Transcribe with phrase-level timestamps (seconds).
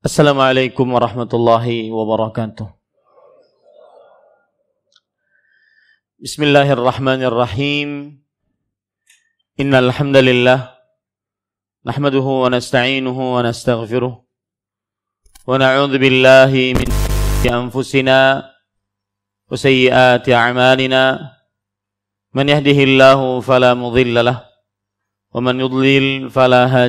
[0.00, 2.72] Assalamualaikum warahmatullahi wabarakatuh.
[6.16, 8.16] Bismillahirrahmanirrahim.
[9.60, 10.72] Innal hamdalillah
[11.84, 14.24] nahmaduhu wa nasta'inuhu wa nastaghfiruh
[15.44, 16.88] wa na'udzu billahi min
[17.44, 21.28] anfusina wa sayyiati a'malina
[22.32, 24.48] man yahdihillahu fala mudilla lahu
[25.36, 26.88] wa man yudlil fala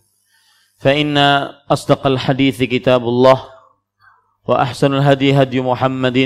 [0.80, 1.18] فإن
[1.70, 3.38] أصدق الحديث كتاب الله
[4.46, 6.18] وأحسن الهدي هدي محمد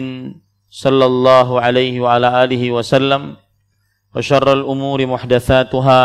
[0.71, 3.37] صلى الله عليه وعلى آله وسلم
[4.15, 6.03] وشر الأمور محدثاتها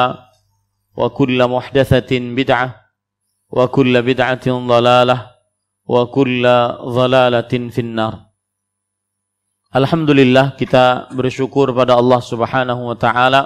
[0.97, 2.67] وكل محدثة بدعة
[3.49, 5.17] وكل بدعة ضلالة
[5.85, 6.43] وكل
[6.81, 8.25] ضلالة في النار
[9.75, 13.43] Alhamdulillah kita bersyukur pada Allah Subhanahu wa taala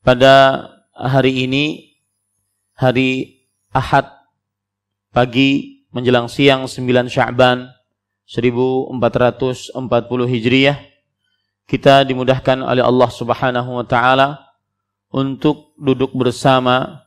[0.00, 0.64] pada
[0.96, 1.92] hari ini
[2.72, 3.31] hari
[3.73, 4.05] Ahad
[5.09, 7.73] pagi menjelang siang 9 Sya'ban
[8.29, 9.73] 1440
[10.29, 10.77] Hijriah
[11.65, 14.45] kita dimudahkan oleh Allah Subhanahu wa taala
[15.09, 17.01] untuk duduk bersama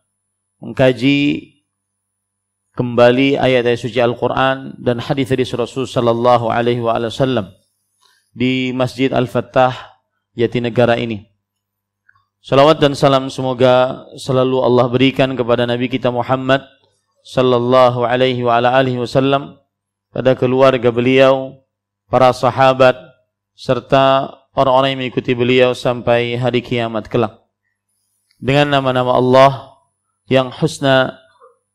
[0.58, 1.54] mengkaji
[2.74, 7.54] kembali ayat-ayat suci Al-Qur'an dan hadis-hadis Rasul sallallahu alaihi wasallam
[8.34, 9.72] di Masjid Al-Fattah
[10.36, 11.35] Jatinegara ini.
[12.46, 16.62] Salawat dan salam semoga selalu Allah berikan kepada Nabi kita Muhammad
[17.26, 19.58] sallallahu alaihi wa ala alihi wasallam
[20.14, 21.58] pada keluarga beliau,
[22.06, 22.94] para sahabat
[23.58, 27.34] serta orang-orang yang mengikuti beliau sampai hari kiamat kelak.
[28.38, 29.82] Dengan nama-nama Allah
[30.30, 31.18] yang husna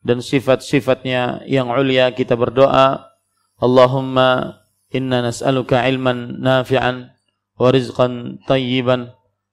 [0.07, 3.11] dan sifat-sifatnya yang ulia kita berdoa,
[3.59, 7.11] Allahumma inna nas'aluka ilman nafi'an
[7.59, 9.11] wa rizqan tayyiban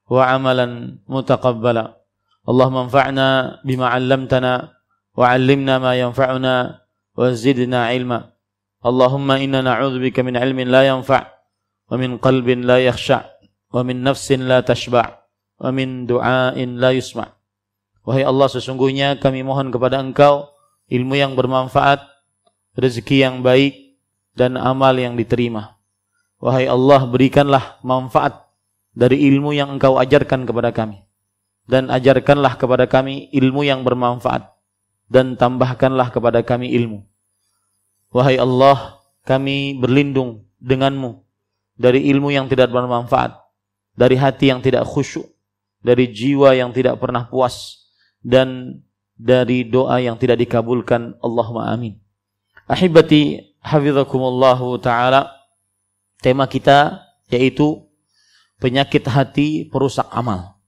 [0.09, 2.01] wa amalan mutakabbala.
[2.49, 3.27] Allah manfa'na
[3.61, 4.73] bima 'allamtana
[5.13, 6.81] wa 'allimna ma yanfa'una
[7.13, 8.33] wa zidna ilma.
[8.81, 11.29] Allahumma inna na'udzubika min 'ilmin la yanfa'
[11.93, 13.29] wa min qalbin la yakhsha'
[13.69, 15.29] wa min nafsin la tashba'
[15.61, 17.29] wa min du'ain la yusma'.
[18.09, 20.49] Wahai Allah sesungguhnya kami mohon kepada Engkau
[20.89, 22.01] ilmu yang bermanfaat,
[22.81, 24.01] rezeki yang baik
[24.33, 25.77] dan amal yang diterima.
[26.41, 28.48] Wahai Allah berikanlah manfaat
[28.97, 31.05] dari ilmu yang engkau ajarkan kepada kami.
[31.69, 34.49] Dan ajarkanlah kepada kami ilmu yang bermanfaat.
[35.09, 37.05] Dan tambahkanlah kepada kami ilmu.
[38.09, 41.21] Wahai Allah, kami berlindung denganmu
[41.77, 43.37] dari ilmu yang tidak bermanfaat.
[43.95, 45.29] Dari hati yang tidak khusyuk.
[45.85, 47.85] Dari jiwa yang tidak pernah puas.
[48.25, 48.81] Dan
[49.19, 51.21] dari doa yang tidak dikabulkan.
[51.21, 52.01] Allahumma amin.
[52.65, 55.29] Ahibati hafizakumullahu ta'ala.
[56.19, 57.88] Tema kita yaitu
[58.59, 60.59] penyakit hati perusak amal.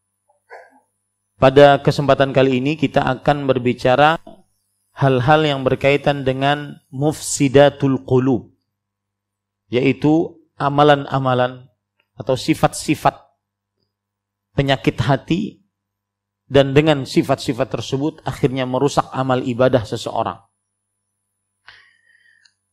[1.41, 4.21] Pada kesempatan kali ini kita akan berbicara
[4.95, 8.53] hal-hal yang berkaitan dengan mufsidatul qulub
[9.71, 11.71] yaitu amalan-amalan
[12.19, 13.17] atau sifat-sifat
[14.53, 15.65] penyakit hati
[16.51, 20.43] dan dengan sifat-sifat tersebut akhirnya merusak amal ibadah seseorang.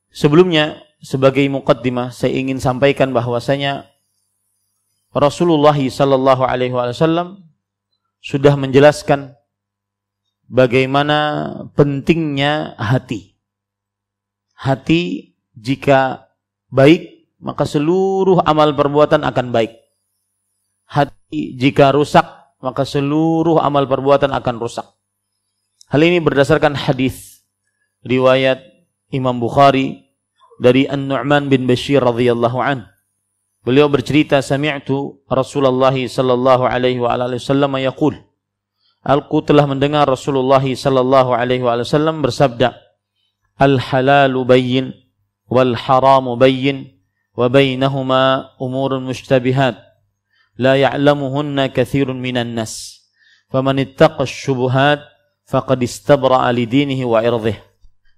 [0.10, 3.86] Sebelumnya sebagai mukaddimah saya ingin sampaikan bahwasanya
[5.18, 7.42] Rasulullah sallallahu alaihi wasallam
[8.22, 9.34] sudah menjelaskan
[10.46, 13.34] bagaimana pentingnya hati.
[14.58, 16.30] Hati jika
[16.70, 19.74] baik maka seluruh amal perbuatan akan baik.
[20.86, 22.26] Hati jika rusak
[22.62, 24.86] maka seluruh amal perbuatan akan rusak.
[25.88, 27.46] Hal ini berdasarkan hadis
[28.04, 28.60] riwayat
[29.14, 30.14] Imam Bukhari
[30.60, 32.97] dari An-Nu'man bin Bashir radhiyallahu anhu
[33.63, 38.19] Beliau bercerita sami'tu Rasulullah sallallahu alaihi wa alihi wasallam yaqul
[39.03, 42.75] Aku telah mendengar Rasulullah sallallahu alaihi wasallam bersabda
[43.59, 44.87] Al halalu bayyin
[45.53, 46.77] والحرام بين
[47.37, 48.23] وبينهما
[48.63, 49.77] أمور مشتبهات
[50.59, 52.75] لا يعلمهن كثير من الناس
[53.53, 55.01] فمن اتقى الشبهات
[55.47, 57.55] فقد استبرأ لدينه وعرضه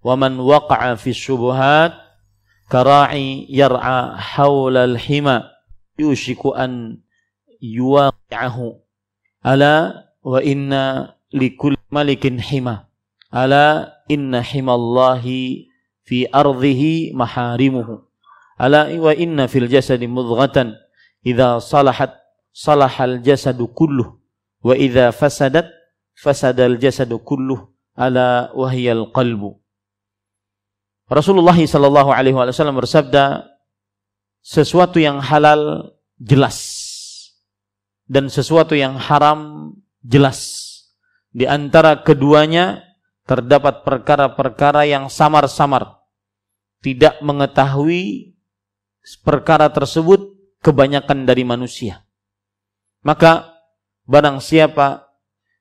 [0.05, 1.93] ومن وقع في الشبهات
[2.71, 5.44] كراعي يرعى حول الحمى
[6.00, 7.01] يوشك أن
[7.62, 8.80] يواقعه.
[9.45, 10.74] ألا وإن
[11.33, 12.80] لكل ملك حمى.
[13.36, 15.24] ألا إن حمى الله
[16.04, 18.01] في أرضه محارمه.
[18.62, 20.74] ألا وإن في الجسد مضغة.
[21.25, 22.13] إذا صلحت
[22.54, 24.18] صلح الجسد كله.
[24.63, 25.69] وإذا فسدت
[26.15, 27.69] فسد الجسد كله.
[28.00, 29.56] ألا وهي القلب.
[31.09, 33.50] Rasulullah Shallallahu Alaihi Wasallam bersabda,
[34.45, 35.91] sesuatu yang halal
[36.21, 36.57] jelas
[38.06, 39.73] dan sesuatu yang haram
[40.06, 40.65] jelas.
[41.29, 42.81] Di antara keduanya
[43.25, 45.97] terdapat perkara-perkara yang samar-samar,
[46.81, 48.33] tidak mengetahui
[49.25, 52.05] perkara tersebut kebanyakan dari manusia.
[53.01, 53.50] Maka
[54.05, 55.09] barang siapa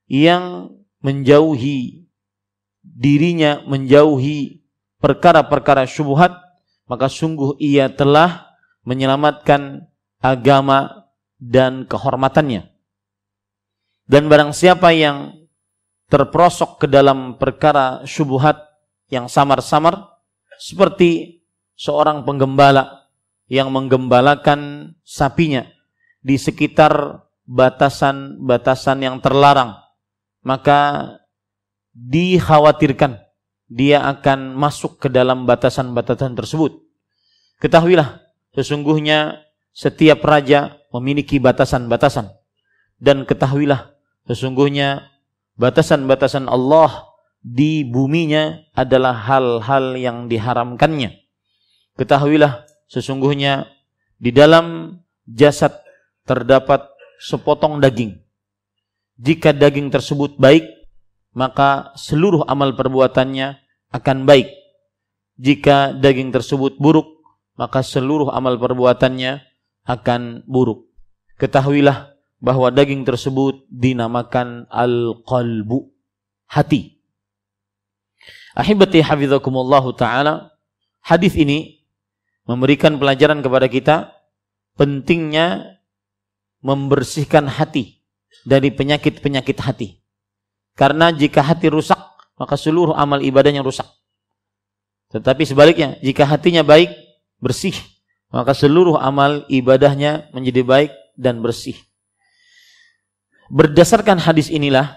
[0.09, 0.73] yang
[1.05, 2.09] menjauhi
[2.83, 4.58] dirinya menjauhi
[4.99, 6.35] perkara-perkara syubhat
[6.89, 9.85] maka sungguh ia telah menyelamatkan
[10.19, 11.07] agama
[11.37, 12.67] dan kehormatannya.
[14.09, 15.37] Dan barang siapa yang
[16.09, 18.57] terperosok ke dalam perkara syubhat
[19.13, 20.17] yang samar-samar
[20.57, 21.45] seperti
[21.77, 23.05] seorang penggembala
[23.53, 25.69] yang menggembalakan sapinya
[26.25, 29.77] di sekitar batasan-batasan yang terlarang
[30.45, 31.13] maka
[31.93, 33.28] dikhawatirkan
[33.69, 36.81] dia akan masuk ke dalam batasan-batasan tersebut.
[37.61, 38.25] Ketahuilah,
[38.57, 39.45] sesungguhnya
[39.77, 42.33] setiap raja memiliki batasan-batasan.
[42.99, 43.95] Dan ketahuilah,
[44.27, 45.07] sesungguhnya
[45.61, 47.13] batasan-batasan Allah
[47.45, 51.15] di buminya adalah hal-hal yang diharamkannya.
[51.95, 53.69] Ketahuilah, sesungguhnya
[54.19, 54.99] di dalam
[55.29, 55.77] jasad
[56.25, 56.89] terdapat
[57.21, 58.17] sepotong daging.
[59.19, 60.63] Jika daging tersebut baik,
[61.39, 63.63] maka seluruh amal perbuatannya
[63.95, 64.51] akan baik.
[65.39, 67.23] Jika daging tersebut buruk,
[67.55, 69.47] maka seluruh amal perbuatannya
[69.87, 70.91] akan buruk.
[71.39, 72.11] Ketahuilah
[72.43, 75.95] bahwa daging tersebut dinamakan al-qalbu,
[76.51, 76.99] hati.
[78.59, 80.51] Ahibati hafizakumullah taala,
[81.07, 81.87] hadis ini
[82.51, 83.97] memberikan pelajaran kepada kita
[84.75, 85.79] pentingnya
[86.67, 88.03] membersihkan hati
[88.43, 90.03] dari penyakit-penyakit hati.
[90.79, 91.99] Karena jika hati rusak,
[92.39, 93.91] maka seluruh amal ibadahnya rusak.
[95.11, 96.95] Tetapi sebaliknya, jika hatinya baik,
[97.43, 97.75] bersih,
[98.31, 101.75] maka seluruh amal ibadahnya menjadi baik dan bersih.
[103.51, 104.95] Berdasarkan hadis inilah,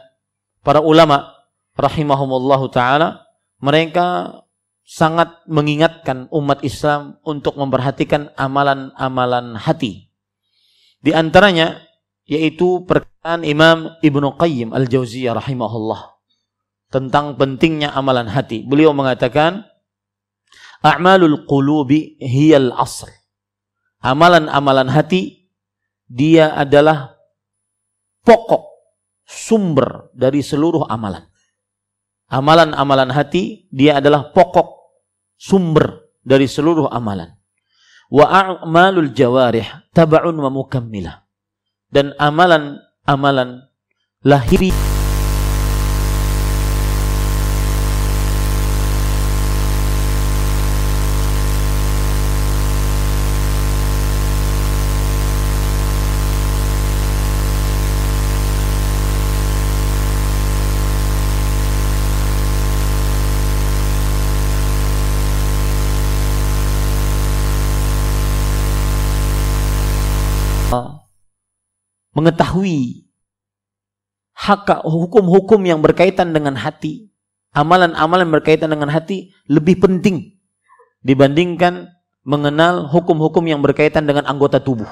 [0.61, 1.33] para ulama
[1.73, 3.25] rahimahumullahu taala
[3.57, 4.37] mereka
[4.85, 10.11] sangat mengingatkan umat Islam untuk memperhatikan amalan-amalan hati.
[11.01, 11.79] Di antaranya
[12.31, 16.15] yaitu perkataan Imam Ibnu Qayyim Al-Jauziyah rahimahullah
[16.87, 18.63] tentang pentingnya amalan hati.
[18.63, 19.67] Beliau mengatakan,
[20.79, 23.11] "A'malul qulubi hiyal asl."
[23.99, 25.51] Amalan-amalan hati
[26.07, 27.19] dia adalah
[28.23, 28.63] pokok
[29.27, 31.27] sumber dari seluruh amalan.
[32.31, 34.95] Amalan-amalan hati dia adalah pokok
[35.35, 37.35] sumber dari seluruh amalan.
[38.07, 41.20] Wa a'malul jawarih tab'un wa mukammilah
[41.91, 43.67] dan amalan-amalan
[44.23, 44.90] lahiri
[72.15, 73.07] mengetahui
[74.35, 77.11] hak hukum-hukum yang berkaitan dengan hati,
[77.53, 80.39] amalan-amalan berkaitan dengan hati lebih penting
[81.05, 81.91] dibandingkan
[82.21, 84.87] mengenal hukum-hukum yang berkaitan dengan anggota tubuh.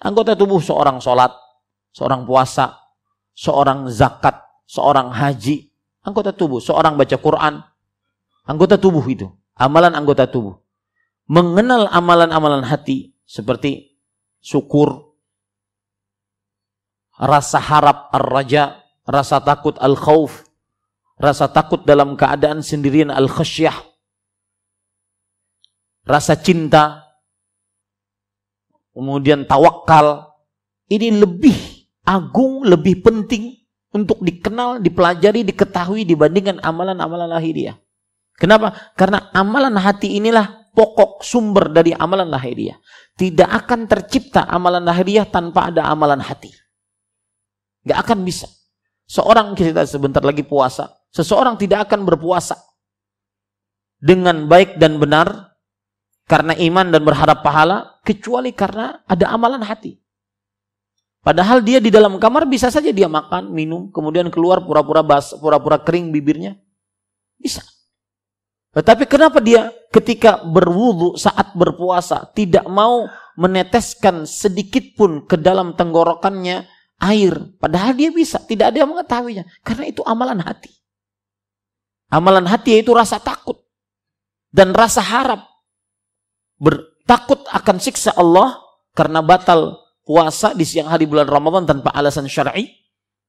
[0.00, 1.32] Anggota tubuh seorang sholat,
[1.94, 2.76] seorang puasa,
[3.36, 4.36] seorang zakat,
[4.68, 5.70] seorang haji,
[6.02, 7.54] anggota tubuh, seorang baca Quran,
[8.44, 10.60] anggota tubuh itu, amalan anggota tubuh.
[11.24, 13.96] Mengenal amalan-amalan hati seperti
[14.44, 15.13] syukur,
[17.18, 20.46] rasa harap ar-raja, rasa takut al-khauf,
[21.18, 23.74] rasa takut dalam keadaan sendirian al-khasyah,
[26.04, 27.06] rasa cinta,
[28.92, 30.34] kemudian tawakal,
[30.90, 31.56] ini lebih
[32.04, 33.56] agung, lebih penting
[33.94, 37.78] untuk dikenal, dipelajari, diketahui dibandingkan amalan-amalan lahiriah.
[38.34, 38.74] Kenapa?
[38.98, 42.74] Karena amalan hati inilah pokok sumber dari amalan lahiriah.
[43.14, 46.50] Tidak akan tercipta amalan lahiriah tanpa ada amalan hati.
[47.84, 48.48] Gak akan bisa.
[49.04, 50.88] Seorang kita sebentar lagi puasa.
[51.12, 52.56] Seseorang tidak akan berpuasa
[54.00, 55.56] dengan baik dan benar
[56.24, 60.00] karena iman dan berharap pahala kecuali karena ada amalan hati.
[61.24, 65.80] Padahal dia di dalam kamar bisa saja dia makan, minum, kemudian keluar pura-pura bas, pura-pura
[65.80, 66.60] kering bibirnya.
[67.40, 67.64] Bisa.
[68.76, 73.06] Tetapi kenapa dia ketika berwudu saat berpuasa tidak mau
[73.38, 76.66] meneteskan sedikit pun ke dalam tenggorokannya
[77.00, 77.34] air.
[77.58, 79.44] Padahal dia bisa, tidak ada yang mengetahuinya.
[79.64, 80.70] Karena itu amalan hati.
[82.12, 83.58] Amalan hati yaitu rasa takut.
[84.54, 85.42] Dan rasa harap.
[86.58, 88.62] Bertakut akan siksa Allah
[88.94, 92.70] karena batal puasa di siang hari bulan Ramadan tanpa alasan syar'i.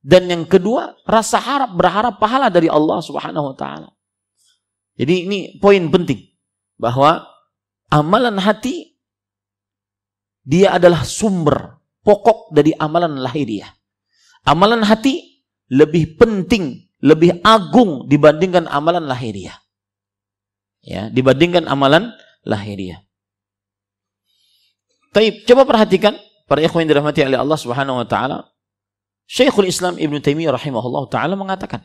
[0.05, 3.89] Dan yang kedua, rasa harap, berharap pahala dari Allah subhanahu wa ta'ala.
[4.95, 6.22] Jadi ini poin penting
[6.77, 7.25] bahwa
[7.89, 8.95] amalan hati
[10.45, 13.74] dia adalah sumber pokok dari amalan lahiriah.
[14.45, 15.41] Amalan hati
[15.74, 19.57] lebih penting, lebih agung dibandingkan amalan lahiriah.
[20.85, 22.13] Ya, dibandingkan amalan
[22.45, 23.01] lahiriah.
[25.09, 26.13] Taib, coba perhatikan
[26.45, 28.45] para ikhwan yang dirahmati oleh Allah Subhanahu wa taala.
[29.25, 31.81] Syekhul Islam Ibn Taimiyah rahimahullah taala mengatakan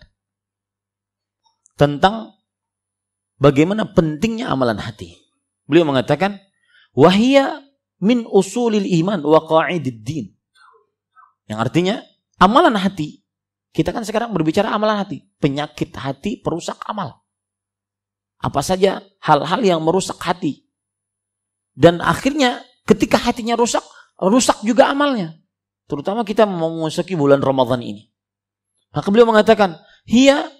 [1.80, 2.36] tentang
[3.40, 5.16] bagaimana pentingnya amalan hati.
[5.64, 6.36] Beliau mengatakan,
[6.92, 7.64] wahia
[8.00, 10.26] min usulil iman wa qa'idid din.
[11.46, 11.96] Yang artinya,
[12.40, 13.20] amalan hati.
[13.70, 15.22] Kita kan sekarang berbicara amalan hati.
[15.38, 17.22] Penyakit hati perusak amal.
[18.40, 20.64] Apa saja hal-hal yang merusak hati.
[21.76, 23.84] Dan akhirnya ketika hatinya rusak,
[24.18, 25.38] rusak juga amalnya.
[25.86, 28.08] Terutama kita memasuki bulan Ramadan ini.
[28.90, 30.50] Maka beliau mengatakan, hiya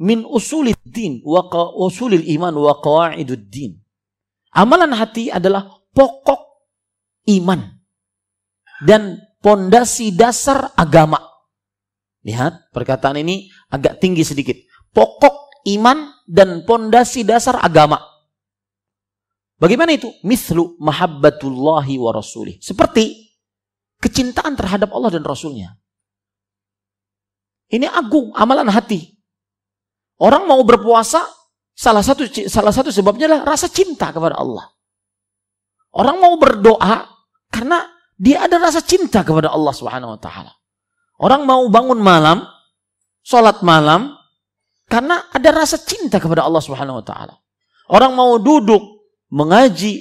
[0.00, 1.44] min usulid din wa
[1.76, 3.76] usulil iman wa qawaidud din.
[4.52, 6.49] Amalan hati adalah pokok
[7.28, 7.60] iman
[8.84, 11.20] dan pondasi dasar agama.
[12.24, 14.56] Lihat, perkataan ini agak tinggi sedikit.
[14.92, 18.00] Pokok iman dan pondasi dasar agama.
[19.60, 20.08] Bagaimana itu?
[20.24, 22.56] Mislu mahabbatullahi wa rasulih.
[22.64, 23.30] Seperti
[24.00, 25.76] kecintaan terhadap Allah dan Rasulnya.
[27.70, 29.20] Ini agung, amalan hati.
[30.16, 31.22] Orang mau berpuasa,
[31.76, 34.68] salah satu salah satu sebabnya adalah rasa cinta kepada Allah.
[35.90, 37.06] Orang mau berdoa
[37.50, 40.52] karena dia ada rasa cinta kepada Allah Subhanahu wa taala.
[41.20, 42.46] Orang mau bangun malam,
[43.26, 44.14] sholat malam
[44.86, 47.34] karena ada rasa cinta kepada Allah Subhanahu wa taala.
[47.90, 48.80] Orang mau duduk
[49.34, 49.98] mengaji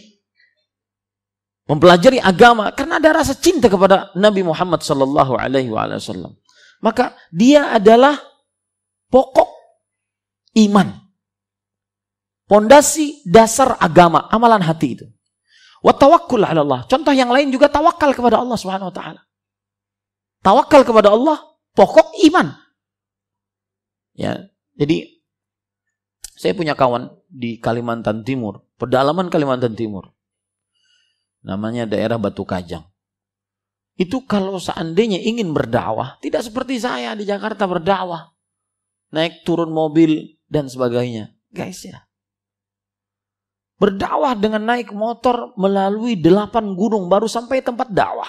[1.70, 6.38] mempelajari agama karena ada rasa cinta kepada Nabi Muhammad sallallahu alaihi wasallam.
[6.82, 8.18] Maka dia adalah
[9.10, 9.50] pokok
[10.66, 11.10] iman.
[12.50, 15.06] Pondasi dasar agama, amalan hati itu.
[15.80, 16.82] Wa tawakkul ala Allah.
[16.88, 19.22] Contoh yang lain juga tawakal kepada Allah Subhanahu wa taala.
[20.44, 21.40] Tawakal kepada Allah
[21.76, 22.56] pokok iman.
[24.16, 25.08] Ya, jadi
[26.36, 30.12] saya punya kawan di Kalimantan Timur, pedalaman Kalimantan Timur.
[31.40, 32.84] Namanya daerah Batu Kajang.
[34.00, 38.36] Itu kalau seandainya ingin berdakwah, tidak seperti saya di Jakarta berdakwah.
[39.12, 41.36] Naik turun mobil dan sebagainya.
[41.52, 42.09] Guys ya.
[43.80, 48.28] Berdakwah dengan naik motor melalui delapan gunung baru sampai tempat dakwah.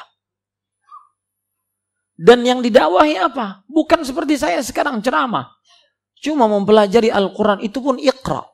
[2.15, 3.67] Dan yang didakwahi apa?
[3.67, 5.51] Bukan seperti saya sekarang ceramah.
[6.21, 8.45] Cuma mempelajari Al-Quran itu pun ikra.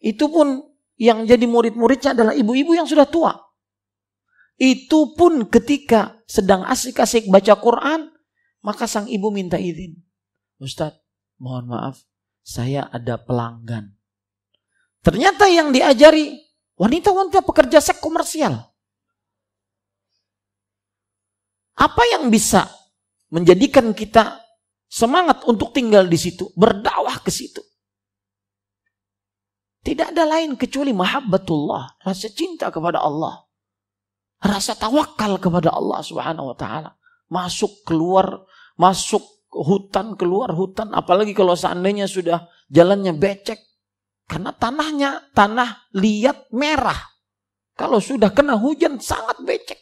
[0.00, 0.64] Itu pun
[0.96, 3.36] yang jadi murid-muridnya adalah ibu-ibu yang sudah tua.
[4.56, 8.08] Itu pun ketika sedang asik-asik baca Quran,
[8.64, 10.00] maka sang ibu minta izin.
[10.56, 10.96] Ustadz,
[11.36, 12.08] mohon maaf,
[12.40, 13.95] saya ada pelanggan.
[15.06, 16.34] Ternyata yang diajari
[16.74, 18.58] wanita-wanita pekerja seks komersial.
[21.78, 22.66] Apa yang bisa
[23.30, 24.42] menjadikan kita
[24.90, 27.62] semangat untuk tinggal di situ, berdakwah ke situ?
[29.86, 33.46] Tidak ada lain kecuali mahabbatullah, rasa cinta kepada Allah.
[34.42, 36.98] Rasa tawakal kepada Allah Subhanahu wa taala.
[37.30, 38.42] Masuk keluar,
[38.74, 39.22] masuk
[39.54, 43.65] hutan keluar hutan apalagi kalau seandainya sudah jalannya becek
[44.26, 46.98] karena tanahnya tanah liat merah.
[47.78, 49.78] Kalau sudah kena hujan sangat becek.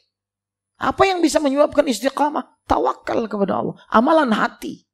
[0.77, 2.61] Apa yang bisa menyebabkan istiqamah?
[2.69, 3.77] Tawakal kepada Allah.
[3.89, 4.85] Amalan hati.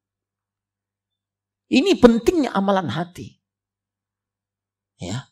[1.71, 3.40] Ini pentingnya amalan hati.
[5.00, 5.30] Ya.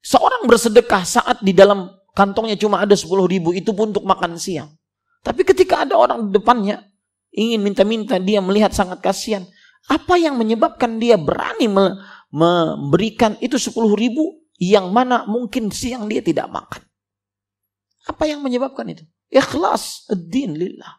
[0.00, 4.70] Seorang bersedekah saat di dalam kantongnya cuma ada 10 ribu itu pun untuk makan siang.
[5.20, 6.80] Tapi ketika ada orang di depannya
[7.34, 9.44] ingin minta-minta, dia melihat sangat kasihan.
[9.88, 11.66] Apa yang menyebabkan dia berani
[12.30, 16.82] memberikan itu 10 ribu yang mana mungkin siang dia tidak makan.
[18.06, 19.04] Apa yang menyebabkan itu?
[19.30, 20.98] Ikhlas ad-din lillah.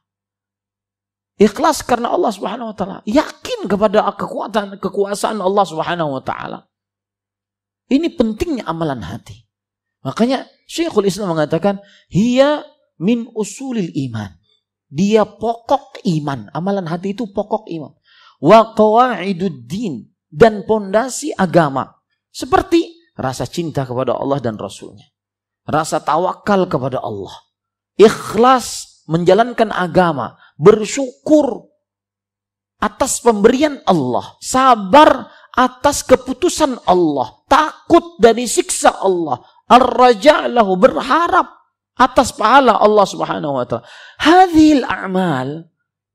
[1.41, 2.97] Ikhlas karena Allah Subhanahu wa taala.
[3.09, 6.69] Yakin kepada kekuatan kekuasaan Allah Subhanahu wa taala.
[7.89, 9.41] Ini pentingnya amalan hati.
[10.05, 11.81] Makanya Syekhul Islam mengatakan,
[12.13, 12.63] "Hiya
[13.01, 14.37] min usulil iman."
[14.91, 16.51] Dia pokok iman.
[16.51, 17.95] Amalan hati itu pokok iman.
[18.43, 21.91] Wa qawaiduddin dan pondasi agama.
[22.31, 25.05] Seperti rasa cinta kepada Allah dan Rasulnya.
[25.67, 27.35] Rasa tawakal kepada Allah.
[27.99, 30.39] Ikhlas menjalankan agama.
[30.55, 31.67] Bersyukur
[32.79, 34.39] atas pemberian Allah.
[34.39, 37.43] Sabar atas keputusan Allah.
[37.51, 39.43] Takut dari siksa Allah.
[39.67, 40.47] Ar-raja
[40.79, 41.61] berharap
[41.99, 43.85] atas pahala Allah Subhanahu wa taala.
[44.17, 45.67] Hadhil a'mal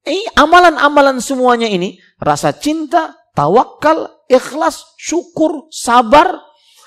[0.07, 6.41] eh, amalan-amalan semuanya ini rasa cinta, tawakal, ikhlas, syukur, sabar,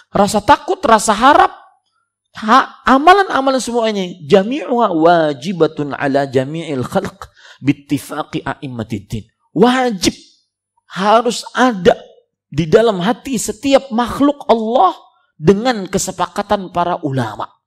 [0.09, 1.53] rasa takut, rasa harap,
[2.89, 7.29] amalan-amalan semuanya jami'uha wajibatun ala jami'il khalq
[7.61, 9.29] bittifaqi a'immatiddin.
[9.53, 10.17] Wajib
[10.89, 11.93] harus ada
[12.49, 14.97] di dalam hati setiap makhluk Allah
[15.37, 17.59] dengan kesepakatan para ulama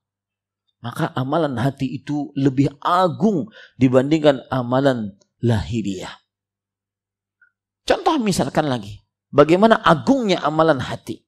[0.83, 3.47] maka amalan hati itu lebih agung
[3.79, 6.11] dibandingkan amalan lahiriah.
[7.83, 11.19] Contoh misalkan lagi, bagaimana agungnya amalan hati.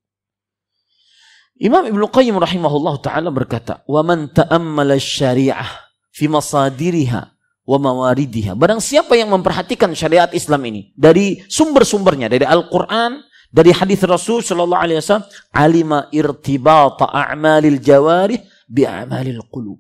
[1.55, 5.67] Imam Ibnu Qayyim rahimahullah taala berkata, "Wa man ta'ammala syariah
[6.12, 7.21] fi masadiriha
[7.63, 14.03] wa mawaridiha." Barang siapa yang memperhatikan syariat Islam ini dari sumber-sumbernya, dari Al-Qur'an, dari hadis
[14.03, 19.79] Rasul sallallahu alaihi wasallam, alima irtibata a'malil jawarih bi'amalil qulub.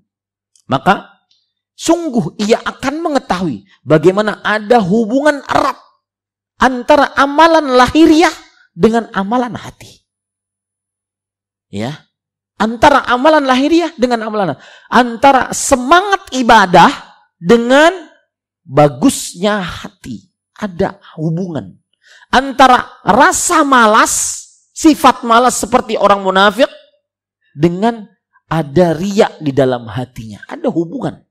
[0.71, 1.11] Maka
[1.75, 5.75] sungguh ia akan mengetahui bagaimana ada hubungan erat
[6.59, 8.31] antara amalan lahiriah
[8.75, 10.03] dengan amalan hati.
[11.71, 12.07] Ya.
[12.55, 14.55] Antara amalan lahiriah dengan amalan
[14.87, 16.87] antara semangat ibadah
[17.35, 17.91] dengan
[18.63, 20.31] bagusnya hati.
[20.55, 21.75] Ada hubungan
[22.35, 24.13] antara rasa malas,
[24.75, 26.69] sifat malas seperti orang munafik
[27.55, 28.11] dengan
[28.51, 30.43] ada riak di dalam hatinya.
[30.51, 31.23] Ada hubungan.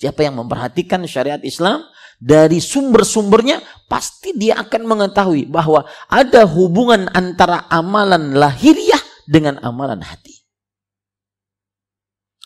[0.00, 1.84] Siapa yang memperhatikan syariat Islam
[2.20, 10.36] dari sumber-sumbernya, pasti dia akan mengetahui bahwa ada hubungan antara amalan lahiriah dengan amalan hati.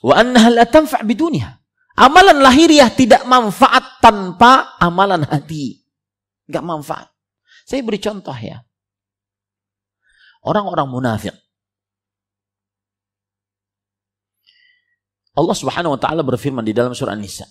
[0.00, 1.02] Wa annaha la tanfa'.
[1.94, 5.82] Amalan lahiriah tidak manfaat tanpa amalan hati.
[6.46, 7.08] Enggak manfaat.
[7.66, 8.62] Saya beri contoh ya.
[10.44, 11.34] Orang-orang munafik
[15.34, 17.44] Allah Subhanahu wa taala berfirman di dalam surah An-Nisa.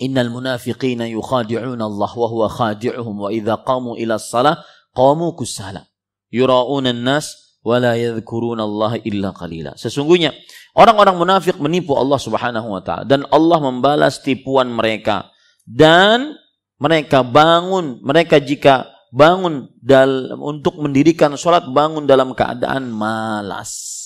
[0.00, 4.64] Innal munafiqina yukhadi'una Allah wa huwa khadi'uhum wa idza qamu ila shalah
[4.96, 5.84] qamu kusala.
[6.32, 9.76] Yura'una an-nas wa la yadhkuruna Allah illa qalila.
[9.76, 10.32] Sesungguhnya
[10.72, 15.28] orang-orang munafik menipu Allah Subhanahu wa taala dan Allah membalas tipuan mereka
[15.68, 16.32] dan
[16.80, 24.00] mereka bangun mereka jika bangun dal untuk mendirikan sholat bangun dalam keadaan malas.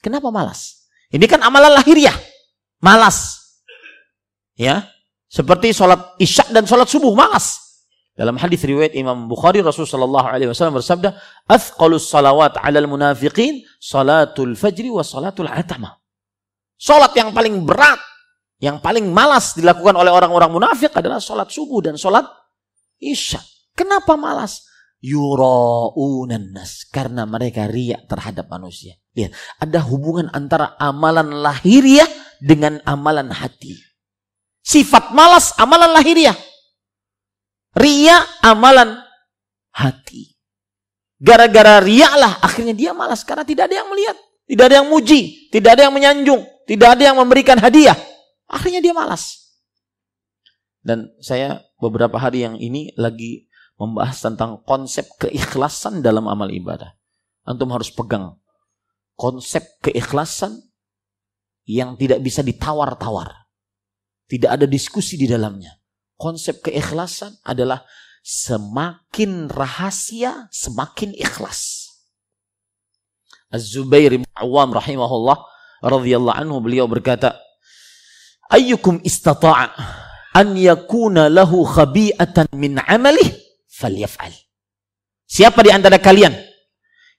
[0.00, 0.88] Kenapa malas?
[1.12, 2.14] Ini kan amalan lahiriah.
[2.80, 3.44] Malas.
[4.56, 4.93] Ya.
[5.34, 7.10] Seperti sholat isya dan sholat subuh.
[7.10, 7.58] Malas.
[8.14, 11.18] Dalam hadis riwayat Imam Bukhari Rasulullah sallallahu alaihi wasallam bersabda,
[11.50, 15.98] "Athqalus salawat 'alal munafiqin salatul fajri wa salatul atama."
[16.78, 17.98] Salat yang paling berat,
[18.62, 22.22] yang paling malas dilakukan oleh orang-orang munafik adalah salat subuh dan salat
[23.02, 23.42] isya.
[23.74, 24.62] Kenapa malas?
[25.02, 28.94] Yura'unan nas karena mereka riak terhadap manusia.
[29.18, 32.06] Lihat, ada hubungan antara amalan lahiriah
[32.38, 33.93] dengan amalan hati.
[34.64, 36.32] Sifat malas amalan lahiriah.
[37.76, 38.96] Ria amalan
[39.76, 40.32] hati.
[41.20, 44.16] Gara-gara ria lah akhirnya dia malas karena tidak ada yang melihat,
[44.48, 45.20] tidak ada yang muji,
[45.52, 47.96] tidak ada yang menyanjung, tidak ada yang memberikan hadiah.
[48.48, 49.52] Akhirnya dia malas.
[50.84, 56.92] Dan saya beberapa hari yang ini lagi membahas tentang konsep keikhlasan dalam amal ibadah.
[57.44, 58.36] Antum harus pegang
[59.16, 60.60] konsep keikhlasan
[61.64, 63.43] yang tidak bisa ditawar-tawar.
[64.24, 65.76] Tidak ada diskusi di dalamnya.
[66.16, 67.84] Konsep keikhlasan adalah
[68.24, 71.92] semakin rahasia, semakin ikhlas.
[73.52, 75.36] Az-Zubair bin Awam rahimahullah
[75.84, 77.36] radhiyallahu anhu beliau berkata,
[78.48, 79.70] "Ayyukum istata'a
[80.32, 83.28] an yakuna lahu khabi'atan min 'amalih
[83.68, 84.32] falyaf'al."
[85.28, 86.32] Siapa di antara kalian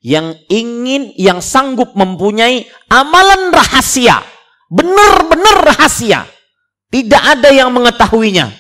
[0.02, 4.20] yang ingin, yang sanggup mempunyai amalan rahasia,
[4.68, 6.26] benar-benar rahasia,
[6.90, 8.52] tidak ada yang mengetahuinya.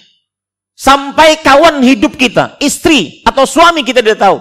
[0.75, 4.37] Sampai kawan hidup kita, istri atau suami kita tidak tahu,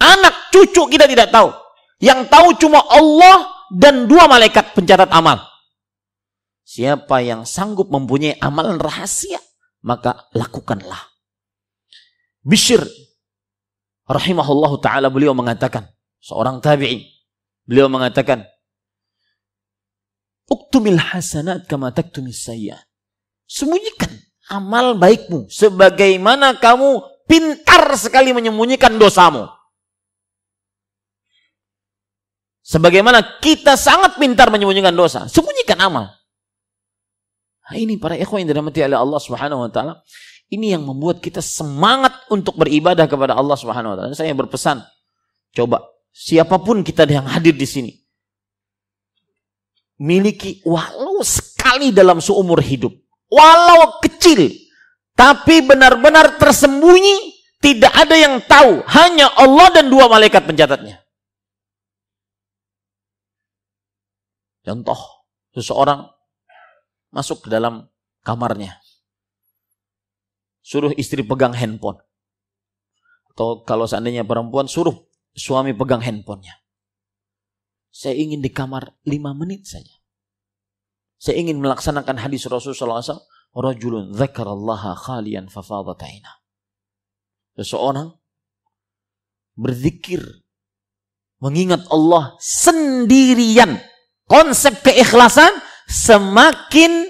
[0.00, 1.52] anak cucu kita tidak tahu.
[2.00, 5.44] Yang tahu cuma Allah dan dua malaikat pencatat amal.
[6.64, 9.36] Siapa yang sanggup mempunyai amalan rahasia,
[9.84, 11.12] maka lakukanlah.
[12.40, 12.80] Bishir
[14.08, 15.84] rahimahullahu taala beliau mengatakan,
[16.24, 17.04] seorang tabi'i,
[17.68, 18.48] beliau mengatakan,
[20.44, 22.83] Uktumil hasanat kama taktumis sayyi'at.
[23.44, 24.10] Sembunyikan
[24.48, 29.48] amal baikmu sebagaimana kamu pintar sekali menyembunyikan dosamu.
[32.64, 36.08] Sebagaimana kita sangat pintar menyembunyikan dosa, sembunyikan amal.
[37.64, 40.00] Nah, ini para ikhwan yang dirahmati oleh Allah Subhanahu wa taala.
[40.48, 44.12] Ini yang membuat kita semangat untuk beribadah kepada Allah Subhanahu wa taala.
[44.16, 44.80] Saya berpesan,
[45.52, 47.92] coba siapa pun kita yang hadir di sini
[50.00, 52.92] miliki walau sekali dalam seumur hidup,
[53.34, 54.54] walau kecil,
[55.18, 61.02] tapi benar-benar tersembunyi, tidak ada yang tahu, hanya Allah dan dua malaikat pencatatnya.
[64.64, 64.96] Contoh,
[65.54, 66.08] seseorang
[67.14, 67.86] masuk ke dalam
[68.26, 68.80] kamarnya.
[70.64, 72.00] Suruh istri pegang handphone.
[73.30, 75.04] Atau kalau seandainya perempuan, suruh
[75.36, 76.58] suami pegang handphonenya.
[77.94, 79.93] Saya ingin di kamar lima menit saja.
[81.24, 83.24] Saya ingin melaksanakan hadis Rasulullah SAW.
[83.56, 86.28] Rajulun zakarallaha khalian fafadataina.
[87.56, 88.12] Seseorang
[89.56, 90.20] berzikir
[91.40, 93.80] mengingat Allah sendirian.
[94.28, 95.48] Konsep keikhlasan
[95.88, 97.08] semakin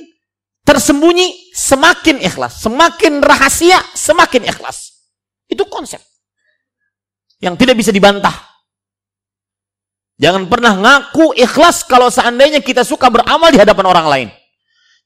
[0.63, 2.63] tersembunyi, semakin ikhlas.
[2.63, 5.11] Semakin rahasia, semakin ikhlas.
[5.51, 5.99] Itu konsep.
[7.43, 8.54] Yang tidak bisa dibantah.
[10.15, 14.29] Jangan pernah ngaku ikhlas kalau seandainya kita suka beramal di hadapan orang lain.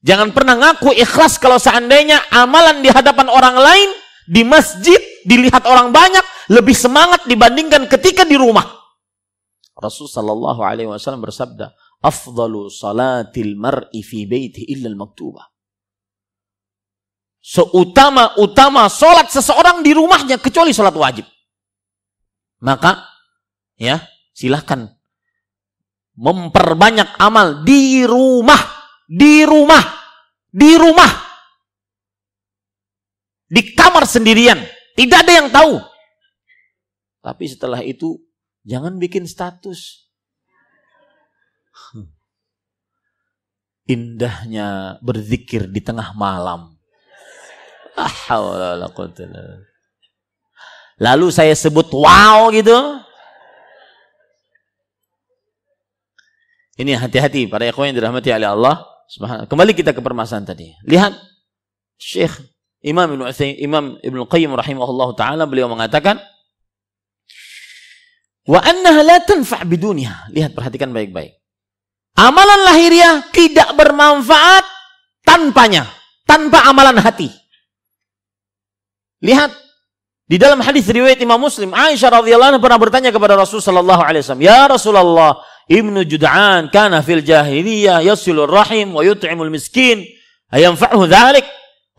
[0.05, 3.89] Jangan pernah ngaku ikhlas kalau seandainya amalan di hadapan orang lain,
[4.29, 6.21] di masjid, dilihat orang banyak,
[6.53, 8.63] lebih semangat dibandingkan ketika di rumah.
[9.73, 11.73] Rasulullah Shallallahu Alaihi Wasallam bersabda,
[12.05, 15.49] afdalu salatil mar'i fi baiti illa al-maktubah.
[17.39, 21.25] Seutama-utama solat seseorang di rumahnya kecuali solat wajib.
[22.59, 23.07] Maka
[23.79, 24.03] ya
[24.35, 24.98] silahkan
[26.19, 28.59] memperbanyak amal di rumah,
[29.07, 29.79] di rumah,
[30.51, 31.11] di rumah,
[33.47, 34.59] di kamar sendirian,
[34.99, 35.79] tidak ada yang tahu.
[37.23, 38.19] Tapi setelah itu
[38.67, 40.11] jangan bikin status.
[43.89, 46.77] indahnya berzikir di tengah malam.
[51.01, 52.77] Lalu saya sebut wow gitu.
[56.79, 59.51] Ini hati-hati para ikhwan yang dirahmati oleh Allah Subhanahu.
[59.51, 60.71] Kembali kita ke permasalahan tadi.
[60.87, 61.11] Lihat
[61.99, 62.31] Syekh
[62.79, 63.27] Imam Ibn
[63.59, 66.23] Imam Ibn Qayyim rahimahullah taala beliau mengatakan
[68.47, 70.31] wa annaha la tanfa' biduniha.
[70.31, 71.35] Lihat perhatikan baik-baik.
[72.15, 74.63] Amalan lahiriah tidak bermanfaat
[75.27, 75.83] tanpanya,
[76.23, 77.27] tanpa amalan hati.
[79.19, 79.51] Lihat
[80.31, 84.23] di dalam hadis riwayat Imam Muslim, Aisyah radhiyallahu anha pernah bertanya kepada Rasul sallallahu alaihi
[84.23, 90.01] wasallam, "Ya Rasulullah, Ibnu Jud'an kana fil jahiliyah yasilur rahim wa yut'imul miskin,
[90.49, 91.45] ayanfa'hu dzalik?"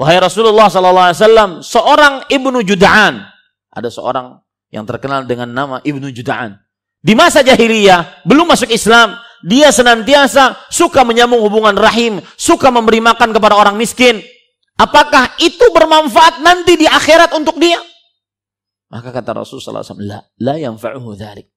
[0.01, 3.21] Wahai Rasulullah sallallahu alaihi wasallam, seorang Ibnu Jud'an,
[3.69, 4.41] ada seorang
[4.73, 6.57] yang terkenal dengan nama Ibnu Jud'an.
[7.05, 13.37] Di masa jahiliyah, belum masuk Islam, dia senantiasa suka menyambung hubungan rahim, suka memberi makan
[13.37, 14.25] kepada orang miskin.
[14.81, 17.77] Apakah itu bermanfaat nanti di akhirat untuk dia?
[18.89, 21.50] Maka kata Rasulullah SAW, la, la yanfa'uhu dhalik.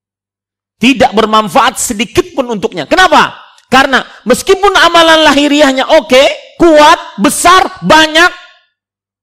[0.83, 2.83] Tidak bermanfaat sedikit pun untuknya.
[2.83, 3.39] Kenapa?
[3.71, 6.27] Karena meskipun amalan lahiriahnya oke, okay,
[6.59, 8.27] kuat, besar, banyak,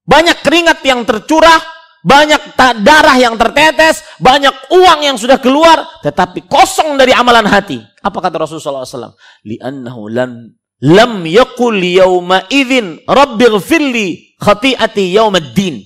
[0.01, 1.61] banyak keringat yang tercurah,
[2.01, 7.77] banyak darah yang tertetes, banyak uang yang sudah keluar, tetapi kosong dari amalan hati.
[8.01, 9.13] Apa kata Rasulullah SAW?
[9.45, 10.49] Li'annahu lan
[10.81, 15.77] lam yakul yawma idhin rabbighfirli khati'ati yawmaddin.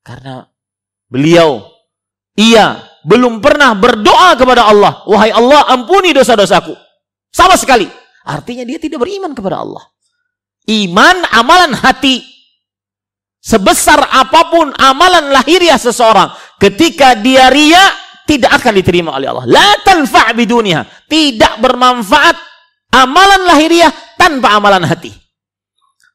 [0.00, 0.48] Karena
[1.12, 1.68] beliau,
[2.34, 5.02] ia belum pernah berdoa kepada Allah.
[5.06, 6.74] Wahai Allah, ampuni dosa-dosaku.
[7.30, 7.86] Sama sekali.
[8.22, 9.82] Artinya dia tidak beriman kepada Allah.
[10.70, 12.32] Iman amalan hati
[13.42, 16.30] Sebesar apa pun amalan lahiriah seseorang,
[16.62, 17.90] ketika dia ria,
[18.22, 19.50] tidak akan diterima oleh Allah.
[19.50, 21.10] La tanfa' biduniha.
[21.10, 22.38] Tidak bermanfaat
[22.94, 25.10] amalan lahiriah tanpa amalan hati.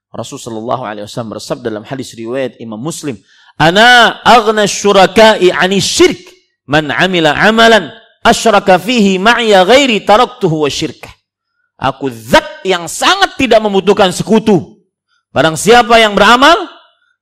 [0.07, 3.19] Rasulullah SAW bersabda dalam hadis riwayat Imam Muslim,
[3.59, 6.31] "Ana aghna syuraka'i 'ani syirk
[6.67, 7.89] man 'amila 'amalan
[8.21, 11.11] asyraka fihi ma'ya ghairi taraktuhu wa syirkah."
[11.77, 14.81] Aku zat yang sangat tidak membutuhkan sekutu.
[15.29, 16.57] Barang siapa yang beramal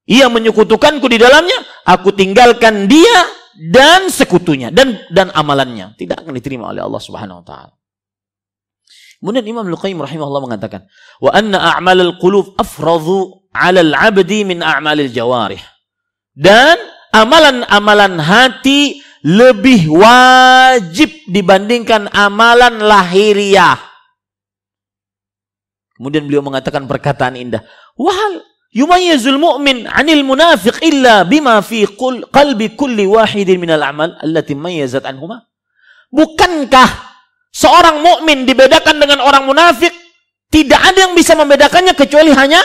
[0.08, 6.72] ia menyekutukanku di dalamnya, aku tinggalkan dia dan sekutunya dan dan amalannya tidak akan diterima
[6.72, 7.74] oleh Allah Subhanahu wa taala.
[9.20, 10.86] Kemudian Imam Al-Qayyim rahimahullah mengatakan,
[11.24, 15.64] "Wa anna a'malal qulub afradhu 'ala al-'abdi min a'malil jawarih."
[16.36, 16.78] Dan
[17.16, 23.74] amalan-amalan hati lebih wajib dibandingkan amalan lahiriah.
[25.98, 27.66] Kemudian beliau mengatakan perkataan indah,
[27.98, 31.90] "Wahal yumayyizul mu'min 'anil munafiq illa bima fi
[32.30, 35.50] qalbi kulli wahidin minal a'mal allati mayyazat anhuma?"
[36.14, 36.86] Bukankah
[37.50, 39.90] seorang mukmin dibedakan dengan orang munafik?
[40.54, 42.62] Tidak ada yang bisa membedakannya kecuali hanya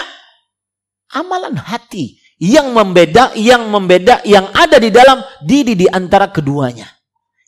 [1.17, 6.89] amalan hati yang membeda yang membeda yang ada di dalam diri di antara keduanya.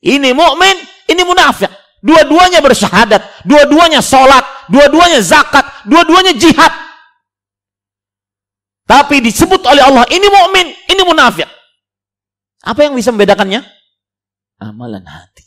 [0.04, 0.76] Ini mukmin,
[1.08, 1.72] ini munafik.
[2.02, 6.74] Dua-duanya bersyahadat, dua-duanya sholat, dua-duanya zakat, dua-duanya jihad.
[8.84, 11.46] Tapi disebut oleh Allah, ini mukmin, ini munafik.
[12.66, 13.62] Apa yang bisa membedakannya?
[14.58, 15.46] Amalan hati.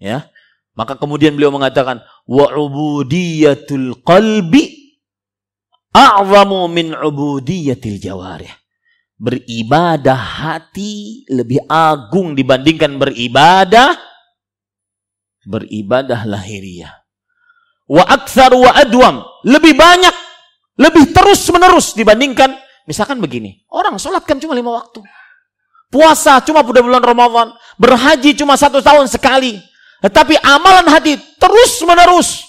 [0.00, 0.32] Ya.
[0.72, 4.77] Maka kemudian beliau mengatakan, wa ubudiyatul qalbi
[5.98, 8.54] a'zamu min ubudiyatil jawarih
[9.18, 13.98] beribadah hati lebih agung dibandingkan beribadah
[15.48, 16.92] beribadah lahiriah.
[17.88, 20.12] Wa aktsar wa adwam, lebih banyak,
[20.76, 22.52] lebih terus menerus dibandingkan
[22.84, 25.00] misalkan begini, orang sholat kan cuma lima waktu.
[25.88, 27.48] Puasa cuma pada bulan Ramadan,
[27.80, 29.56] berhaji cuma satu tahun sekali.
[30.04, 32.47] Tetapi amalan hati terus menerus.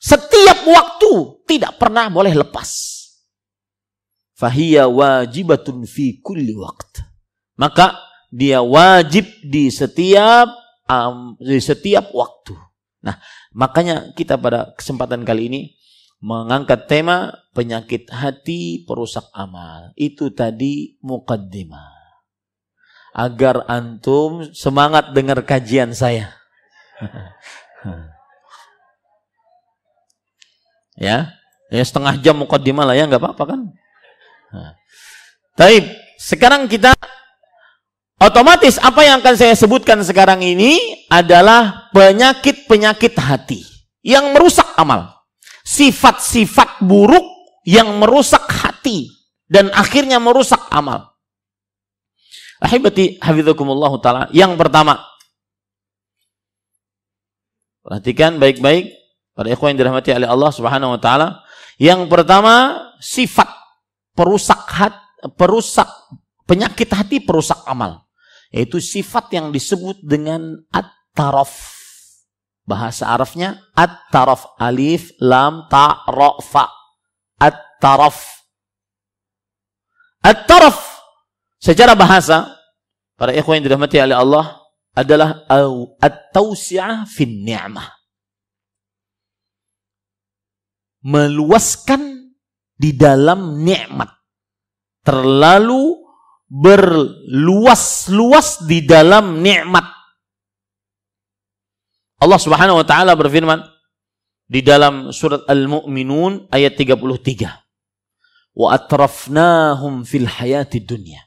[0.00, 2.96] Setiap waktu tidak pernah boleh lepas.
[4.32, 7.04] Fahiyya wajibatun fi kulli waqt.
[7.60, 8.00] Maka
[8.32, 10.48] dia wajib di setiap
[10.88, 12.56] um, di setiap waktu.
[13.04, 13.20] Nah,
[13.52, 15.60] makanya kita pada kesempatan kali ini
[16.24, 19.92] mengangkat tema penyakit hati perusak amal.
[20.00, 22.00] Itu tadi mukaddimah.
[23.12, 26.32] Agar antum semangat dengar kajian saya.
[31.00, 31.32] ya,
[31.72, 33.60] ya setengah jam mukaddimah lah ya nggak apa-apa kan.
[35.56, 35.88] Taib.
[36.20, 36.92] Sekarang kita
[38.20, 40.76] Otomatis apa yang akan saya sebutkan sekarang ini
[41.08, 43.64] adalah penyakit-penyakit hati
[44.04, 45.24] yang merusak amal.
[45.64, 47.24] Sifat-sifat buruk
[47.64, 49.08] yang merusak hati
[49.48, 51.16] dan akhirnya merusak amal.
[52.60, 54.28] Ahibati hafizakumullah taala.
[54.36, 55.00] Yang pertama,
[57.80, 58.99] perhatikan baik-baik
[59.40, 61.40] para ikhwan yang dirahmati oleh Allah Subhanahu wa taala.
[61.80, 63.48] Yang pertama, sifat
[64.12, 65.00] perusak hati,
[65.32, 65.88] perusak
[66.44, 68.04] penyakit hati perusak amal
[68.52, 71.80] yaitu sifat yang disebut dengan at-taraf.
[72.68, 76.68] Bahasa Arabnya at-taraf alif lam ta ra fa.
[77.40, 78.44] At-taraf.
[80.20, 81.00] At-taraf
[81.56, 82.60] secara bahasa
[83.16, 84.60] para ikhwan yang dirahmati oleh Allah
[84.92, 85.48] adalah
[85.96, 87.99] at-tausi'ah fin ni'mah.
[91.00, 92.32] Meluaskan
[92.76, 94.08] di dalam nikmat.
[95.00, 95.96] Terlalu
[96.50, 99.86] berluas-luas di dalam nikmat.
[102.20, 103.64] Allah Subhanahu wa taala berfirman
[104.50, 108.58] di dalam surat Al-Mu'minun ayat 33.
[108.58, 111.22] Wa atrafnahum fil hayati dunya.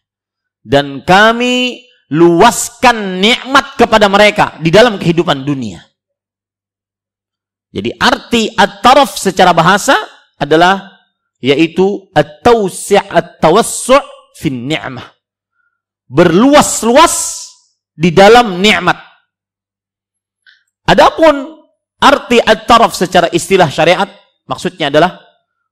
[0.60, 5.80] Dan kami luaskan nikmat kepada mereka di dalam kehidupan dunia.
[7.74, 9.98] Jadi arti at-taraf secara bahasa
[10.38, 11.02] adalah
[11.42, 14.00] yaitu at-tawsi' at-tawassu'
[14.38, 15.10] fin ni'mah
[16.14, 17.50] berluas-luas
[17.98, 18.96] di dalam nikmat.
[20.86, 21.66] Adapun
[21.98, 24.10] arti at-taraf secara istilah syariat
[24.46, 25.18] maksudnya adalah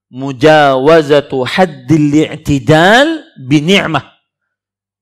[0.09, 4.03] mujawazatu haddil i'tidal bi ni'mah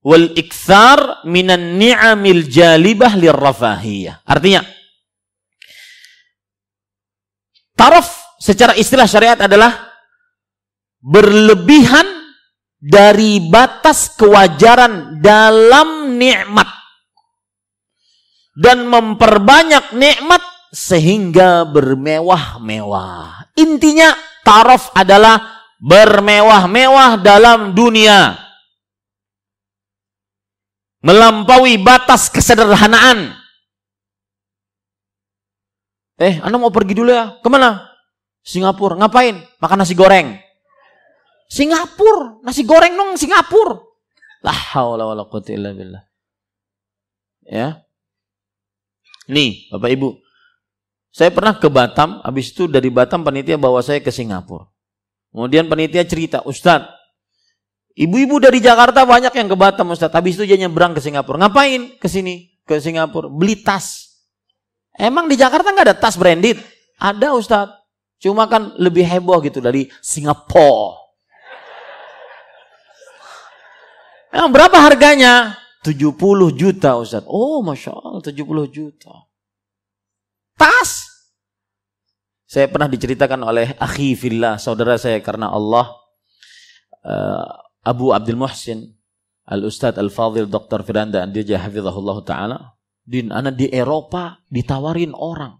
[0.04, 4.22] wal ikthar minan ni'amil jalibah lirrafahiyah.
[4.28, 4.60] Artinya
[7.80, 9.88] taraf secara istilah syariat adalah
[11.00, 12.04] berlebihan
[12.76, 16.68] dari batas kewajaran dalam nikmat
[18.52, 23.48] dan memperbanyak nikmat sehingga bermewah-mewah.
[23.56, 24.12] Intinya
[24.44, 25.40] taraf adalah
[25.80, 28.36] bermewah-mewah dalam dunia.
[31.00, 33.39] Melampaui batas kesederhanaan.
[36.20, 37.40] Eh, Anda mau pergi dulu ya?
[37.40, 37.88] Ke mana?
[38.44, 39.00] Singapura.
[39.00, 39.40] Ngapain?
[39.56, 40.36] Makan nasi goreng.
[41.48, 43.80] Singapura, nasi goreng dong Singapura.
[44.44, 46.04] La haula wala illa billah.
[47.48, 47.82] Ya.
[49.26, 50.08] Nih, Bapak Ibu.
[51.10, 54.70] Saya pernah ke Batam, habis itu dari Batam panitia bawa saya ke Singapura.
[55.34, 57.00] Kemudian panitia cerita, Ustadz,
[58.00, 60.08] Ibu-ibu dari Jakarta banyak yang ke Batam Ustaz.
[60.14, 61.36] Habis itu dia nyebrang ke Singapura.
[61.36, 62.48] Ngapain ke sini?
[62.62, 63.26] Ke Singapura.
[63.26, 64.09] Beli tas.
[65.00, 66.60] Emang di Jakarta nggak ada tas branded?
[67.00, 67.72] Ada Ustaz.
[68.20, 71.00] Cuma kan lebih heboh gitu dari Singapura.
[74.28, 75.56] Emang berapa harganya?
[75.80, 76.20] 70
[76.52, 77.24] juta Ustaz.
[77.24, 79.24] Oh Masya Allah 70 juta.
[80.60, 81.08] Tas.
[82.44, 85.96] Saya pernah diceritakan oleh akhi fillah, saudara saya karena Allah.
[87.00, 87.48] Uh,
[87.80, 88.92] Abu Abdul Muhsin
[89.48, 90.84] Al Ustadz Al Fadil Dr.
[90.84, 92.58] Firanda Andija Hafizahullah Ta'ala
[93.10, 95.58] Din anak di Eropa ditawarin orang.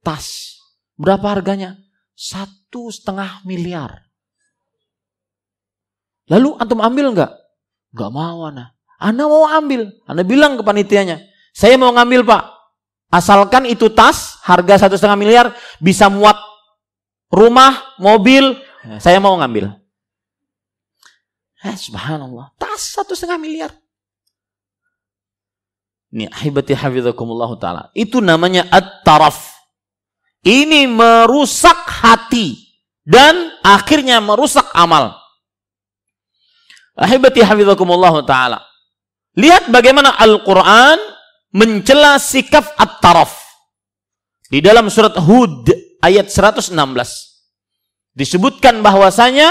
[0.00, 0.56] Tas.
[0.96, 1.76] Berapa harganya?
[2.16, 4.00] Satu setengah miliar.
[6.32, 7.32] Lalu antum ambil nggak?
[7.92, 8.74] Nggak mau anak
[9.04, 9.92] anak mau ambil.
[10.08, 11.20] Anak bilang ke panitianya
[11.52, 12.42] saya mau ngambil pak.
[13.12, 15.46] Asalkan itu tas harga satu setengah miliar
[15.78, 16.34] bisa muat
[17.30, 18.58] rumah mobil
[18.98, 19.70] saya mau ngambil.
[21.64, 22.52] Eh, subhanallah.
[22.58, 23.70] Tas satu setengah miliar.
[26.14, 27.90] Ini ahibati hafidhakumullah ta'ala.
[27.90, 29.34] Itu namanya at-taraf.
[30.46, 32.62] Ini merusak hati.
[33.02, 35.18] Dan akhirnya merusak amal.
[36.94, 38.62] Ahibati hafidhakumullah ta'ala.
[39.34, 41.02] Lihat bagaimana Al-Quran
[41.50, 43.34] mencela sikap at-taraf.
[44.46, 45.66] Di dalam surat Hud
[45.98, 46.78] ayat 116.
[48.14, 49.50] Disebutkan bahwasanya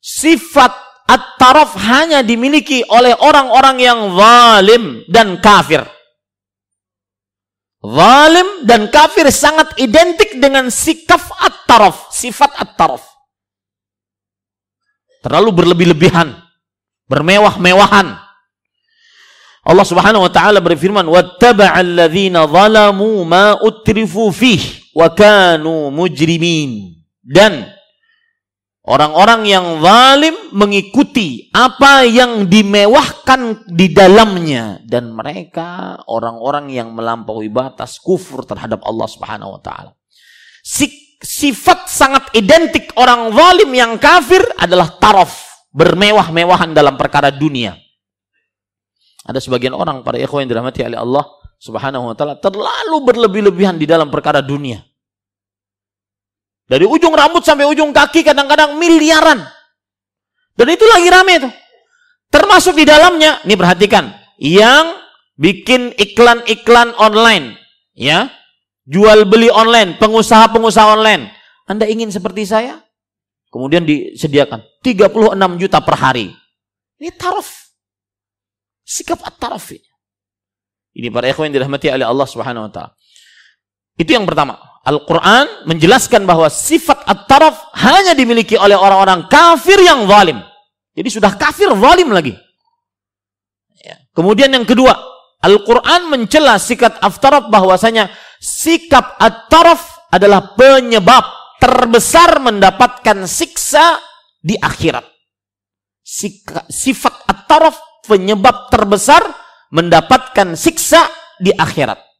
[0.00, 0.72] sifat
[1.08, 5.84] At-taraf hanya dimiliki oleh orang-orang yang zalim dan kafir.
[7.82, 13.02] Zalim dan kafir sangat identik dengan sikap at-taraf, sifat at-taraf.
[15.22, 16.34] Terlalu berlebih-lebihan,
[17.10, 18.22] bermewah-mewahan.
[19.62, 27.70] Allah Subhanahu wa taala berfirman, "Wattaba'al ladzina zalamu ma utrifu fih wa kanu mujrimin." Dan
[28.82, 38.02] Orang-orang yang zalim mengikuti apa yang dimewahkan di dalamnya dan mereka orang-orang yang melampaui batas
[38.02, 39.94] kufur terhadap Allah Subhanahu wa taala.
[41.22, 45.30] Sifat sangat identik orang zalim yang kafir adalah taraf,
[45.70, 47.78] bermewah-mewahan dalam perkara dunia.
[49.22, 51.22] Ada sebagian orang para ikhwan yang dirahmati oleh Allah
[51.62, 54.82] Subhanahu wa taala terlalu berlebih-lebihan di dalam perkara dunia.
[56.72, 59.44] Dari ujung rambut sampai ujung kaki kadang-kadang miliaran.
[60.56, 61.52] Dan itu lagi rame tuh.
[62.32, 64.08] Termasuk di dalamnya, nih perhatikan,
[64.40, 64.96] yang
[65.36, 67.60] bikin iklan-iklan online,
[67.92, 68.32] ya,
[68.88, 71.28] jual beli online, pengusaha-pengusaha online.
[71.68, 72.80] Anda ingin seperti saya?
[73.52, 76.32] Kemudian disediakan 36 juta per hari.
[76.96, 77.68] Ini taraf.
[78.80, 79.76] Sikap at-taraf.
[80.96, 82.96] Ini para ikhwan yang dirahmati oleh Allah Subhanahu wa taala.
[84.00, 84.71] Itu yang pertama.
[84.82, 90.42] Al-Quran menjelaskan bahwa sifat at-taraf hanya dimiliki oleh orang-orang kafir yang zalim.
[90.92, 92.34] Jadi sudah kafir zalim lagi.
[93.78, 93.96] Ya.
[94.10, 94.90] Kemudian yang kedua,
[95.42, 98.10] Al-Quran mencela sikap at-taraf bahwasanya
[98.42, 101.24] sikap at-taraf adalah penyebab
[101.62, 104.02] terbesar mendapatkan siksa
[104.42, 105.06] di akhirat.
[106.68, 109.22] Sifat at-taraf penyebab terbesar
[109.70, 111.06] mendapatkan siksa
[111.38, 112.11] di akhirat.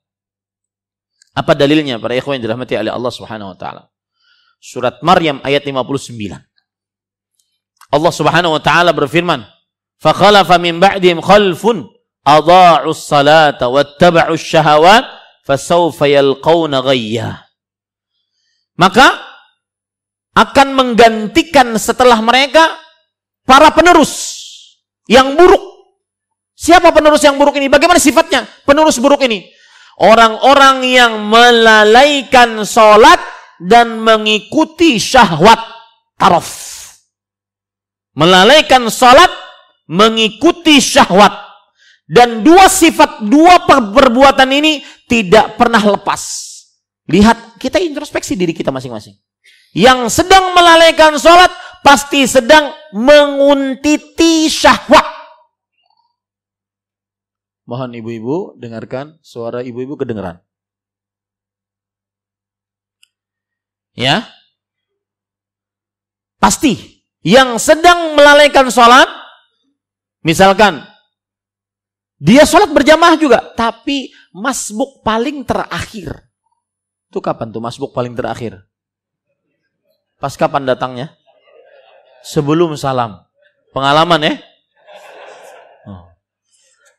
[1.33, 3.89] Apa dalilnya para ikhwan yang dirahmati oleh Allah Subhanahu wa taala?
[4.61, 6.13] Surat Maryam ayat 59.
[7.93, 9.41] Allah Subhanahu wa taala berfirman,
[9.97, 11.89] "Fakhalafa min ba'dihim khalfun
[12.29, 15.09] adha'u salata wattaba'u syahawat
[15.49, 17.49] fasawfa yalqawna ghayya."
[18.77, 19.21] Maka
[20.37, 22.77] akan menggantikan setelah mereka
[23.45, 24.41] para penerus
[25.09, 25.61] yang buruk.
[26.57, 27.69] Siapa penerus yang buruk ini?
[27.73, 29.49] Bagaimana sifatnya penerus buruk ini?
[30.01, 33.21] Orang-orang yang melalaikan sholat
[33.61, 35.61] dan mengikuti syahwat
[36.17, 36.49] taraf.
[38.13, 39.31] Melalaikan sholat,
[39.89, 41.33] mengikuti syahwat.
[42.09, 46.21] Dan dua sifat, dua perbuatan ini tidak pernah lepas.
[47.09, 49.17] Lihat, kita introspeksi diri kita masing-masing.
[49.73, 51.49] Yang sedang melalaikan sholat,
[51.81, 55.22] pasti sedang menguntiti syahwat.
[57.73, 60.45] Mohon ibu-ibu dengarkan suara ibu-ibu kedengeran.
[63.97, 64.29] Ya.
[66.37, 69.09] Pasti yang sedang melalaikan sholat,
[70.21, 70.85] misalkan
[72.21, 76.29] dia sholat berjamaah juga, tapi masbuk paling terakhir.
[77.09, 78.69] Itu kapan tuh masbuk paling terakhir?
[80.21, 81.17] Pas kapan datangnya?
[82.21, 83.25] Sebelum salam.
[83.73, 84.52] Pengalaman ya?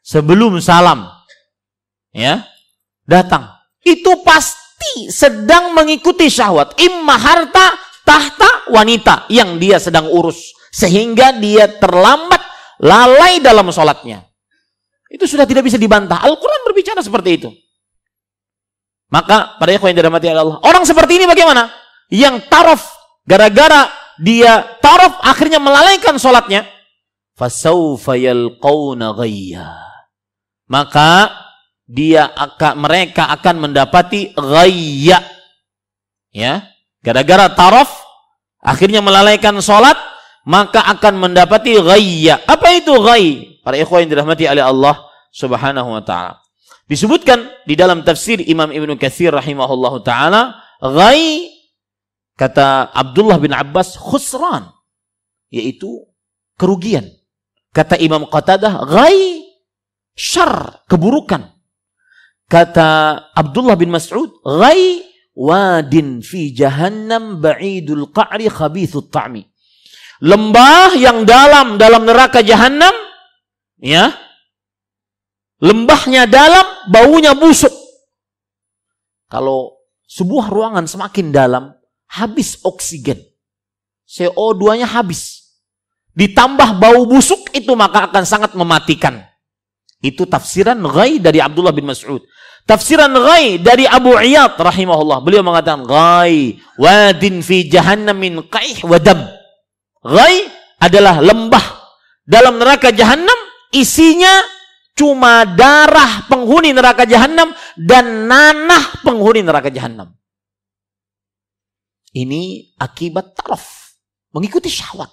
[0.04, 1.08] Sebelum salam
[2.12, 2.43] ya
[3.08, 3.47] datang
[3.82, 11.70] itu pasti sedang mengikuti syahwat imma harta tahta wanita yang dia sedang urus Sehingga dia
[11.70, 12.41] terlambat
[12.82, 14.26] lalai dalam sholatnya.
[15.06, 16.18] Itu sudah tidak bisa dibantah.
[16.26, 17.49] Al-Quran berbicara seperti itu.
[19.14, 20.58] Maka pada ikhwan yang dirahmati Allah.
[20.66, 21.70] Orang seperti ini bagaimana?
[22.10, 22.82] Yang taraf
[23.30, 23.86] gara-gara
[24.18, 26.66] dia taraf akhirnya melalaikan sholatnya.
[27.38, 29.93] Fasawfa yalqawna ghayya.
[30.74, 31.30] Maka
[31.86, 35.21] dia akan mereka akan mendapati ghayya.
[36.34, 36.65] Ya.
[37.05, 37.93] Gara-gara taraf
[38.57, 39.93] akhirnya melalaikan sholat
[40.49, 42.41] maka akan mendapati ghayya.
[42.49, 43.53] Apa itu ghay?
[43.61, 44.97] Para ikhwan yang dirahmati oleh Allah
[45.30, 46.41] Subhanahu wa taala.
[46.89, 51.53] Disebutkan di dalam tafsir Imam Ibnu Katsir rahimahullahu taala, ghai
[52.34, 54.74] kata Abdullah bin Abbas khusran
[55.53, 56.09] yaitu
[56.57, 57.07] kerugian.
[57.69, 59.53] Kata Imam Qatadah ghai
[60.18, 61.49] syar, keburukan.
[62.49, 65.01] Kata Abdullah bin Mas'ud ghai
[65.34, 69.41] wadin fi jahannam ba'idul qa'ri khabithut ta'mi.
[70.24, 72.93] Lembah yang dalam dalam neraka jahanam
[73.82, 74.14] ya
[75.64, 77.72] Lembahnya dalam, baunya busuk.
[79.32, 79.80] Kalau
[80.11, 81.72] sebuah ruangan semakin dalam,
[82.11, 83.24] habis oksigen.
[84.03, 85.55] CO2-nya habis.
[86.20, 89.24] Ditambah bau busuk itu maka akan sangat mematikan.
[90.04, 92.20] Itu tafsiran ghay dari Abdullah bin Mas'ud.
[92.68, 95.24] Tafsiran ghay dari Abu Iyad rahimahullah.
[95.24, 99.24] Beliau mengatakan ghay wadin fi jahannam min qaih wadam.
[100.04, 100.51] Ghay
[100.84, 101.64] adalah lembah
[102.28, 103.36] dalam neraka jahannam
[103.72, 104.43] isinya
[104.93, 110.14] cuma darah penghuni neraka jahanam dan nanah penghuni neraka jahanam.
[112.14, 113.97] Ini akibat taraf,
[114.30, 115.10] mengikuti syahwat,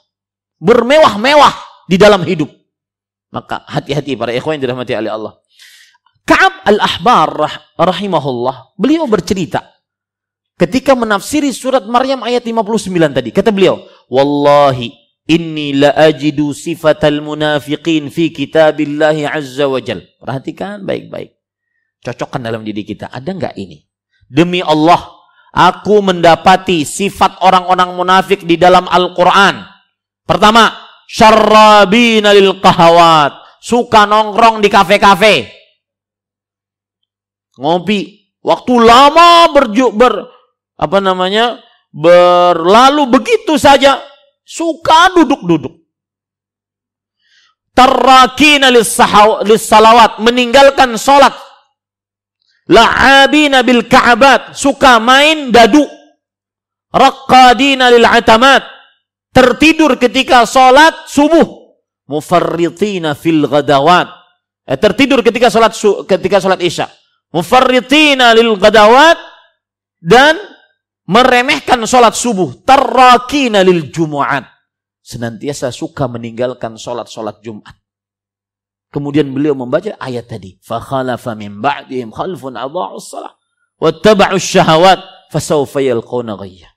[0.61, 1.55] bermewah-mewah
[1.89, 2.60] di dalam hidup.
[3.31, 5.33] Maka hati-hati para ikhwan yang dirahmati oleh Allah.
[6.27, 7.31] Ka'ab al-Ahbar
[7.79, 9.67] rahimahullah, beliau bercerita
[10.59, 13.31] ketika menafsiri surat Maryam ayat 59 tadi.
[13.31, 15.01] Kata beliau, "Wallahi
[15.31, 20.03] Inni la ajidu sifatal munafiqin fi kitabillahi azza wa jal.
[20.19, 21.39] Perhatikan baik-baik.
[22.03, 23.07] Cocokkan dalam diri kita.
[23.07, 23.87] Ada nggak ini?
[24.27, 24.99] Demi Allah,
[25.55, 29.63] aku mendapati sifat orang-orang munafik di dalam Al-Quran.
[30.27, 30.80] Pertama,
[31.11, 33.35] syarrabina lil kahawat.
[33.59, 35.51] Suka nongkrong di kafe-kafe.
[37.59, 38.23] Ngopi.
[38.41, 40.25] Waktu lama berju, ber,
[40.81, 41.61] apa namanya,
[41.93, 44.01] berlalu begitu saja
[44.51, 45.79] Suka duduk-duduk.
[47.71, 50.19] Tarrakina salawat.
[50.19, 51.31] Meninggalkan sholat.
[52.67, 54.59] La'abina bil ka'abat.
[54.59, 55.87] Suka main dadu.
[56.91, 58.80] Raqqadina lil atamat
[59.35, 61.75] tertidur ketika sholat subuh.
[62.11, 64.11] Mufarritina fil ghadawat.
[64.67, 65.75] Eh, tertidur ketika sholat
[66.07, 66.91] ketika sholat isya.
[67.31, 69.19] Mufarritina lil ghadawat
[70.03, 70.35] dan
[71.07, 72.67] meremehkan sholat subuh.
[72.67, 74.47] Terrakina lil jumu'at.
[75.01, 77.73] Senantiasa suka meninggalkan sholat-sholat jumat.
[78.91, 80.59] Kemudian beliau membaca ayat tadi.
[80.61, 83.35] Fakhalafa min ba'dihim khalfun adha'us salah
[83.81, 85.01] wattaba'us syahawat.
[85.31, 86.69] Fasawfa yalqawna ghayya.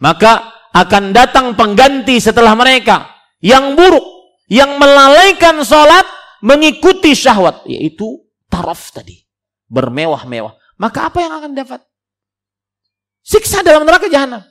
[0.00, 3.06] Maka akan datang pengganti setelah mereka
[3.38, 4.02] yang buruk,
[4.50, 6.02] yang melalaikan sholat,
[6.42, 8.18] mengikuti syahwat, yaitu
[8.50, 9.22] taraf tadi,
[9.70, 10.58] bermewah-mewah.
[10.74, 11.80] Maka apa yang akan dapat?
[13.22, 14.42] Siksa dalam neraka jahanam.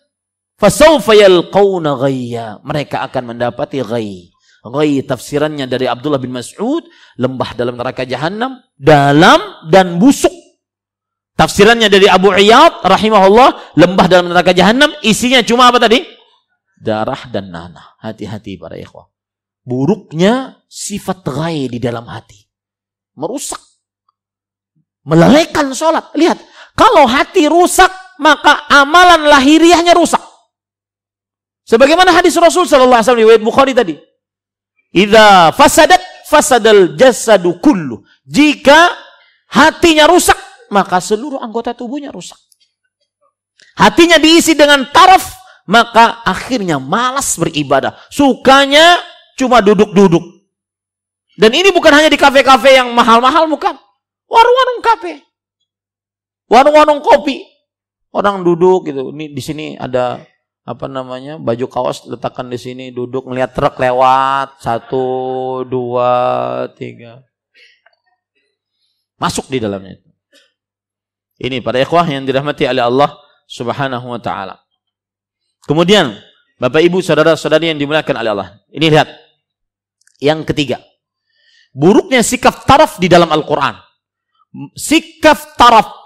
[0.57, 2.63] Fasawfa yalqawna ghayya.
[2.63, 4.31] Mereka akan mendapati ghay.
[4.63, 6.87] Ghay tafsirannya dari Abdullah bin Mas'ud,
[7.19, 10.31] lembah dalam neraka jahanam, dalam dan busuk.
[11.35, 16.05] Tafsirannya dari Abu Iyad rahimahullah, lembah dalam neraka jahanam, isinya cuma apa tadi?
[16.83, 17.95] Darah dan nanah.
[18.03, 19.07] Hati-hati para ikhwah.
[19.63, 22.43] Buruknya sifat ghay di dalam hati.
[23.15, 23.63] Merusak.
[25.07, 26.11] Melalaikan sholat.
[26.19, 26.43] Lihat,
[26.75, 30.19] kalau hati rusak, maka amalan lahiriahnya rusak.
[31.63, 33.95] Sebagaimana hadis Rasul sallallahu alaihi wasallam Bukhari tadi.
[34.91, 38.03] Idza fasadat fasadal jasadu kullu.
[38.27, 38.91] Jika
[39.47, 40.35] hatinya rusak,
[40.69, 42.37] maka seluruh anggota tubuhnya rusak.
[43.73, 45.33] Hatinya diisi dengan taraf,
[45.65, 47.95] maka akhirnya malas beribadah.
[48.11, 48.99] Sukanya
[49.39, 50.23] cuma duduk-duduk.
[51.33, 53.73] Dan ini bukan hanya di kafe-kafe yang mahal-mahal, bukan.
[54.29, 55.13] Warung-warung kafe.
[56.45, 57.41] Warung-warung kopi.
[58.13, 59.09] Orang duduk gitu.
[59.09, 60.21] Ini di sini ada
[60.63, 65.03] apa namanya baju kaos letakkan di sini duduk melihat truk lewat satu
[65.67, 66.11] dua
[66.79, 67.19] tiga
[69.19, 69.99] masuk di dalamnya
[71.43, 73.11] ini pada ikhwah yang dirahmati oleh Allah
[73.43, 74.62] subhanahu wa ta'ala
[75.65, 76.15] kemudian
[76.59, 79.09] bapak ibu saudara saudari yang dimuliakan oleh Allah ini lihat
[80.23, 80.79] yang ketiga
[81.73, 83.75] buruknya sikap taraf di dalam Al-Quran
[84.77, 86.03] sikap taraf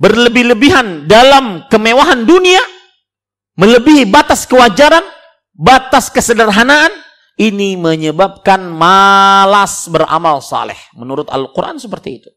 [0.00, 2.64] berlebih-lebihan dalam kemewahan dunia,
[3.60, 5.04] melebihi batas kewajaran,
[5.52, 6.88] batas kesederhanaan,
[7.36, 10.76] ini menyebabkan malas beramal saleh.
[10.96, 12.30] Menurut Al-Quran seperti itu.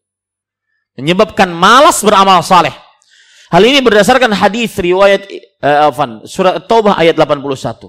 [0.99, 2.75] Menyebabkan malas beramal saleh.
[3.53, 5.29] Hal ini berdasarkan hadis riwayat
[5.61, 7.85] uh, surat Taubah ayat 81.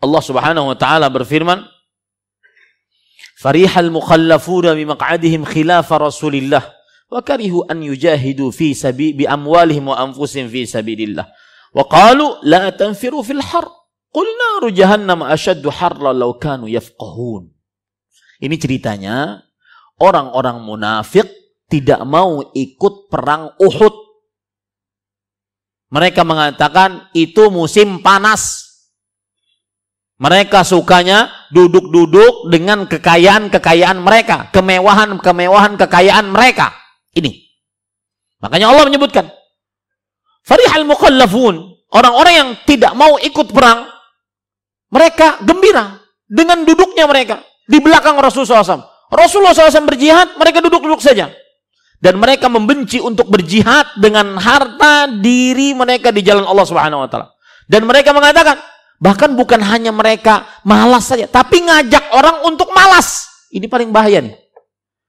[0.00, 1.60] Allah Subhanahu wa taala berfirman,
[3.36, 6.64] "Farihal mukhallafuna bimaq'adihim khilafa Rasulillah
[7.12, 11.28] wa karihu an yujahidu fi sabi bi amwalihim wa anfusihim fi sabilillah."
[11.76, 13.68] Wa qalu la tanfiru fil har.
[14.08, 17.52] Qul naru jahannam ashaddu harra law kanu yafqahun.
[18.40, 19.44] Ini ceritanya
[20.00, 21.28] orang-orang munafik
[21.68, 23.94] tidak mau ikut perang Uhud.
[25.88, 28.66] Mereka mengatakan itu musim panas.
[30.18, 36.74] Mereka sukanya duduk-duduk dengan kekayaan-kekayaan mereka, kemewahan-kemewahan kekayaan mereka.
[37.14, 37.46] Ini.
[38.42, 39.30] Makanya Allah menyebutkan,
[40.42, 41.54] Farihal mukallafun,
[41.94, 43.86] orang-orang yang tidak mau ikut perang,
[44.90, 48.84] mereka gembira dengan duduknya mereka di belakang Rasulullah SAW.
[49.12, 51.30] Rasulullah SAW berjihad, mereka duduk-duduk saja.
[51.98, 57.34] Dan mereka membenci untuk berjihad dengan harta diri mereka di jalan Allah Subhanahu wa taala.
[57.66, 58.54] Dan mereka mengatakan,
[59.02, 63.26] bahkan bukan hanya mereka malas saja, tapi ngajak orang untuk malas.
[63.50, 64.38] Ini paling bahaya nih.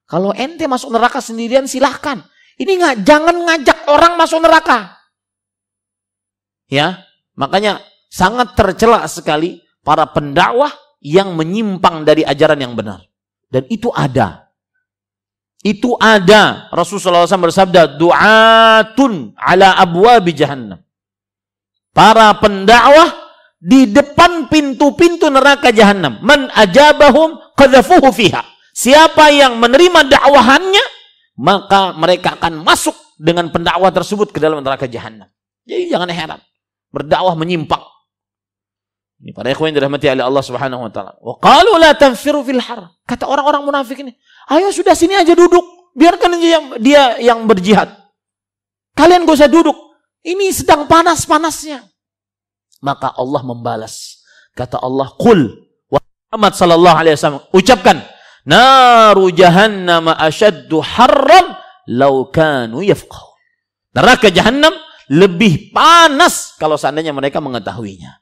[0.09, 2.25] Kalau ente masuk neraka sendirian silahkan.
[2.57, 4.97] Ini nggak jangan ngajak orang masuk neraka.
[6.67, 7.05] Ya,
[7.37, 7.79] makanya
[8.09, 13.05] sangat tercela sekali para pendakwah yang menyimpang dari ajaran yang benar.
[13.47, 14.48] Dan itu ada.
[15.59, 16.71] Itu ada.
[16.71, 20.79] Rasulullah SAW bersabda, du'atun ala abwabi jahannam.
[21.91, 23.11] Para pendakwah
[23.59, 26.23] di depan pintu-pintu neraka jahannam.
[26.23, 28.45] Man ajabahum qadhafuhu fiha.
[28.71, 30.85] Siapa yang menerima dakwahannya,
[31.43, 35.27] maka mereka akan masuk dengan pendakwah tersebut ke dalam neraka jahannam.
[35.67, 36.39] Jadi jangan heran
[36.89, 37.81] berdakwah menyimpang.
[39.19, 41.11] Ini para ikhwan yang dirahmati oleh Allah Subhanahu wa taala.
[41.19, 42.87] Wa qalu la tanfiru fil har.
[43.03, 44.15] Kata orang-orang munafik ini,
[44.47, 47.91] "Ayo sudah sini aja duduk, biarkan dia yang, dia yang berjihad.
[48.95, 49.75] Kalian gak usah duduk.
[50.23, 51.83] Ini sedang panas-panasnya."
[52.79, 54.23] Maka Allah membalas.
[54.55, 55.51] Kata Allah, "Qul
[55.91, 55.99] wa
[56.31, 57.99] Muhammad sallallahu alaihi wasallam, ucapkan,
[58.47, 61.59] naru jahannam ashaddu harram
[61.91, 63.35] law kanu yafqahun."
[63.99, 64.71] Neraka jahannam
[65.11, 68.18] lebih panas kalau seandainya mereka mengetahuinya.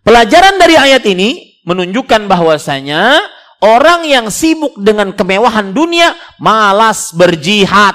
[0.00, 3.20] Pelajaran dari ayat ini menunjukkan bahwasanya
[3.60, 7.94] orang yang sibuk dengan kemewahan dunia malas berjihad,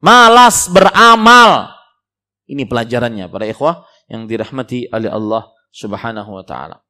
[0.00, 1.76] malas beramal.
[2.48, 6.80] Ini pelajarannya para ikhwah yang dirahmati oleh Allah Subhanahu wa taala.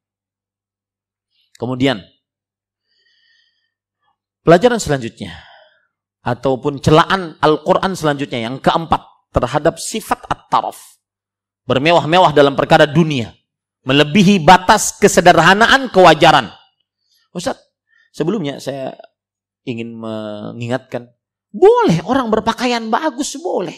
[1.57, 1.99] Kemudian
[4.45, 5.33] pelajaran selanjutnya
[6.21, 10.77] ataupun celaan Al-Qur'an selanjutnya yang keempat terhadap sifat at-taraf.
[11.67, 13.35] Bermewah-mewah dalam perkara dunia.
[13.87, 16.51] Melebihi batas kesederhanaan kewajaran.
[17.31, 17.55] Ustaz,
[18.11, 18.91] sebelumnya saya
[19.63, 21.07] ingin mengingatkan.
[21.47, 23.75] Boleh orang berpakaian bagus, boleh.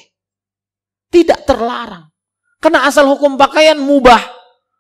[1.14, 2.10] Tidak terlarang.
[2.58, 4.18] Karena asal hukum pakaian mubah.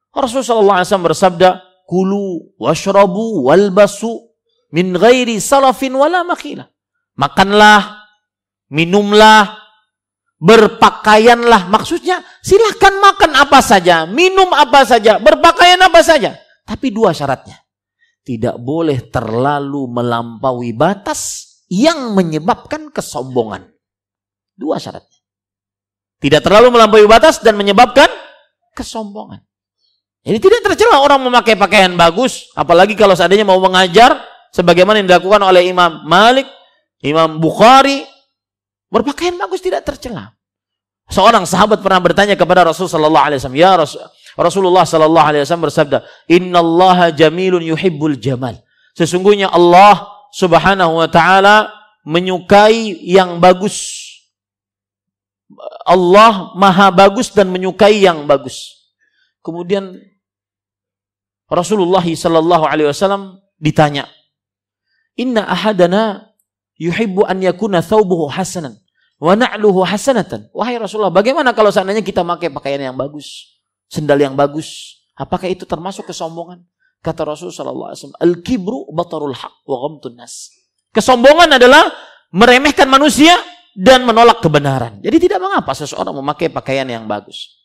[0.09, 4.33] Rasulullah SAW bersabda, Kulu washrabu walbasu
[4.73, 6.69] min ghairi salafin wala makila.
[7.17, 8.05] Makanlah,
[8.69, 9.58] minumlah,
[10.39, 11.67] berpakaianlah.
[11.67, 16.39] Maksudnya silahkan makan apa saja, minum apa saja, berpakaian apa saja.
[16.63, 17.59] Tapi dua syaratnya.
[18.23, 23.67] Tidak boleh terlalu melampaui batas yang menyebabkan kesombongan.
[24.55, 25.19] Dua syaratnya.
[26.19, 28.11] Tidak terlalu melampaui batas dan menyebabkan
[28.75, 29.39] kesombongan.
[30.19, 34.19] Jadi tidak tercela orang memakai pakaian bagus, apalagi kalau seandainya mau mengajar
[34.51, 36.45] sebagaimana yang dilakukan oleh Imam Malik,
[36.99, 38.03] Imam Bukhari,
[38.89, 40.33] Berpakaian bagus tidak tercela.
[41.09, 44.01] Seorang sahabat pernah bertanya kepada Rasul sallallahu alaihi wasallam, "Ya Rasul,
[44.37, 45.97] Rasulullah sallallahu alaihi wasallam bersabda,
[46.29, 48.61] "Innallaha jamilun yuhibbul jamal."
[48.93, 51.73] Sesungguhnya Allah Subhanahu wa taala
[52.05, 54.05] menyukai yang bagus.
[55.81, 58.85] Allah Maha bagus dan menyukai yang bagus.
[59.41, 59.97] Kemudian
[61.49, 64.05] Rasulullah sallallahu alaihi wasallam ditanya,
[65.17, 66.28] "Inna ahadana
[66.79, 68.79] yuhibbu an yakuna thawbuhu hasanan
[69.19, 70.47] wa na'luhu hasanatan.
[70.55, 73.59] Wahai Rasulullah, bagaimana kalau seandainya kita pakai pakaian yang bagus,
[73.91, 74.97] sendal yang bagus?
[75.19, 76.63] Apakah itu termasuk kesombongan?
[77.03, 80.51] Kata Rasulullah SAW, Al-kibru batarul haq wa ghamtun nas.
[80.95, 81.91] Kesombongan adalah
[82.31, 83.35] meremehkan manusia
[83.75, 84.99] dan menolak kebenaran.
[85.03, 87.59] Jadi tidak mengapa seseorang memakai pakaian yang bagus.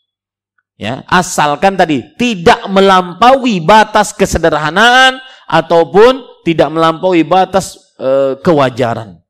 [0.74, 9.20] Ya, asalkan tadi tidak melampaui batas kesederhanaan ataupun tidak melampaui batas e, kewajaran.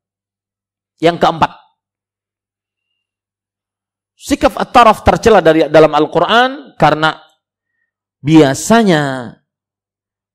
[1.02, 1.52] Yang keempat,
[4.14, 7.18] sikap at-taraf tercela dari dalam Al-Quran karena
[8.24, 9.34] biasanya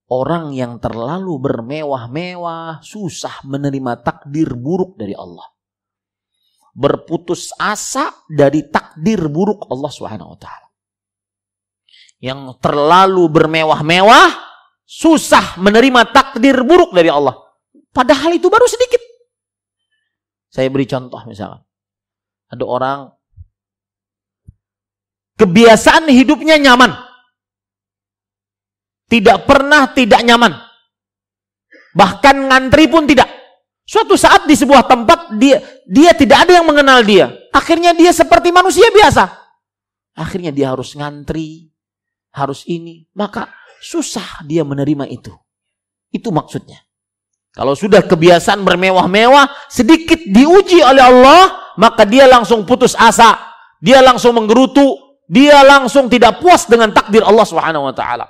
[0.10, 5.46] Orang yang terlalu bermewah-mewah susah menerima takdir buruk dari Allah.
[6.74, 10.68] Berputus asa dari takdir buruk Allah Subhanahu wa taala.
[12.18, 14.34] Yang terlalu bermewah-mewah
[14.82, 17.38] susah menerima takdir buruk dari Allah.
[17.90, 19.02] Padahal itu baru sedikit.
[20.50, 21.66] Saya beri contoh misalnya.
[22.50, 23.00] Ada orang
[25.38, 27.10] kebiasaan hidupnya nyaman
[29.10, 30.54] tidak pernah tidak nyaman.
[31.98, 33.26] Bahkan ngantri pun tidak.
[33.90, 35.58] Suatu saat di sebuah tempat dia
[35.90, 37.34] dia tidak ada yang mengenal dia.
[37.50, 39.26] Akhirnya dia seperti manusia biasa.
[40.14, 41.74] Akhirnya dia harus ngantri,
[42.30, 43.10] harus ini.
[43.18, 43.50] Maka
[43.82, 45.34] susah dia menerima itu.
[46.14, 46.86] Itu maksudnya.
[47.54, 53.36] Kalau sudah kebiasaan bermewah-mewah, sedikit diuji oleh Allah, maka dia langsung putus asa.
[53.82, 58.28] Dia langsung menggerutu, dia langsung tidak puas dengan takdir Allah Subhanahu wa taala.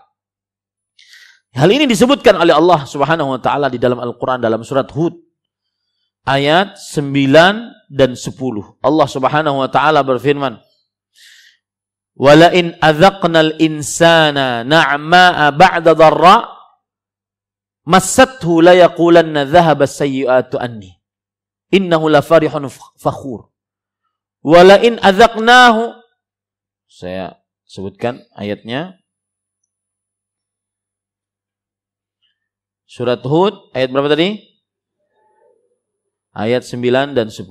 [1.57, 5.17] Hal ini disebutkan oleh Allah Subhanahu wa taala di dalam Al-Qur'an dalam surat Hud
[6.30, 8.30] ayat 9 dan 10.
[8.86, 10.61] Allah Subhanahu wa taala berfirman,
[12.13, 15.97] "Wala in adzaqnal insana na'ma'a ba'da
[17.89, 20.93] massathu la yaqulanna dhahaba sayyi'atu anni
[21.73, 22.69] innahu la farihun
[23.01, 23.49] fakhur."
[24.45, 25.97] Wala in adzaqnahu
[26.87, 28.99] saya sebutkan ayatnya
[32.89, 34.41] Surat Hud ayat berapa tadi?
[36.33, 37.45] Ayat 9 dan 10.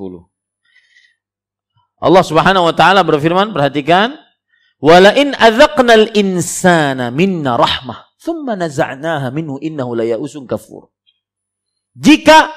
[2.02, 4.18] Allah Subhanahu wa taala berfirman, perhatikan,
[4.82, 10.92] "Wala in adzaqnal insana minna rahmah, thumma naza'naha minhu innahu layausun kafur."
[11.96, 12.52] Jika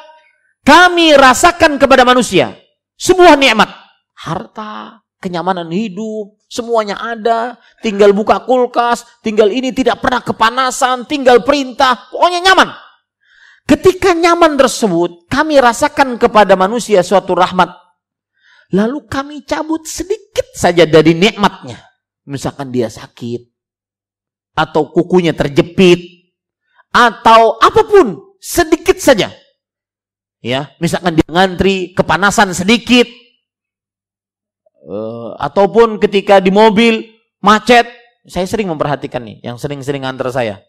[0.68, 2.60] kami rasakan kepada manusia
[3.00, 3.72] sebuah nikmat,
[4.14, 12.10] harta, kenyamanan hidup, semuanya ada, tinggal buka kulkas, tinggal ini tidak pernah kepanasan, tinggal perintah,
[12.10, 12.70] pokoknya nyaman.
[13.70, 17.70] Ketika nyaman tersebut, kami rasakan kepada manusia suatu rahmat.
[18.74, 21.78] Lalu kami cabut sedikit saja dari nikmatnya.
[22.28, 23.51] Misalkan dia sakit,
[24.56, 26.00] atau kukunya terjepit,
[26.92, 29.32] atau apa pun, sedikit saja.
[30.42, 33.06] Ya, misalkan dia ngantri, kepanasan sedikit,
[34.90, 37.06] uh, ataupun ketika di mobil
[37.40, 37.86] macet,
[38.26, 40.62] saya sering memperhatikan nih, yang sering-sering antar saya.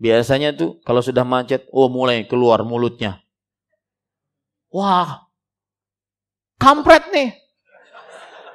[0.00, 3.22] Biasanya tuh kalau sudah macet, oh mulai keluar mulutnya.
[4.72, 5.28] Wah,
[6.56, 7.36] kampret nih.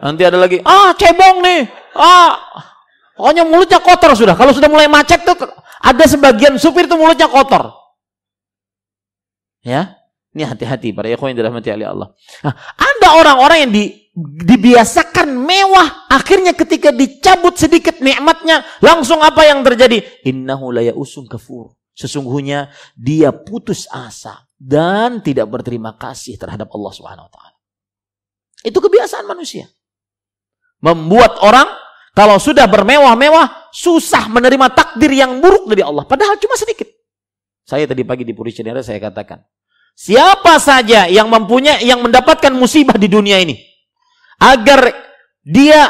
[0.01, 1.61] Nanti ada lagi, ah cebong nih,
[1.97, 2.37] ah
[3.17, 4.37] pokoknya mulutnya kotor sudah.
[4.37, 5.35] Kalau sudah mulai macet tuh
[5.81, 7.73] ada sebagian supir tuh mulutnya kotor.
[9.65, 9.97] Ya,
[10.37, 12.07] ini hati-hati para ikhwan yang dirahmati oleh Allah.
[12.45, 13.83] Nah, ada orang-orang yang di,
[14.45, 20.05] dibiasakan mewah, akhirnya ketika dicabut sedikit nikmatnya, langsung apa yang terjadi?
[20.29, 21.73] Innahu la usung kafur.
[21.97, 27.57] Sesungguhnya dia putus asa dan tidak berterima kasih terhadap Allah Subhanahu wa taala.
[28.61, 29.65] Itu kebiasaan manusia.
[30.77, 31.65] Membuat orang
[32.17, 36.89] kalau sudah bermewah-mewah susah menerima takdir yang buruk dari Allah padahal cuma sedikit.
[37.61, 39.37] Saya tadi pagi di Puricenera saya katakan,
[39.93, 43.53] Siapa saja yang mempunyai yang mendapatkan musibah di dunia ini
[44.41, 44.93] agar
[45.45, 45.89] dia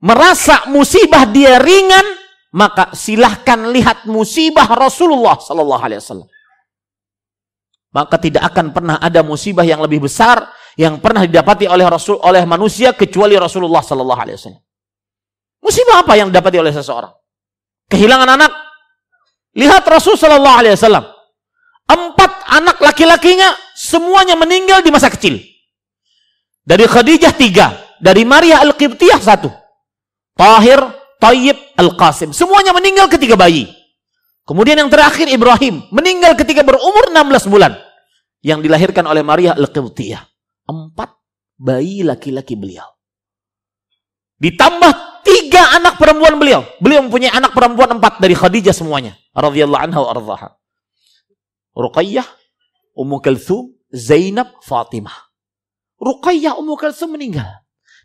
[0.00, 2.06] merasa musibah dia ringan,
[2.52, 6.28] maka silahkan lihat musibah Rasulullah sallallahu alaihi wasallam.
[7.88, 12.44] Maka tidak akan pernah ada musibah yang lebih besar yang pernah didapati oleh Rasul oleh
[12.44, 14.62] manusia kecuali Rasulullah sallallahu alaihi wasallam.
[15.68, 17.12] Musibah apa yang didapati oleh seseorang?
[17.92, 18.52] Kehilangan anak.
[19.52, 21.04] Lihat Rasul sallallahu alaihi wasallam.
[21.84, 25.36] Empat anak laki-lakinya semuanya meninggal di masa kecil.
[26.64, 29.52] Dari Khadijah tiga, dari Maria Al-Qibtiyah satu.
[30.32, 30.80] Tahir,
[31.20, 32.32] Tayyib, Al-Qasim.
[32.32, 33.68] Semuanya meninggal ketika bayi.
[34.48, 37.76] Kemudian yang terakhir Ibrahim, meninggal ketika berumur 16 bulan.
[38.40, 40.24] Yang dilahirkan oleh Maria Al-Qibtiyah.
[40.64, 41.12] Empat
[41.60, 42.88] bayi laki-laki beliau.
[44.38, 45.07] Ditambah
[45.38, 46.66] tiga anak perempuan beliau.
[46.82, 49.14] Beliau mempunyai anak perempuan empat dari Khadijah semuanya.
[49.38, 50.48] Radhiyallahu anha wa ardhaha.
[51.78, 52.26] Ruqayyah,
[52.98, 55.14] Ummu Kalthum, Zainab, Fatimah.
[56.02, 57.46] Ruqayyah Ummu Kalthum meninggal.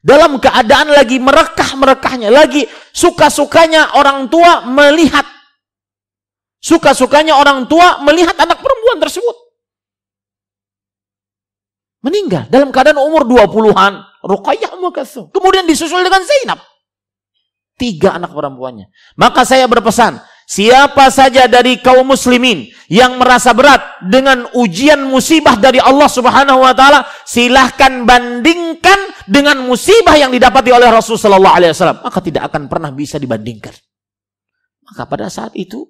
[0.03, 5.25] Dalam keadaan lagi merekah-merekahnya, lagi suka-sukanya orang tua melihat.
[6.59, 9.35] Suka-sukanya orang tua melihat anak perempuan tersebut.
[12.03, 14.03] Meninggal dalam keadaan umur 20-an.
[14.23, 15.31] Ruqayyah Ummu Kalthum.
[15.31, 16.72] Kemudian disusul dengan Zainab.
[17.73, 18.89] Tiga anak perempuannya.
[19.17, 25.79] Maka saya berpesan, Siapa saja dari kaum muslimin yang merasa berat dengan ujian musibah dari
[25.79, 32.03] Allah Subhanahu wa taala, silahkan bandingkan dengan musibah yang didapati oleh Rasul sallallahu alaihi wasallam,
[32.03, 33.71] maka tidak akan pernah bisa dibandingkan.
[34.83, 35.87] Maka pada saat itu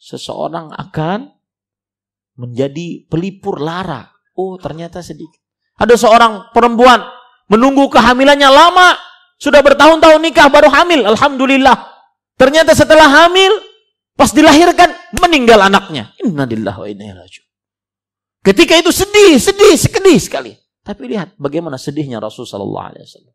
[0.00, 1.36] seseorang akan
[2.40, 4.08] menjadi pelipur lara.
[4.32, 5.44] Oh, ternyata sedikit.
[5.76, 7.04] Ada seorang perempuan
[7.52, 8.96] menunggu kehamilannya lama,
[9.40, 11.88] sudah bertahun-tahun nikah baru hamil, alhamdulillah.
[12.36, 13.48] Ternyata setelah hamil,
[14.12, 16.12] pas dilahirkan meninggal anaknya.
[16.20, 17.40] Innalillahi wa inna ilaihi
[18.44, 20.52] Ketika itu sedih, sedih, sedih sekali.
[20.80, 23.34] Tapi lihat bagaimana sedihnya Rasul sallallahu alaihi wasallam.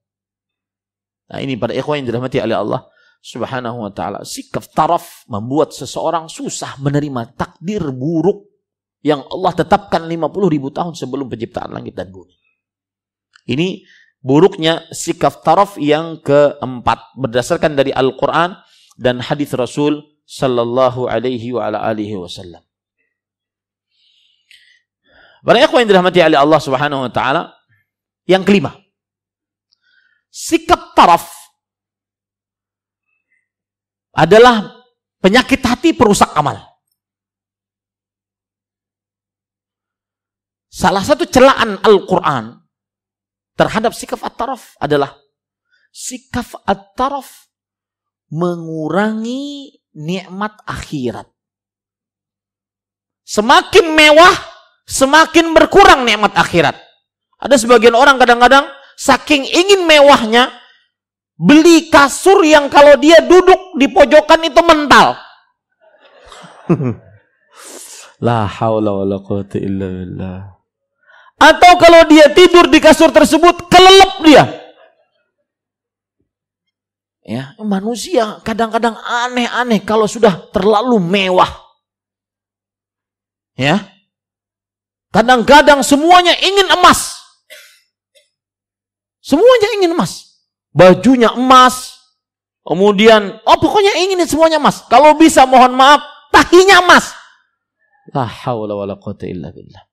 [1.25, 2.81] Nah, ini pada ikhwan yang dirahmati oleh Allah
[3.21, 4.21] Subhanahu wa taala.
[4.21, 8.45] Sikap taraf membuat seseorang susah menerima takdir buruk
[9.05, 12.33] yang Allah tetapkan 50 ribu tahun sebelum penciptaan langit dan bumi.
[13.45, 13.85] Ini
[14.25, 18.57] buruknya sikap taraf yang keempat berdasarkan dari Al-Qur'an
[18.97, 22.65] dan hadis Rasul sallallahu alaihi wa ala alihi wasallam.
[25.45, 27.53] Para ikhwan yang dirahmati oleh Allah Subhanahu wa taala,
[28.25, 28.73] yang kelima,
[30.33, 31.29] sikap taraf
[34.17, 34.73] adalah
[35.21, 36.57] penyakit hati perusak amal.
[40.73, 42.64] Salah satu celaan Al-Quran
[43.55, 45.15] terhadap sikap at-taraf adalah
[45.91, 47.47] sikap at-taraf
[48.31, 51.27] mengurangi nikmat akhirat.
[53.25, 54.35] Semakin mewah,
[54.85, 56.77] semakin berkurang nikmat akhirat.
[57.41, 60.53] Ada sebagian orang kadang-kadang saking ingin mewahnya,
[61.35, 65.19] Beli kasur yang kalau dia duduk di pojokan itu mental.
[68.25, 69.19] La haula wala
[69.59, 70.54] illa billah.
[71.45, 74.43] Atau kalau dia tidur di kasur tersebut kelelep dia.
[77.25, 81.49] Ya, manusia kadang-kadang aneh-aneh kalau sudah terlalu mewah.
[83.57, 83.85] Ya.
[85.13, 87.17] Kadang-kadang semuanya ingin emas.
[89.21, 90.25] Semuanya ingin emas
[90.75, 91.95] bajunya emas,
[92.67, 94.83] kemudian oh pokoknya ingin semuanya emas.
[94.91, 96.03] Kalau bisa mohon maaf,
[96.35, 97.15] tahinya emas.
[98.11, 99.87] La haula wala quwata illa billah.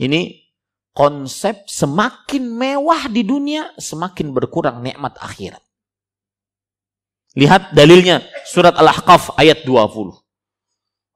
[0.00, 0.48] Ini
[0.96, 5.60] konsep semakin mewah di dunia, semakin berkurang nikmat akhirat.
[7.36, 10.16] Lihat dalilnya surat Al-Ahqaf ayat 20.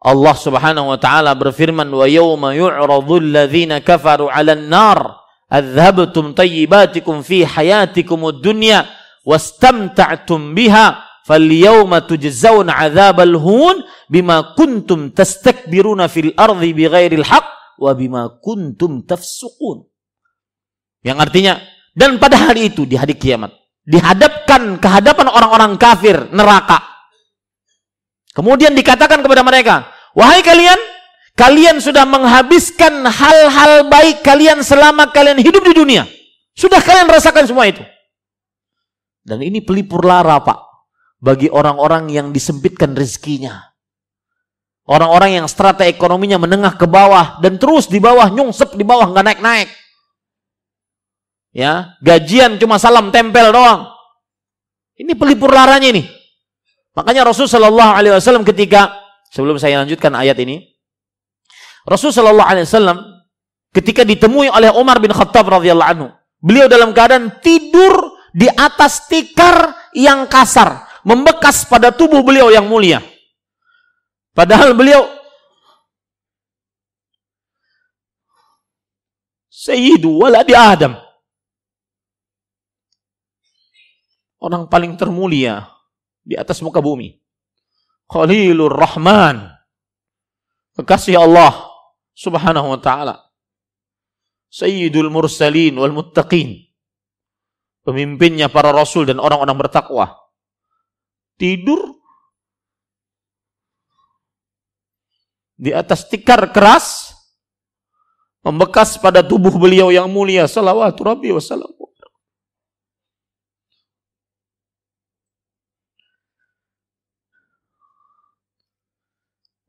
[0.04, 5.16] Allah Subhanahu wa taala berfirman wa yauma yu'radul ladzina kafaru 'alan nar
[5.48, 8.84] adhabtum tayyibatikum fi hayatikum dunya
[9.24, 13.80] wastamta'tum biha falyawma tujzauna adzabal hun
[14.12, 19.86] bima kuntum tastakbiruna fil ardi bighairil haqq wa bima kuntum tafsukun
[21.04, 21.60] yang artinya
[21.94, 23.52] dan pada hari itu di hari kiamat
[23.84, 26.80] dihadapkan ke hadapan orang-orang kafir neraka
[28.32, 30.80] kemudian dikatakan kepada mereka wahai kalian
[31.34, 36.06] Kalian sudah menghabiskan hal-hal baik kalian selama kalian hidup di dunia.
[36.54, 37.82] Sudah kalian rasakan semua itu.
[39.26, 40.58] Dan ini pelipur lara, Pak.
[41.18, 43.73] Bagi orang-orang yang disempitkan rezekinya.
[44.84, 49.24] Orang-orang yang strata ekonominya menengah ke bawah dan terus di bawah nyungsep di bawah nggak
[49.24, 49.68] naik-naik.
[51.56, 53.88] Ya, gajian cuma salam tempel doang.
[55.00, 56.04] Ini pelipur laranya ini.
[56.92, 58.92] Makanya Rasulullah Shallallahu Alaihi Wasallam ketika
[59.32, 60.74] sebelum saya lanjutkan ayat ini,
[61.84, 62.96] Rasulullah SAW
[63.76, 66.08] ketika ditemui oleh Umar bin Khattab radhiyallahu anhu,
[66.40, 73.04] beliau dalam keadaan tidur di atas tikar yang kasar, membekas pada tubuh beliau yang mulia.
[74.34, 75.06] Padahal beliau
[79.64, 80.92] Sayyidu waladi Adam.
[84.36, 85.64] Orang paling termulia
[86.20, 87.16] di atas muka bumi.
[88.04, 89.48] Khalilur Rahman.
[90.76, 91.64] Kekasih Allah
[92.12, 93.16] subhanahu wa ta'ala.
[94.52, 96.60] Sayyidul mursalin wal muttaqin.
[97.88, 100.12] Pemimpinnya para rasul dan orang-orang bertakwa.
[101.40, 102.03] Tidur
[105.54, 107.14] di atas tikar keras
[108.44, 111.74] membekas pada tubuh beliau yang mulia salawatu rabbi wasallam.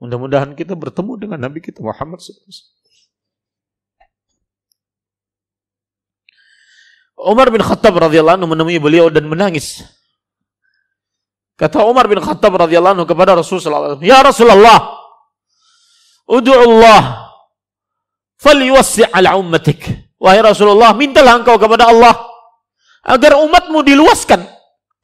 [0.05, 2.69] Mudah-mudahan kita bertemu dengan Nabi kita Muhammad SAW.
[7.25, 9.81] Umar bin Khattab radhiyallahu anhu menemui beliau dan menangis.
[11.57, 14.94] Kata Umar bin Khattab radhiyallahu anhu kepada Rasulullah "Ya Rasulullah,
[16.25, 17.31] ud'u Allah
[18.41, 22.15] falyuwassi' ala ummatik." Wahai Rasulullah, mintalah engkau kepada Allah
[23.05, 24.41] agar umatmu diluaskan,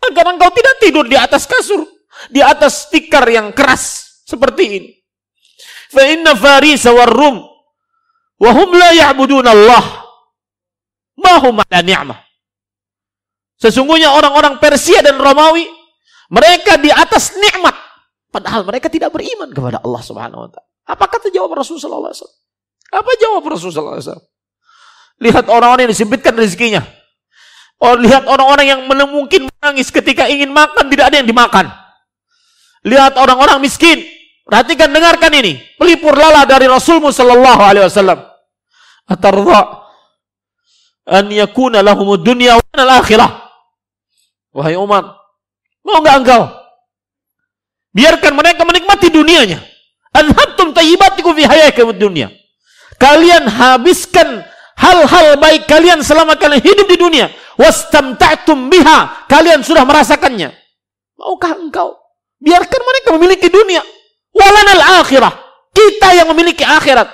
[0.01, 1.85] agar engkau tidak tidur di atas kasur,
[2.31, 4.91] di atas tikar yang keras, seperti ini.
[5.91, 7.05] Fa inna Faris wa
[8.49, 9.83] la ya'budun Allah.
[11.21, 12.19] Ma hum ala ni'mah.
[13.61, 15.69] Sesungguhnya orang-orang Persia dan Romawi
[16.33, 17.77] mereka di atas nikmat.
[18.31, 20.70] Padahal mereka tidak beriman kepada Allah Subhanahu wa taala.
[20.91, 22.27] Apa kata jawab Rasulullah SAW?
[22.91, 24.19] Apa jawab Rasulullah SAW?
[25.23, 26.83] Lihat orang-orang yang disempitkan rezekinya.
[27.79, 31.71] Oh, lihat orang-orang yang mungkin menangis ketika ingin makan tidak ada yang dimakan.
[32.83, 34.03] Lihat orang-orang miskin.
[34.43, 35.55] Perhatikan, dengarkan ini.
[35.79, 38.19] Pelipur lala dari Rasulmu Sallallahu Alaihi Wasallam.
[39.07, 39.87] Atarza
[41.07, 43.31] an yakuna lahum dunya wa al-akhirah.
[44.51, 45.15] Wahai Umar,
[45.87, 46.43] mau nggak engkau?
[47.95, 49.70] Biarkan mereka menikmati dunianya.
[50.11, 52.31] Adhabtum tayyibatikum fi hayatikum dunia.
[52.99, 54.43] Kalian habiskan
[54.75, 57.31] hal-hal baik kalian selama kalian hidup di dunia.
[57.55, 59.27] Wastamta'tum biha.
[59.31, 60.51] Kalian sudah merasakannya.
[61.17, 61.97] Maukah engkau?
[62.41, 63.81] Biarkan mereka memiliki dunia.
[64.33, 65.33] Walanal akhirah.
[65.71, 67.07] Kita yang memiliki akhirat.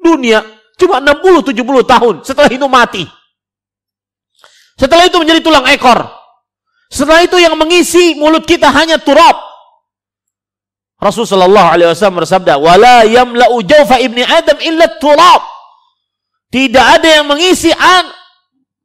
[0.00, 0.42] Dunia
[0.80, 1.54] cuma 60-70
[1.86, 2.14] tahun.
[2.26, 3.04] Setelah itu mati.
[4.80, 6.08] Setelah itu menjadi tulang ekor.
[6.88, 9.51] Setelah itu yang mengisi mulut kita hanya turab.
[11.02, 15.42] Rasulullah SAW bersabda, "Wala yamla'u jawfa ibni Adam illa turab."
[16.54, 18.06] Tidak ada yang mengisi an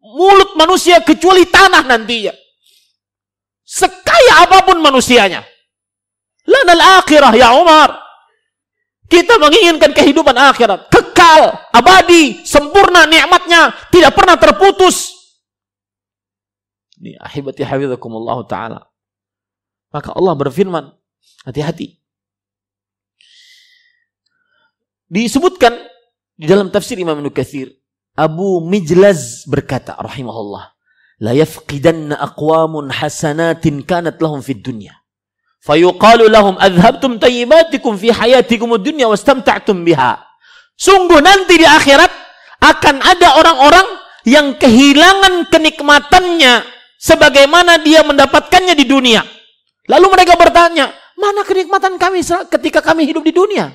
[0.02, 2.34] mulut manusia kecuali tanah nantinya.
[3.62, 5.46] Sekaya apa pun manusianya.
[6.48, 8.02] Lanal akhirah ya Umar.
[9.08, 10.88] Kita menginginkan kehidupan akhirat.
[10.90, 13.76] Kekal, abadi, sempurna nikmatnya.
[13.92, 15.16] Tidak pernah terputus.
[16.98, 18.80] Ini ahibati hafizakumullah ta'ala.
[19.92, 20.92] Maka Allah berfirman,
[21.46, 22.07] hati-hati.
[25.08, 25.72] Disebutkan
[26.36, 27.72] di dalam tafsir Imam Ibnu Katsir,
[28.12, 30.76] Abu Mijlaz berkata rahimahullah,
[31.24, 34.92] la yafqidanna aqwamun hasanatin kanat lahum fid dunya.
[35.64, 40.20] Fayuqalu lahum adhabtum tayyibatikum fi hayatikum ad-dunya wastamta'tum biha.
[40.76, 42.12] Sungguh nanti di akhirat
[42.62, 43.88] akan ada orang-orang
[44.28, 46.68] yang kehilangan kenikmatannya
[47.00, 49.24] sebagaimana dia mendapatkannya di dunia.
[49.88, 53.72] Lalu mereka bertanya, mana kenikmatan kami ketika kami hidup di dunia?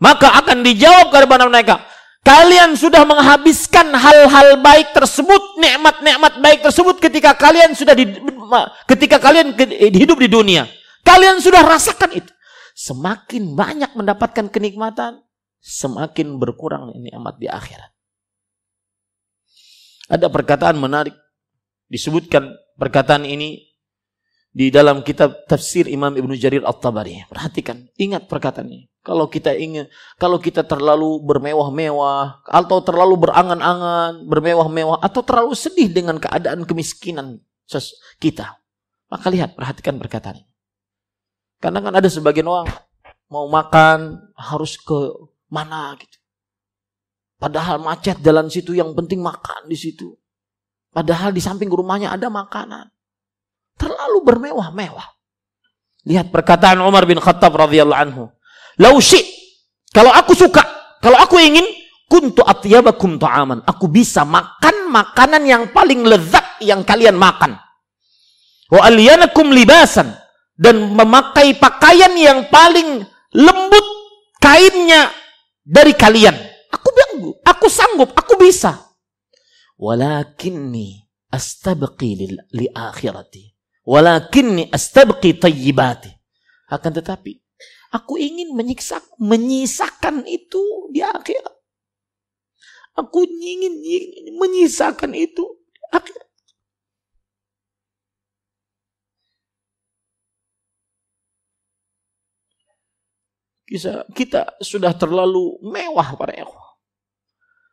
[0.00, 1.84] Maka akan dijawab kepada mereka,
[2.24, 8.08] kalian sudah menghabiskan hal-hal baik tersebut, nikmat-nikmat baik tersebut ketika kalian sudah di,
[8.88, 9.52] ketika kalian
[9.92, 10.64] hidup di dunia.
[11.04, 12.32] Kalian sudah rasakan itu.
[12.72, 15.20] Semakin banyak mendapatkan kenikmatan,
[15.60, 17.92] semakin berkurang nikmat di akhirat.
[20.10, 21.14] Ada perkataan menarik
[21.86, 23.68] disebutkan perkataan ini
[24.50, 27.22] di dalam kitab tafsir Imam Ibnu Jarir At-Tabari.
[27.30, 28.89] Perhatikan, ingat perkataan ini.
[29.00, 29.88] Kalau kita ingin,
[30.20, 37.40] kalau kita terlalu bermewah-mewah, atau terlalu berangan-angan, bermewah-mewah, atau terlalu sedih dengan keadaan kemiskinan
[38.20, 38.60] kita,
[39.08, 40.50] maka lihat, perhatikan perkataan ini.
[41.60, 42.68] Karena kan ada sebagian orang
[43.32, 44.98] mau makan harus ke
[45.48, 46.18] mana gitu.
[47.40, 50.12] Padahal macet jalan situ yang penting makan di situ.
[50.92, 52.92] Padahal di samping rumahnya ada makanan.
[53.80, 55.08] Terlalu bermewah-mewah.
[56.04, 58.24] Lihat perkataan Umar bin Khattab radhiyallahu anhu.
[58.80, 59.20] Lausi,
[59.92, 60.64] kalau aku suka,
[61.04, 61.64] kalau aku ingin,
[62.10, 63.62] kuntu atyabakum ta'aman.
[63.68, 67.54] Aku bisa makan makanan yang paling lezat yang kalian makan.
[68.72, 70.10] Wa aliyanakum libasan
[70.58, 73.06] dan memakai pakaian yang paling
[73.36, 73.86] lembut
[74.42, 75.12] kainnya
[75.60, 76.34] dari kalian.
[76.70, 78.78] Aku bilang, aku sanggup, aku bisa.
[79.78, 82.10] Walakinni astabqi
[82.52, 83.54] li akhirati.
[83.86, 86.10] Walakinni astabqi tayyibati.
[86.70, 87.42] Akan tetapi,
[87.90, 91.56] aku ingin menyiksa, menyisakan itu di akhirat.
[92.98, 93.74] Aku ingin,
[94.38, 96.30] menyisakan itu di akhirat.
[103.70, 106.74] Kita, kita sudah terlalu mewah para ikhwah.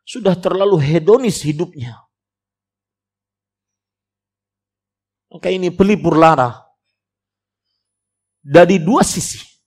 [0.06, 1.98] Sudah terlalu hedonis hidupnya.
[5.28, 6.54] Maka ini pelipur lara.
[8.38, 9.57] Dari dua sisi.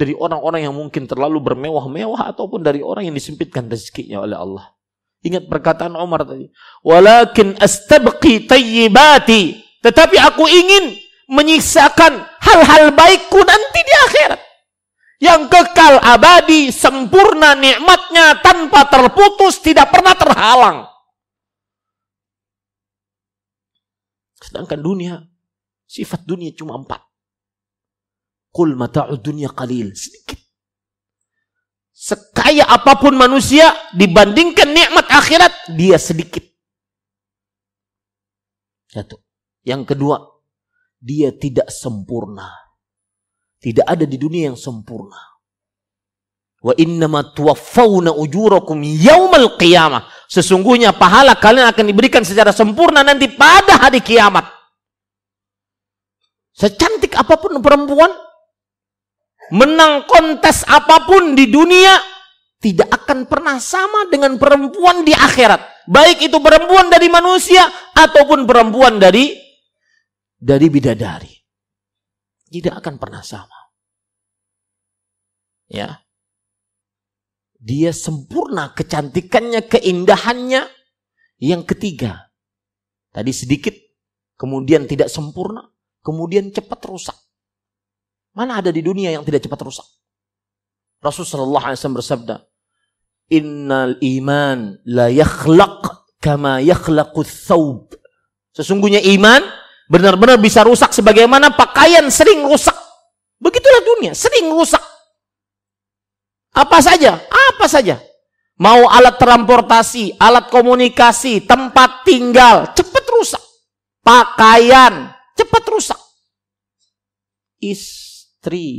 [0.00, 4.72] Dari orang-orang yang mungkin terlalu bermewah-mewah ataupun dari orang yang disempitkan rezekinya oleh Allah.
[5.20, 6.48] Ingat perkataan Umar tadi.
[6.80, 9.60] Walakin astabqi tayyibati.
[9.84, 10.96] Tetapi aku ingin
[11.28, 14.40] menyisakan hal-hal baikku nanti di akhirat.
[15.20, 20.88] Yang kekal abadi, sempurna nikmatnya tanpa terputus, tidak pernah terhalang.
[24.40, 25.20] Sedangkan dunia,
[25.84, 27.09] sifat dunia cuma empat.
[28.50, 29.94] Kul mata'ud dunia qalil.
[29.94, 30.38] Sedikit.
[31.94, 36.42] Sekaya apa pun manusia, dibandingkan nikmat akhirat, dia sedikit.
[38.90, 39.20] Satu.
[39.62, 40.16] Yang kedua,
[40.98, 42.50] dia tidak sempurna.
[43.60, 45.20] Tidak ada di dunia yang sempurna.
[46.60, 50.08] Wa innama tuwaffawna ujurakum yaumal qiyamah.
[50.28, 54.44] Sesungguhnya pahala kalian akan diberikan secara sempurna nanti pada hari kiamat.
[56.52, 58.12] Secantik apa pun perempuan,
[59.50, 61.98] menang kontes apa pun di dunia
[62.60, 65.88] tidak akan pernah sama dengan perempuan di akhirat.
[65.88, 67.64] Baik itu perempuan dari manusia
[67.96, 69.32] ataupun perempuan dari
[70.36, 71.32] dari bidadari.
[72.50, 73.58] Tidak akan pernah sama.
[75.70, 76.04] Ya.
[77.60, 80.68] Dia sempurna kecantikannya, keindahannya.
[81.40, 82.28] Yang ketiga,
[83.16, 83.72] tadi sedikit,
[84.36, 85.64] kemudian tidak sempurna,
[86.04, 87.16] kemudian cepat rusak.
[88.40, 89.84] Mana ada di dunia yang tidak cepat rusak?
[91.04, 92.40] Rasulullah SAW bersabda,
[93.36, 97.92] Innal iman la yakhlaq kama yakhlaqu thawb.
[98.56, 99.44] Sesungguhnya iman
[99.92, 102.72] benar-benar bisa rusak sebagaimana pakaian sering rusak.
[103.36, 104.80] Begitulah dunia, sering rusak.
[106.56, 107.20] Apa saja?
[107.28, 108.00] Apa saja?
[108.56, 113.44] Mau alat transportasi, alat komunikasi, tempat tinggal, cepat rusak.
[114.00, 116.00] Pakaian, cepat rusak.
[118.40, 118.72] Istri,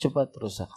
[0.00, 0.72] cepat rusak.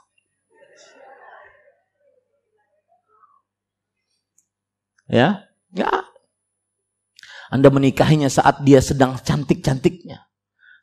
[5.08, 5.88] Ya, ya.
[7.48, 10.28] Anda menikahinya saat dia sedang cantik-cantiknya.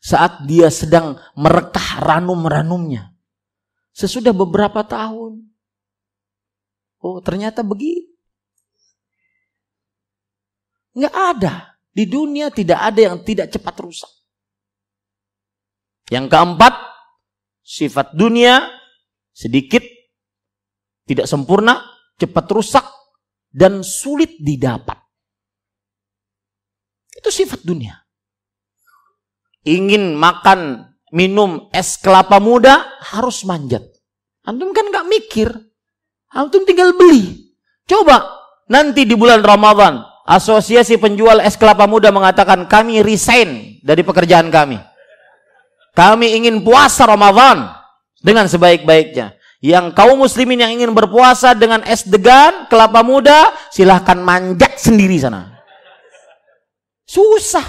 [0.00, 3.12] Saat dia sedang merekah ranum-ranumnya.
[3.92, 5.44] Sesudah beberapa tahun.
[7.04, 8.16] Oh, ternyata begitu.
[10.96, 11.76] Nggak ada.
[11.92, 14.12] Di dunia tidak ada yang tidak cepat rusak.
[16.08, 16.95] Yang keempat,
[17.66, 18.70] sifat dunia
[19.34, 19.82] sedikit,
[21.02, 21.82] tidak sempurna,
[22.14, 22.86] cepat rusak,
[23.50, 24.96] dan sulit didapat.
[27.18, 27.98] Itu sifat dunia.
[29.66, 33.82] Ingin makan, minum es kelapa muda harus manjat.
[34.46, 35.50] Antum kan nggak mikir.
[36.30, 37.50] Antum tinggal beli.
[37.82, 38.22] Coba
[38.70, 44.74] nanti di bulan Ramadan, Asosiasi Penjual Es Kelapa Muda mengatakan kami resign dari pekerjaan kami.
[45.96, 47.72] Kami ingin puasa Ramadan
[48.20, 49.32] dengan sebaik-baiknya.
[49.64, 55.56] Yang kaum muslimin yang ingin berpuasa dengan es degan, kelapa muda, silahkan manjat sendiri sana.
[57.08, 57.64] Susah.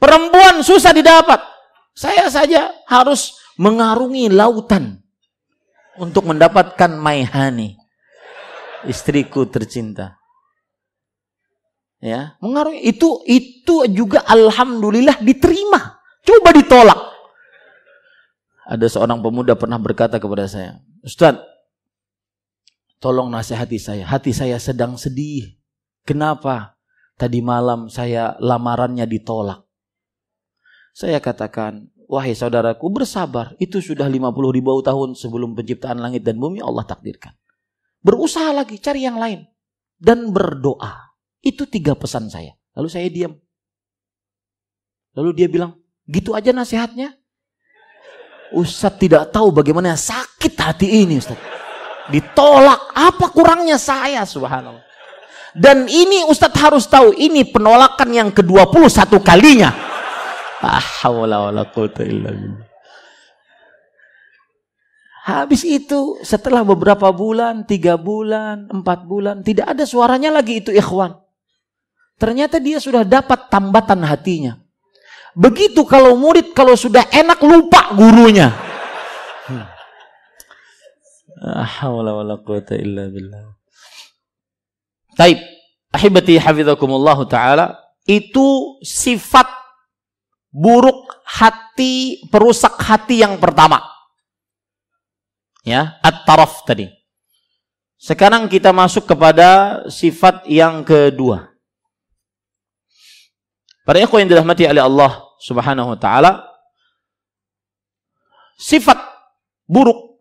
[0.00, 1.44] Perempuan susah didapat.
[1.92, 5.04] Saya saja harus mengarungi lautan
[6.00, 7.76] untuk mendapatkan maihani.
[8.88, 10.16] Istriku tercinta.
[11.98, 15.98] Ya, mengarungi itu itu juga alhamdulillah diterima.
[16.22, 17.07] Coba ditolak.
[18.68, 21.40] Ada seorang pemuda pernah berkata kepada saya, Ustaz,
[23.00, 24.04] tolong nasihati saya.
[24.04, 25.56] Hati saya sedang sedih.
[26.04, 26.76] Kenapa?
[27.16, 29.64] Tadi malam saya lamarannya ditolak.
[30.92, 33.56] Saya katakan, wahai saudaraku bersabar.
[33.56, 37.32] Itu sudah 50 ribu tahun sebelum penciptaan langit dan bumi Allah takdirkan.
[38.04, 39.48] Berusaha lagi, cari yang lain.
[39.98, 41.10] Dan berdoa.
[41.42, 42.54] Itu tiga pesan saya.
[42.78, 43.34] Lalu saya diam.
[45.18, 45.74] Lalu dia bilang,
[46.06, 47.17] gitu aja nasihatnya?
[48.52, 51.36] Ustaz tidak tahu bagaimana sakit hati ini Ustaz.
[52.08, 54.84] Ditolak, apa kurangnya saya subhanallah.
[55.52, 59.70] Dan ini Ustaz harus tahu, ini penolakan yang ke-21 kalinya.
[65.28, 71.20] Habis itu setelah beberapa bulan, tiga bulan, empat bulan, tidak ada suaranya lagi itu ikhwan.
[72.16, 74.56] Ternyata dia sudah dapat tambatan hatinya.
[75.38, 78.50] Begitu kalau murid kalau sudah enak lupa gurunya.
[85.14, 85.38] Taib.
[85.94, 89.46] Ahibati hafizakumullah taala itu sifat
[90.50, 93.78] buruk hati, perusak hati yang pertama.
[95.62, 96.90] Ya, at-taraf tadi.
[97.94, 101.46] Sekarang kita masuk kepada sifat yang kedua.
[103.86, 106.32] Para ikhwan yang dirahmati oleh Allah Subhanahu wa taala.
[108.58, 108.98] Sifat
[109.70, 110.18] buruk.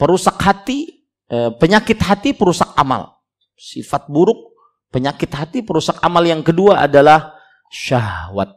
[0.00, 3.20] Perusak hati eh, penyakit hati perusak amal.
[3.52, 4.56] Sifat buruk
[4.88, 6.24] penyakit hati perusak amal.
[6.24, 7.36] Yang kedua adalah
[7.68, 8.56] syahwat.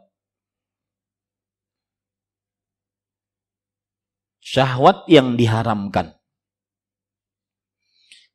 [4.40, 6.16] Syahwat yang diharamkan.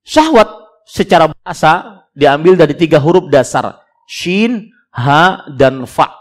[0.06, 0.50] Syahwat
[0.86, 3.82] secara bahasa diambil dari tiga huruf dasar.
[4.06, 6.19] Shin ha dan fa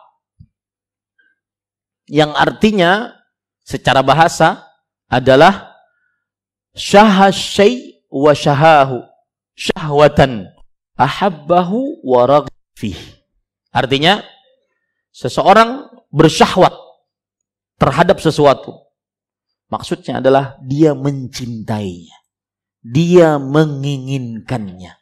[2.08, 3.12] yang artinya
[3.62, 4.64] secara bahasa
[5.12, 5.76] adalah
[6.72, 9.04] syahasy wa syahahu
[9.58, 10.48] syahwatan
[10.94, 12.46] ahabbahu wa.
[13.74, 14.22] Artinya
[15.12, 16.72] seseorang bersyahwat
[17.76, 18.86] terhadap sesuatu.
[19.68, 22.16] Maksudnya adalah dia mencintainya.
[22.80, 24.96] Dia menginginkannya.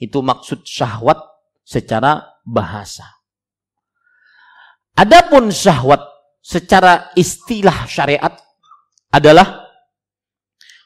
[0.00, 1.20] Itu maksud syahwat
[1.62, 3.06] secara bahasa.
[4.98, 6.02] Adapun syahwat
[6.40, 8.32] secara istilah syariat
[9.12, 9.68] adalah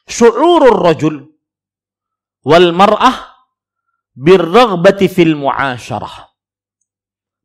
[0.05, 1.15] syu'urur rajul
[2.45, 3.35] wal mar'ah
[4.15, 6.15] birraghbati fil muasyarah.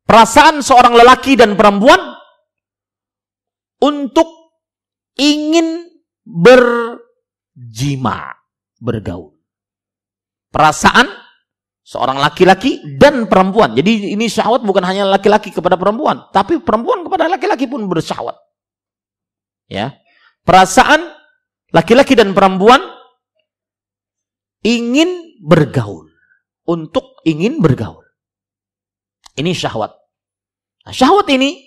[0.05, 1.99] Perasaan seorang lelaki dan perempuan
[3.81, 4.27] untuk
[5.15, 5.87] ingin
[6.27, 8.35] berjima,
[8.77, 9.33] bergaul.
[10.51, 11.07] Perasaan
[11.81, 13.75] seorang laki-laki dan perempuan.
[13.75, 18.39] Jadi ini syahwat bukan hanya laki-laki kepada perempuan, tapi perempuan kepada laki-laki pun bersyahwat.
[19.67, 19.99] Ya.
[20.47, 21.11] Perasaan
[21.75, 22.79] laki-laki dan perempuan
[24.63, 26.07] ingin bergaul
[26.63, 28.07] untuk ingin bergaul.
[29.35, 29.91] Ini syahwat.
[30.87, 31.59] Nah, syahwat ini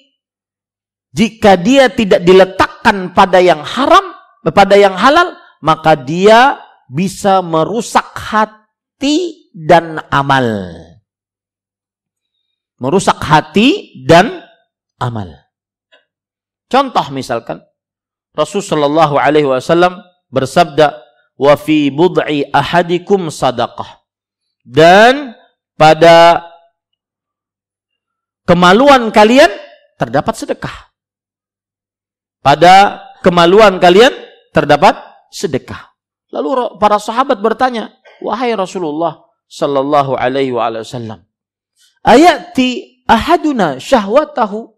[1.12, 4.16] jika dia tidak diletakkan pada yang haram,
[4.48, 10.44] pada yang halal, maka dia bisa merusak hati dan amal.
[12.76, 14.43] Merusak hati dan
[15.04, 15.28] amal.
[16.72, 17.60] Contoh misalkan
[18.32, 20.00] Rasulullah Shallallahu Alaihi Wasallam
[20.32, 20.96] bersabda,
[21.36, 24.04] "Wa fi bud'i ahadikum sadaqah."
[24.64, 25.36] dan
[25.76, 26.48] pada
[28.48, 29.52] kemaluan kalian
[30.00, 30.76] terdapat sedekah.
[32.40, 34.12] Pada kemaluan kalian
[34.56, 34.96] terdapat
[35.28, 35.92] sedekah.
[36.32, 37.92] Lalu para sahabat bertanya,
[38.24, 41.24] "Wahai Rasulullah sallallahu alaihi wasallam,
[42.04, 44.73] ayati ahaduna syahwatahu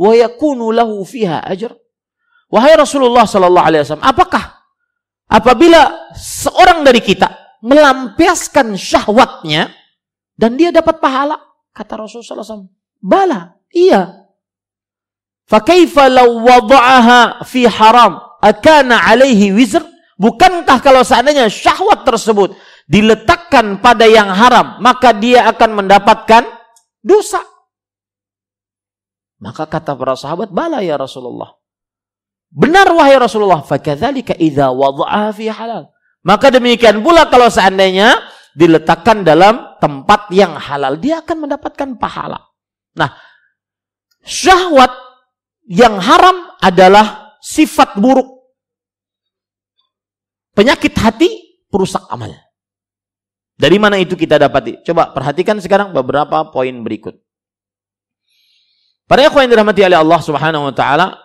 [0.00, 1.76] wa yakunu lahu fiha ajr?"
[2.48, 4.44] Wahai Rasulullah sallallahu alaihi wasallam, apakah
[5.30, 7.30] apabila seorang dari kita
[7.60, 9.70] melampiaskan syahwatnya
[10.36, 11.36] dan dia dapat pahala.
[11.70, 12.72] Kata Rasulullah SAW.
[13.00, 14.26] Bala, iya.
[15.46, 19.84] Fakaifa law wada'aha fi haram akana alaihi wizr?
[20.20, 22.52] Bukankah kalau seandainya syahwat tersebut
[22.84, 26.44] diletakkan pada yang haram, maka dia akan mendapatkan
[27.00, 27.40] dosa.
[29.40, 31.56] Maka kata para sahabat, bala ya Rasulullah.
[32.52, 35.88] Benar wahai Rasulullah, fakadzalika idza wada'aha fi halal.
[36.20, 38.20] Maka demikian pula kalau seandainya
[38.52, 42.52] diletakkan dalam tempat yang halal, dia akan mendapatkan pahala.
[42.92, 43.16] Nah,
[44.20, 44.92] syahwat
[45.64, 48.28] yang haram adalah sifat buruk.
[50.52, 51.30] Penyakit hati
[51.72, 52.34] perusak amal.
[53.56, 54.84] Dari mana itu kita dapati?
[54.84, 57.16] Coba perhatikan sekarang beberapa poin berikut.
[59.10, 61.18] Para ikhwan yang dirahmati oleh Allah Subhanahu wa taala,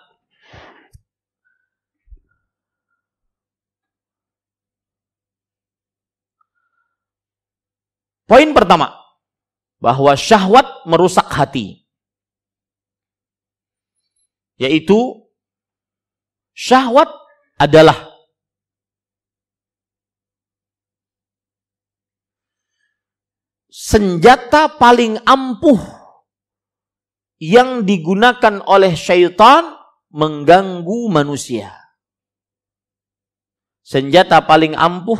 [8.26, 8.90] Poin pertama,
[9.78, 11.86] bahwa syahwat merusak hati.
[14.58, 15.30] Yaitu
[16.58, 17.06] syahwat
[17.62, 18.18] adalah
[23.70, 26.05] senjata paling ampuh
[27.42, 29.76] yang digunakan oleh syaitan
[30.12, 31.76] mengganggu manusia.
[33.86, 35.20] Senjata paling ampuh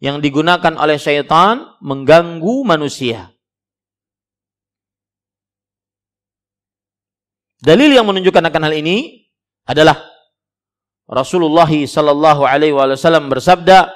[0.00, 3.30] yang digunakan oleh syaitan mengganggu manusia.
[7.60, 9.28] Dalil yang menunjukkan akan hal ini
[9.68, 10.00] adalah
[11.04, 13.92] Rasulullah sallallahu alaihi wasallam bersabda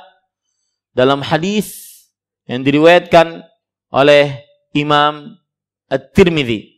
[0.92, 1.96] dalam hadis
[2.44, 3.40] yang diriwayatkan
[3.88, 4.44] oleh
[4.76, 5.40] Imam
[5.88, 6.73] At-Tirmidzi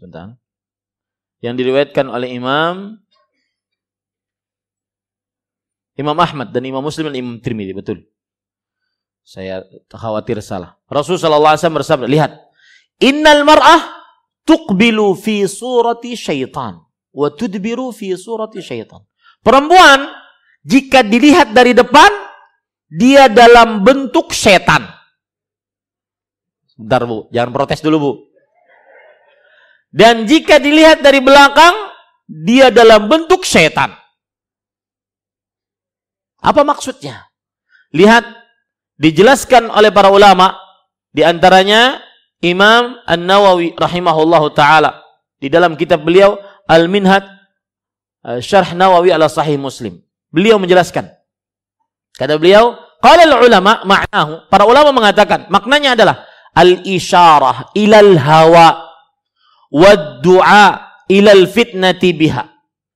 [0.00, 0.32] Sebentar
[1.44, 2.96] yang diriwayatkan oleh Imam
[5.92, 8.08] Imam Ahmad dan Imam Muslim dan Imam Tirmidzi betul.
[9.20, 9.60] Saya
[9.92, 10.80] khawatir salah.
[10.88, 12.32] Rasulullah SAW bersabda, lihat,
[12.96, 13.92] innal mar'ah
[14.48, 16.80] tuqbilu fi surati syaitan
[17.12, 19.04] wa tudbiru fi surati syaitan.
[19.44, 20.08] Perempuan
[20.64, 22.08] jika dilihat dari depan
[22.88, 24.88] dia dalam bentuk setan.
[26.80, 28.29] Bentar Bu, jangan protes dulu Bu.
[29.90, 31.74] Dan jika dilihat dari belakang,
[32.30, 33.90] dia dalam bentuk setan.
[36.40, 37.26] Apa maksudnya?
[37.90, 38.22] Lihat,
[39.02, 40.54] dijelaskan oleh para ulama,
[41.10, 41.98] di antaranya
[42.38, 45.02] Imam An-Nawawi rahimahullahu taala
[45.42, 46.38] di dalam kitab beliau
[46.70, 47.24] Al-Minhaj
[48.30, 49.98] eh, Syarh Nawawi ala Sahih Muslim.
[50.30, 51.10] Beliau menjelaskan.
[52.14, 56.16] Kata beliau, qala ulama ma'nahu, para ulama mengatakan maknanya adalah
[56.54, 58.89] al-isyarah ilal hawa
[59.71, 60.73] والدعاء
[61.11, 62.49] إلى الفتنة بها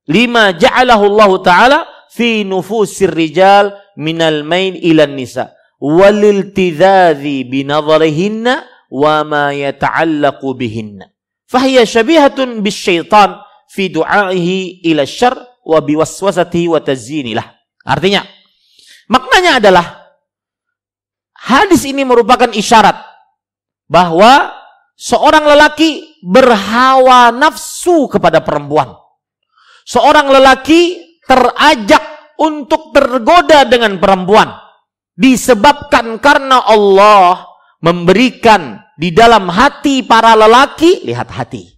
[0.07, 1.79] لما جعله الله تعالى
[2.09, 8.45] في نفوس الرجال من الميل إلى النساء والالتذاذ بنظرهن
[8.91, 10.99] وما يتعلق بهن
[11.47, 13.35] فهي شبيهة بالشيطان
[13.69, 14.49] في دعائه
[14.85, 17.45] إلى الشر وبوسوسته وتزيين له
[17.85, 18.25] artinya
[19.09, 19.85] maknanya adalah
[21.37, 22.97] hadis ini merupakan isyarat
[23.89, 24.53] bahwa
[24.94, 28.94] seorang lelaki berhawa nafsu kepada perempuan.
[29.84, 34.64] Seorang lelaki terajak untuk tergoda dengan perempuan
[35.14, 37.46] disebabkan karena Allah
[37.78, 41.74] memberikan di dalam hati para lelaki, lihat hati.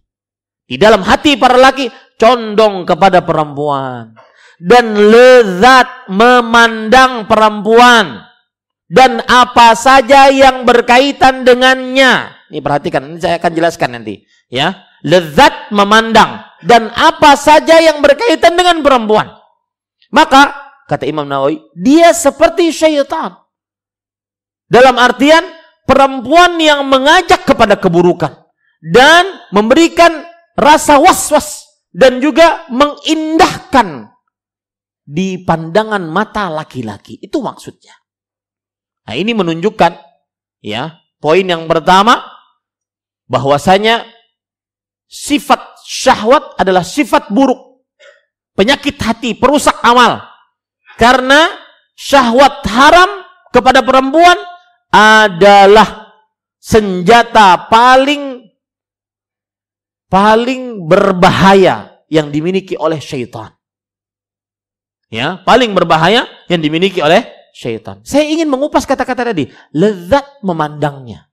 [0.66, 1.86] Di dalam hati para lelaki
[2.18, 4.16] condong kepada perempuan
[4.58, 8.24] dan lezat memandang perempuan
[8.88, 12.35] dan apa saja yang berkaitan dengannya.
[12.46, 14.86] Ini perhatikan, ini saya akan jelaskan nanti, ya.
[15.02, 19.34] Lezat memandang dan apa saja yang berkaitan dengan perempuan.
[20.14, 20.54] Maka
[20.86, 23.34] kata Imam Nawawi, dia seperti syaitan.
[24.66, 25.42] Dalam artian
[25.86, 28.34] perempuan yang mengajak kepada keburukan
[28.82, 30.26] dan memberikan
[30.58, 34.10] rasa was-was dan juga mengindahkan
[35.06, 37.22] di pandangan mata laki-laki.
[37.22, 37.94] Itu maksudnya.
[39.06, 39.92] Nah, ini menunjukkan
[40.66, 42.25] ya, poin yang pertama
[43.26, 44.06] bahwasanya
[45.06, 47.86] sifat syahwat adalah sifat buruk.
[48.56, 50.24] Penyakit hati, perusak amal.
[50.96, 51.52] Karena
[51.92, 53.10] syahwat haram
[53.52, 54.36] kepada perempuan
[54.90, 56.16] adalah
[56.56, 58.48] senjata paling
[60.08, 63.52] paling berbahaya yang dimiliki oleh syaitan.
[65.06, 68.02] Ya, paling berbahaya yang dimiliki oleh syaitan.
[68.02, 71.30] Saya ingin mengupas kata-kata tadi, lezat memandangnya.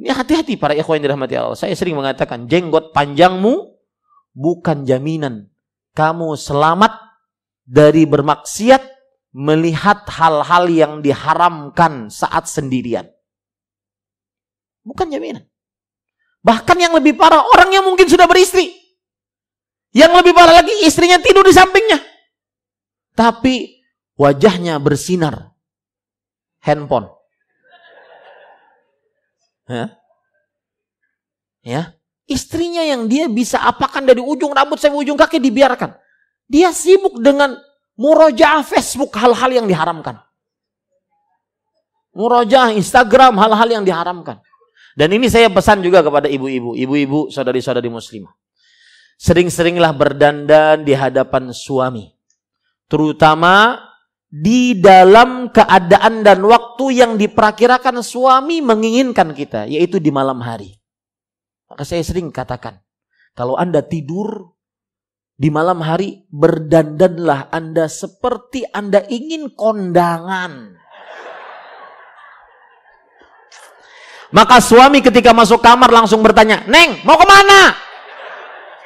[0.00, 1.60] Ini hati-hati para ikhwan yang dirahmati Allah.
[1.60, 3.76] Saya sering mengatakan, jenggot panjangmu
[4.32, 5.52] bukan jaminan
[5.92, 6.96] kamu selamat
[7.68, 8.82] dari bermaksiat
[9.36, 13.06] melihat hal-hal yang diharamkan saat sendirian.
[14.80, 15.44] Bukan jaminan.
[16.40, 18.72] Bahkan yang lebih parah, orang yang mungkin sudah beristri.
[19.92, 22.00] Yang lebih parah lagi, istrinya tidur di sampingnya.
[23.12, 23.84] Tapi
[24.16, 25.52] wajahnya bersinar.
[26.64, 27.19] Handphone.
[29.70, 29.86] Ya.
[31.62, 31.82] ya.
[32.26, 35.94] Istrinya yang dia bisa apakan dari ujung rambut sampai ujung kaki dibiarkan.
[36.50, 37.54] Dia sibuk dengan
[37.94, 40.18] murojaah Facebook hal-hal yang diharamkan.
[42.10, 44.42] Murojaah Instagram hal-hal yang diharamkan.
[44.98, 48.34] Dan ini saya pesan juga kepada ibu-ibu, ibu-ibu, saudari-saudari muslimah.
[49.20, 52.10] Sering-seringlah berdandan di hadapan suami.
[52.90, 53.78] Terutama
[54.30, 60.78] di dalam keadaan dan waktu yang diperkirakan suami menginginkan kita, yaitu di malam hari.
[61.66, 62.78] Maka saya sering katakan,
[63.34, 64.54] kalau Anda tidur
[65.34, 70.78] di malam hari berdandanlah Anda seperti Anda ingin kondangan.
[74.30, 77.60] Maka suami ketika masuk kamar langsung bertanya, Neng, mau ke mana?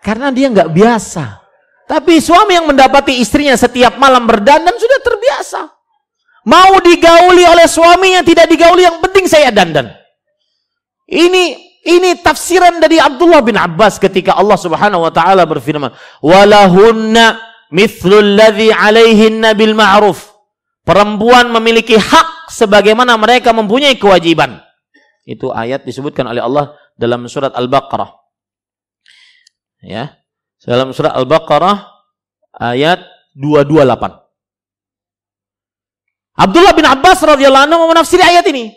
[0.00, 1.40] Karena dia nggak biasa.
[1.84, 5.60] Tapi suami yang mendapati istrinya setiap malam berdandan sudah terbiasa.
[6.46, 9.92] Mau digauli oleh suaminya, tidak digauli, yang penting saya dandan.
[11.10, 11.44] Ini
[11.80, 15.90] ini tafsiran dari Abdullah bin Abbas ketika Allah Subhanahu wa taala berfirman,
[16.22, 17.40] "Walahunna
[17.74, 18.70] mithlul ladzi
[19.58, 20.30] bil ma'ruf."
[20.86, 24.62] Perempuan memiliki hak sebagaimana mereka mempunyai kewajiban.
[25.24, 28.19] Itu ayat disebutkan oleh Allah dalam surat Al-Baqarah.
[29.80, 30.20] Ya.
[30.60, 31.88] Dalam surat Al-Baqarah
[32.56, 33.00] ayat
[33.32, 34.20] 228.
[36.40, 38.76] Abdullah bin Abbas radhiyallahu anhu menafsiri ayat ini.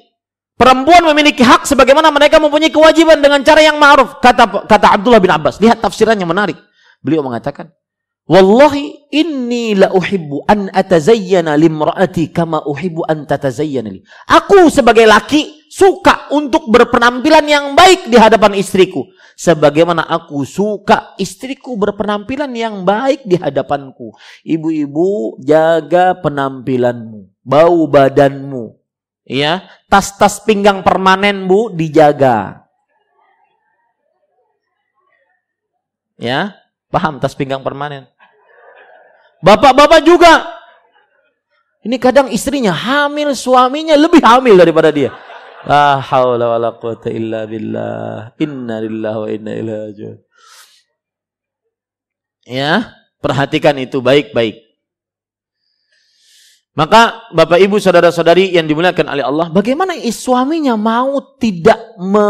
[0.53, 4.21] Perempuan memiliki hak sebagaimana mereka mempunyai kewajiban dengan cara yang ma'ruf.
[4.23, 5.59] Kata kata Abdullah bin Abbas.
[5.59, 6.55] Lihat tafsirannya menarik.
[7.03, 7.67] Beliau mengatakan,
[8.23, 13.99] Wallahi inni la uhibbu an atazayyana limra'ati kama uhibbu an tatazayyana li.
[14.31, 19.03] Aku sebagai laki suka untuk berpenampilan yang baik di hadapan istriku.
[19.43, 24.15] Sebagaimana aku suka istriku berpenampilan yang baik di hadapanku.
[24.47, 28.79] Ibu-ibu jaga penampilanmu, bau badanmu,
[29.23, 32.67] Ya, tas-tas pinggang permanen Bu dijaga.
[36.19, 36.59] Ya,
[36.91, 38.07] paham tas pinggang permanen.
[39.43, 40.43] Bapak-bapak juga.
[41.83, 45.11] Ini kadang istrinya hamil, suaminya lebih hamil daripada dia.
[45.63, 48.35] La haula wala quwata illa billah.
[48.39, 50.17] Inna lillahi wa inna ilaihi raji'un.
[52.43, 52.91] Ya,
[53.23, 54.59] perhatikan itu baik-baik.
[56.73, 62.27] Maka Bapak Ibu saudara-saudari yang dimuliakan oleh Allah, bagaimana suaminya mau tidak me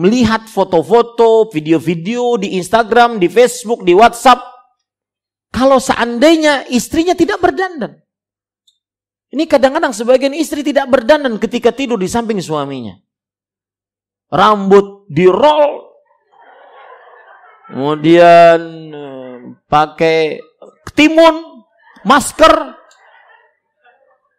[0.00, 4.40] melihat foto-foto, video-video di Instagram, di Facebook, di WhatsApp
[5.52, 8.00] kalau seandainya istrinya tidak berdandan.
[9.30, 12.98] Ini kadang-kadang sebagian istri tidak berdandan ketika tidur di samping suaminya.
[14.30, 15.90] Rambut di roll,
[17.70, 19.36] kemudian eh,
[19.70, 20.38] pakai
[20.94, 21.62] timun,
[22.02, 22.80] masker,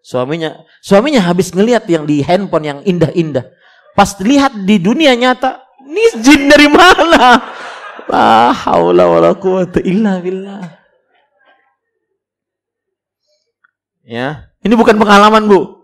[0.02, 3.54] Suaminya, suaminya habis ngelihat yang di handphone yang indah-indah.
[3.94, 7.38] Pas lihat di dunia nyata, ini jin dari mana?
[8.10, 10.68] La wala quwata illa billah.
[14.02, 15.82] Ya, ini bukan pengalaman, Bu.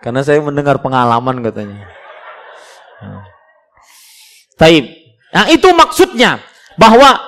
[0.00, 1.84] Karena saya mendengar pengalaman katanya.
[4.56, 4.84] Taib.
[5.30, 6.40] Nah, itu maksudnya
[6.80, 7.20] bahwa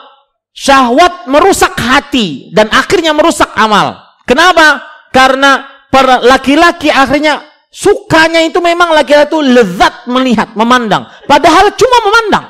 [0.53, 4.01] syahwat merusak hati dan akhirnya merusak amal.
[4.25, 4.85] Kenapa?
[5.13, 11.09] Karena para laki-laki akhirnya sukanya itu memang laki-laki itu lezat melihat, memandang.
[11.29, 12.47] Padahal cuma memandang.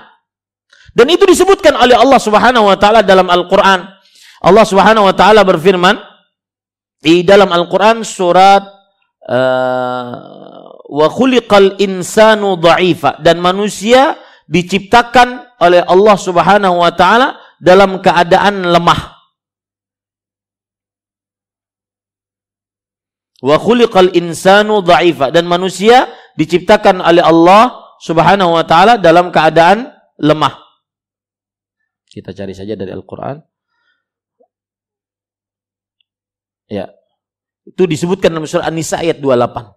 [0.92, 4.01] Dan itu disebutkan oleh Allah Subhanahu wa taala dalam Al-Qur'an.
[4.42, 6.02] Allah Subhanahu wa taala berfirman
[6.98, 8.62] di dalam Al-Qur'an surat
[9.30, 10.14] uh,
[10.92, 14.18] wa khuliqal insanu dha'ifa dan manusia
[14.50, 19.14] diciptakan oleh Allah Subhanahu wa taala dalam keadaan lemah.
[23.42, 29.86] Wa khuliqal insanu dha'ifa dan manusia diciptakan oleh Allah Subhanahu wa taala dalam keadaan
[30.18, 30.58] lemah.
[32.10, 33.51] Kita cari saja dari Al-Qur'an.
[36.72, 36.88] Ya.
[37.68, 39.76] Itu disebutkan dalam surah An-Nisa ayat 28.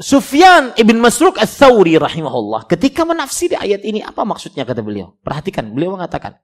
[0.00, 5.18] Sufyan ibn Masruk al-Thawri rahimahullah ketika menafsiri ayat ini apa maksudnya kata beliau?
[5.20, 6.40] Perhatikan, beliau mengatakan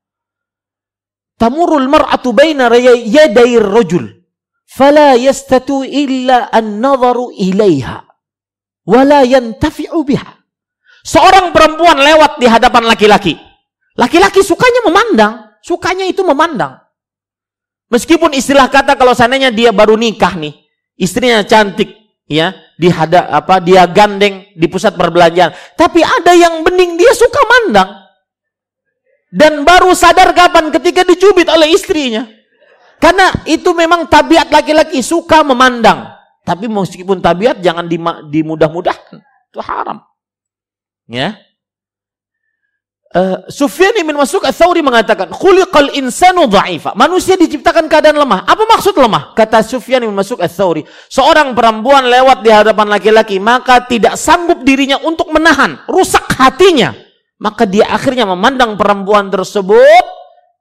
[1.35, 4.07] Tamurul mar'atu baina yaday rajul
[4.69, 8.07] fala yastatu illa an-nadharu ilaiha
[8.87, 10.45] wala yantafi'u biha.
[11.05, 13.37] Seorang perempuan lewat di hadapan laki-laki.
[13.95, 16.84] Laki-laki sukanya memandang, sukanya itu memandang.
[17.93, 20.57] Meskipun istilah kata kalau seandainya dia baru nikah nih,
[20.97, 21.93] istrinya cantik,
[22.25, 25.53] ya di hada, apa dia gandeng di pusat perbelanjaan.
[25.77, 27.91] Tapi ada yang bening dia suka mandang.
[29.35, 30.71] Dan baru sadar kapan?
[30.71, 32.25] Ketika dicubit oleh istrinya.
[33.03, 36.09] Karena itu memang tabiat laki-laki suka memandang.
[36.47, 37.85] Tapi meskipun tabiat jangan
[38.31, 39.19] dimudah-mudahkan.
[39.51, 40.01] Itu haram.
[41.05, 41.37] Ya
[43.15, 48.43] Uh, Sufyan bin Mas'ud Ats-Tsauri mengatakan, "Khuliqal insanu dha'ifa." Manusia diciptakan keadaan lemah.
[48.43, 49.31] Apa maksud lemah?
[49.39, 54.99] Kata Sufyan bin Mas'ud Ats-Tsauri, seorang perempuan lewat di hadapan laki-laki, maka tidak sanggup dirinya
[55.07, 56.91] untuk menahan, rusak hatinya.
[57.39, 60.05] Maka dia akhirnya memandang perempuan tersebut,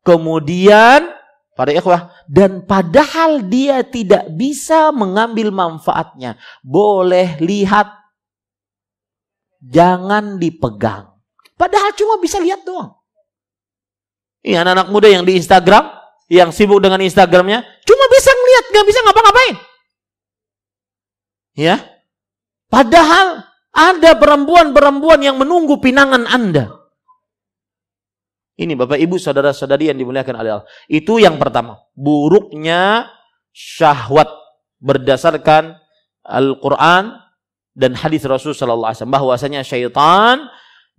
[0.06, 1.10] kemudian
[1.58, 6.38] pada ikhwah dan padahal dia tidak bisa mengambil manfaatnya.
[6.62, 7.90] Boleh lihat
[9.58, 11.13] jangan dipegang.
[11.58, 12.98] Padahal cuma bisa lihat doang.
[14.44, 15.88] Iya anak-anak muda yang di Instagram,
[16.28, 19.56] yang sibuk dengan Instagramnya, cuma bisa ngeliat, nggak bisa ngapa-ngapain.
[21.54, 21.76] Ya,
[22.68, 26.84] padahal ada perempuan-perempuan yang menunggu pinangan Anda.
[28.54, 30.68] Ini Bapak Ibu saudara-saudari yang dimuliakan oleh Allah.
[30.86, 31.82] Itu yang pertama.
[31.98, 33.10] Buruknya
[33.50, 34.30] syahwat
[34.78, 35.74] berdasarkan
[36.22, 37.18] Al-Quran
[37.74, 40.46] dan hadis Rasul Sallallahu Alaihi Wasallam bahwasanya syaitan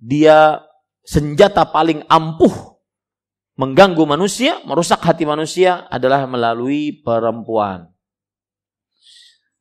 [0.04, 0.60] dia
[1.00, 2.76] senjata paling ampuh
[3.56, 7.88] mengganggu manusia, merusak hati manusia adalah melalui perempuan.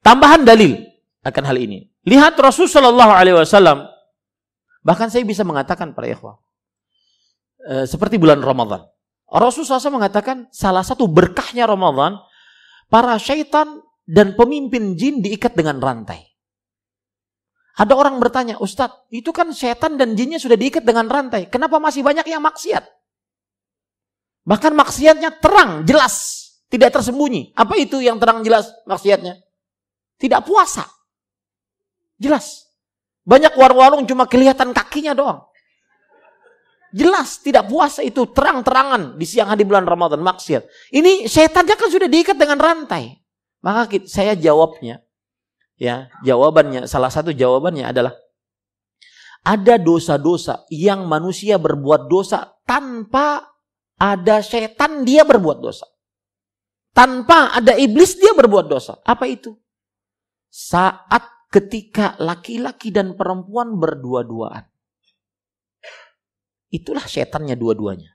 [0.03, 0.75] Tambahan dalil
[1.23, 1.87] akan hal ini.
[2.03, 3.87] Lihat Rasul Wasallam.
[4.83, 6.35] Bahkan saya bisa mengatakan para ikhwah.
[7.63, 8.83] E, seperti bulan Ramadan.
[9.31, 12.19] Rasul SAW mengatakan salah satu berkahnya Ramadan,
[12.91, 16.32] para syaitan dan pemimpin jin diikat dengan rantai.
[17.73, 21.49] Ada orang bertanya, Ustadz, itu kan setan dan jinnya sudah diikat dengan rantai.
[21.49, 22.85] Kenapa masih banyak yang maksiat?
[24.45, 26.45] Bahkan maksiatnya terang, jelas.
[26.69, 27.53] Tidak tersembunyi.
[27.53, 29.41] Apa itu yang terang jelas maksiatnya?
[30.21, 30.85] Tidak puasa.
[32.17, 32.65] Jelas.
[33.25, 35.41] Banyak warung-warung cuma kelihatan kakinya doang.
[36.93, 40.93] Jelas tidak puasa itu terang-terangan di siang hari bulan Ramadan maksiat.
[40.93, 43.17] Ini setannya kan sudah diikat dengan rantai.
[43.65, 45.01] Maka saya jawabnya,
[45.81, 48.13] Ya, jawabannya salah satu jawabannya adalah
[49.43, 53.51] ada dosa-dosa yang manusia berbuat dosa tanpa
[53.97, 55.89] ada setan dia berbuat dosa.
[56.93, 59.01] Tanpa ada iblis dia berbuat dosa.
[59.01, 59.57] Apa itu?
[60.53, 64.69] Saat ketika laki-laki dan perempuan berdua-duaan.
[66.69, 68.13] Itulah setannya dua-duanya.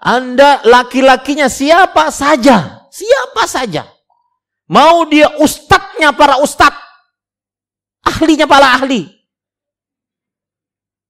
[0.00, 3.99] Anda laki-lakinya siapa saja, siapa saja
[4.70, 6.78] Mau dia ustadznya para ustadz.
[8.06, 9.10] Ahlinya para ahli.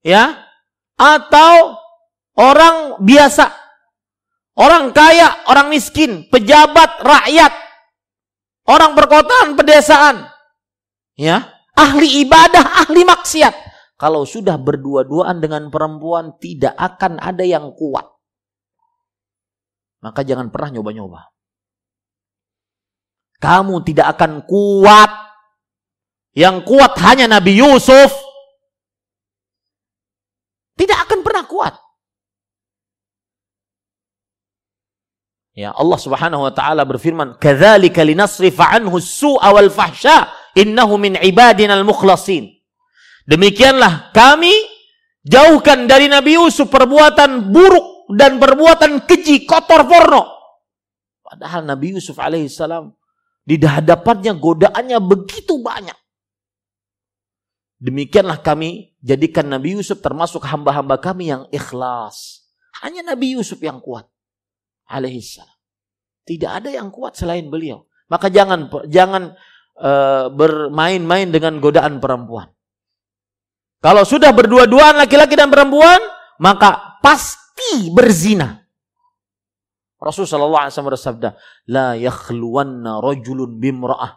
[0.00, 0.48] Ya.
[0.96, 1.76] Atau
[2.40, 3.52] orang biasa.
[4.56, 7.52] Orang kaya, orang miskin, pejabat, rakyat.
[8.64, 10.28] Orang perkotaan, pedesaan.
[11.16, 11.52] Ya.
[11.76, 13.52] Ahli ibadah, ahli maksiat.
[14.00, 18.08] Kalau sudah berdua-duaan dengan perempuan, tidak akan ada yang kuat.
[20.00, 21.28] maka jangan pernah nyoba-nyoba.
[23.40, 25.10] Kamu tidak akan kuat.
[26.36, 28.12] Yang kuat hanya Nabi Yusuf.
[30.76, 31.74] Tidak akan pernah kuat.
[35.56, 41.74] Ya, Allah Subhanahu wa taala berfirman, "Kadzalika linasrifa anhu as-su'a wal fahsya, innahu min ibadina
[41.74, 42.48] al-mukhlasin."
[43.26, 44.52] Demikianlah kami
[45.26, 50.22] jauhkan dari Nabi Yusuf perbuatan buruk dan perbuatan keji, kotor porno.
[51.20, 52.99] Padahal Nabi Yusuf alaihissalam
[53.44, 55.96] di hadapannya godaannya begitu banyak.
[57.80, 62.44] Demikianlah kami jadikan Nabi Yusuf termasuk hamba-hamba kami yang ikhlas.
[62.84, 64.04] Hanya Nabi Yusuf yang kuat.
[64.84, 65.56] Alaihissalam.
[66.28, 67.88] Tidak ada yang kuat selain beliau.
[68.12, 69.32] Maka jangan jangan
[69.80, 72.52] uh, bermain-main dengan godaan perempuan.
[73.80, 76.04] Kalau sudah berdua-duaan laki-laki dan perempuan,
[76.36, 78.59] maka pasti berzina.
[80.00, 81.36] Rasulullah SAW bersabda,
[81.68, 84.16] La yakhluwanna rajulun bimra'ah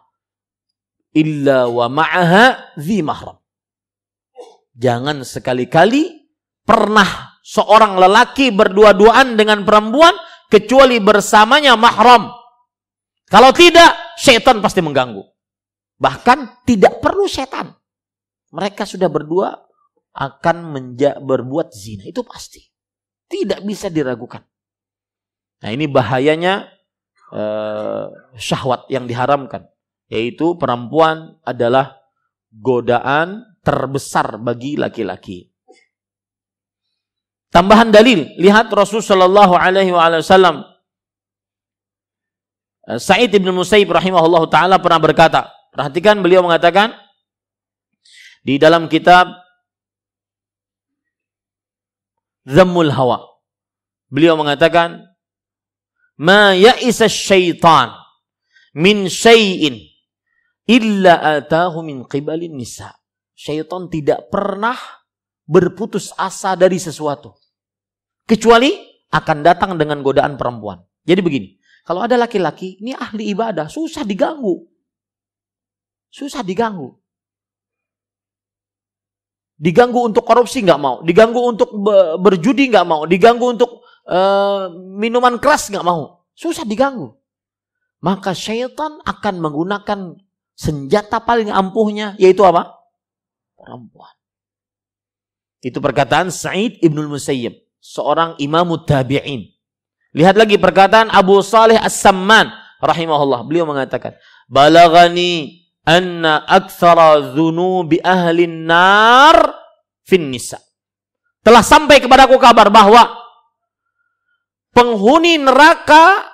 [1.13, 3.37] illa wa ma'aha zi mahram.
[4.73, 6.31] Jangan sekali-kali
[6.63, 10.15] pernah seorang lelaki berdua-duaan dengan perempuan
[10.47, 12.31] kecuali bersamanya mahram.
[13.27, 15.21] Kalau tidak, setan pasti mengganggu.
[15.99, 17.75] Bahkan tidak perlu setan
[18.53, 19.49] mereka sudah berdua
[20.13, 22.05] akan menja berbuat zina.
[22.05, 22.61] Itu pasti.
[23.25, 24.45] Tidak bisa diragukan.
[25.63, 26.67] Nah ini bahayanya
[27.31, 29.71] uh, syahwat yang diharamkan.
[30.11, 31.95] Yaitu perempuan adalah
[32.51, 35.47] godaan terbesar bagi laki-laki.
[37.53, 40.65] Tambahan dalil, lihat Rasulullah Shallallahu Alaihi Wasallam.
[42.89, 46.97] Eh, Sa'id ibn Musayyib rahimahullah taala pernah berkata, perhatikan beliau mengatakan,
[48.41, 49.29] di dalam kitab
[52.43, 53.21] Zammul Hawa.
[54.09, 55.12] Beliau mengatakan,
[56.21, 57.93] "Ma ya'isa syaitan
[58.77, 59.79] min syai'in
[60.67, 62.93] illa atahu min qibalin nisa."
[63.33, 64.77] Syaitan tidak pernah
[65.43, 67.33] berputus asa dari sesuatu
[68.23, 68.71] kecuali
[69.11, 70.79] akan datang dengan godaan perempuan.
[71.03, 71.49] Jadi begini,
[71.83, 74.63] kalau ada laki-laki ini ahli ibadah, susah diganggu.
[76.07, 76.95] Susah diganggu.
[79.59, 81.69] Diganggu untuk korupsi nggak mau, diganggu untuk
[82.19, 86.25] berjudi nggak mau, diganggu untuk uh, minuman keras nggak mau.
[86.33, 87.13] Susah diganggu.
[88.03, 89.99] Maka syaitan akan menggunakan
[90.53, 92.83] senjata paling ampuhnya, yaitu apa?
[93.55, 94.11] Perempuan.
[95.63, 99.47] Itu perkataan Sa'id Ibnul Musayyib, seorang imam tabi'in.
[100.11, 102.51] Lihat lagi perkataan Abu Saleh As-Samman
[102.83, 103.47] rahimahullah.
[103.47, 104.19] Beliau mengatakan,
[104.51, 109.35] "Balagani anna aktsara dzunubi ahli nar
[110.07, 110.59] fin nisa.
[111.43, 113.22] Telah sampai kepadaku kabar bahwa
[114.73, 116.27] penghuni neraka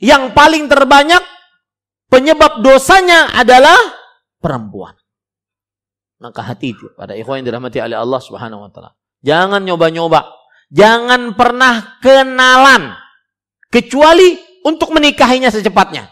[0.00, 1.20] yang paling terbanyak
[2.08, 3.76] penyebab dosanya adalah
[4.40, 4.96] perempuan.
[6.20, 8.96] Maka hati itu pada ikhwan yang dirahmati oleh Allah Subhanahu wa taala.
[9.20, 10.40] Jangan nyoba-nyoba.
[10.70, 12.94] Jangan pernah kenalan
[13.68, 16.08] kecuali untuk menikahinya secepatnya.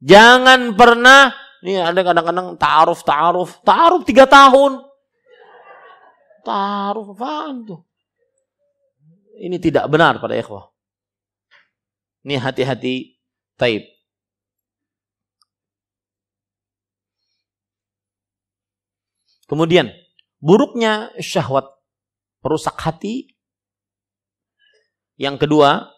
[0.00, 1.28] Jangan pernah,
[1.60, 4.80] nih ada kadang-kadang ta'aruf, ta'aruf, ta'aruf tiga tahun.
[6.40, 7.80] Ta'aruf apaan tuh?
[9.40, 10.68] Ini tidak benar pada ikhwah.
[12.28, 13.16] Ini hati-hati
[13.56, 13.88] taib.
[19.48, 19.88] Kemudian,
[20.38, 21.66] buruknya syahwat
[22.44, 23.32] perusak hati.
[25.16, 25.88] Yang kedua,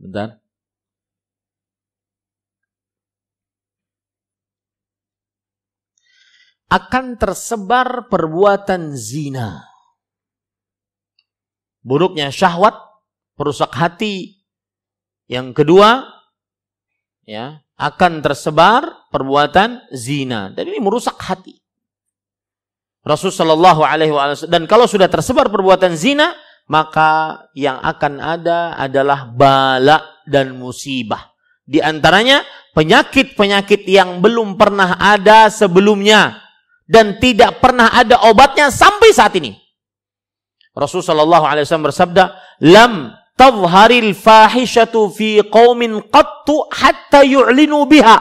[0.00, 0.40] Bentar.
[6.72, 9.68] Akan tersebar perbuatan zina.
[11.84, 12.78] Buruknya syahwat,
[13.36, 14.40] perusak hati.
[15.28, 16.08] Yang kedua,
[17.28, 20.48] ya, akan tersebar perbuatan zina.
[20.54, 21.60] Dan ini merusak hati.
[23.00, 26.36] Rasulullah Shallallahu Alaihi Wasallam dan kalau sudah tersebar perbuatan zina,
[26.70, 31.34] maka yang akan ada adalah bala dan musibah.
[31.66, 32.46] Di antaranya
[32.78, 36.38] penyakit-penyakit yang belum pernah ada sebelumnya
[36.86, 39.58] dan tidak pernah ada obatnya sampai saat ini.
[40.70, 48.18] Rasulullah SAW bersabda, "Lam tadhharil fahishatu fi qaumin qattu hatta yu'linu biha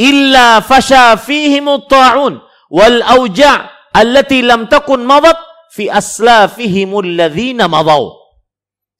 [0.00, 2.40] illa fasha fihim ta'un
[2.72, 5.36] wal auja' allati lam takun madat
[5.76, 8.16] fi aslafihim alladhina madaw.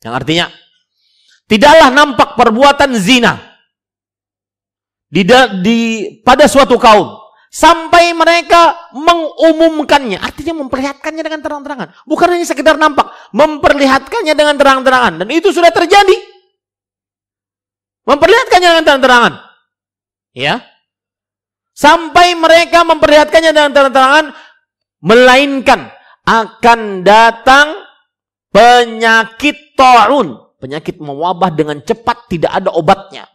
[0.05, 0.47] Yang artinya
[1.49, 3.41] tidaklah nampak perbuatan zina
[5.09, 5.25] di,
[5.65, 5.79] di
[6.21, 7.17] pada suatu kaum
[7.49, 10.21] sampai mereka mengumumkannya.
[10.21, 11.89] Artinya memperlihatkannya dengan terang-terangan.
[12.05, 15.25] Bukan hanya sekedar nampak memperlihatkannya dengan terang-terangan.
[15.25, 16.17] Dan itu sudah terjadi.
[18.05, 19.35] Memperlihatkannya dengan terang-terangan.
[20.37, 20.61] Ya.
[21.73, 24.27] Sampai mereka memperlihatkannya dengan terang-terangan
[25.01, 25.96] melainkan
[26.27, 27.87] akan datang
[28.51, 33.29] penyakit taun penyakit mewabah dengan cepat tidak ada obatnya,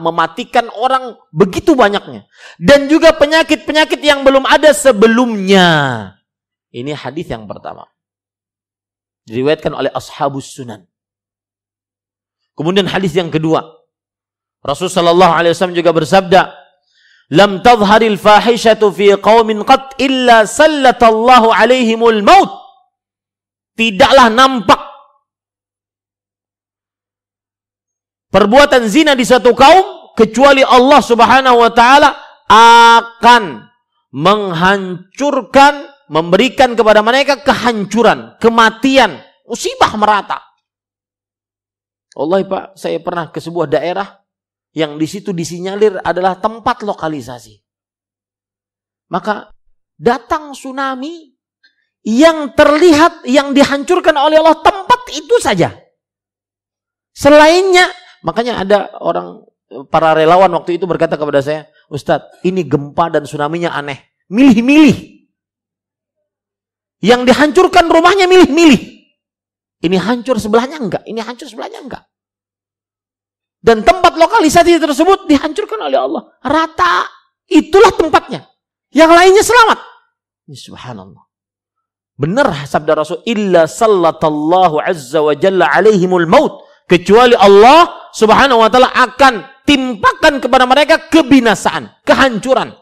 [0.00, 2.26] mematikan orang begitu banyaknya.
[2.56, 5.68] Dan juga penyakit-penyakit yang belum ada sebelumnya.
[6.72, 7.86] Ini hadis yang pertama.
[9.28, 10.88] Diriwayatkan oleh ashabus sunan.
[12.56, 13.62] Kemudian hadis yang kedua.
[14.64, 16.40] Rasulullah sallallahu alaihi wasallam juga bersabda,
[17.32, 22.60] "Lam tadhharil fahishatu fi qaumin qat illa sallatallahu alaihimul maut."
[23.72, 24.80] Tidaklah nampak
[28.28, 32.12] perbuatan zina di satu kaum kecuali Allah Subhanahu wa taala
[32.52, 33.64] akan
[34.12, 39.16] menghancurkan memberikan kepada mereka kehancuran, kematian,
[39.48, 40.44] musibah merata.
[42.12, 44.21] Allah Pak, saya pernah ke sebuah daerah
[44.72, 47.60] yang di situ disinyalir adalah tempat lokalisasi.
[49.12, 49.52] Maka
[50.00, 51.32] datang tsunami
[52.02, 55.76] yang terlihat yang dihancurkan oleh Allah tempat itu saja.
[57.12, 57.92] Selainnya
[58.22, 59.42] Makanya ada orang
[59.90, 64.14] para relawan waktu itu berkata kepada saya, Ustadz, ini gempa dan tsunami-nya aneh.
[64.30, 65.26] Milih-milih.
[67.02, 68.80] Yang dihancurkan rumahnya milih-milih.
[69.82, 72.06] Ini hancur sebelahnya enggak, ini hancur sebelahnya enggak.
[73.62, 76.22] Dan tempat lokalisasi tersebut dihancurkan oleh Allah.
[76.42, 77.06] Rata.
[77.46, 78.50] Itulah tempatnya.
[78.90, 79.78] Yang lainnya selamat.
[80.50, 81.22] Ini subhanallah.
[82.18, 83.22] Benar sabda Rasul.
[83.22, 86.66] Illa sallatallahu azza wa jalla alaihimul maut.
[86.90, 92.76] Kecuali Allah Subhanahu wa taala akan timpakan kepada mereka kebinasaan, kehancuran.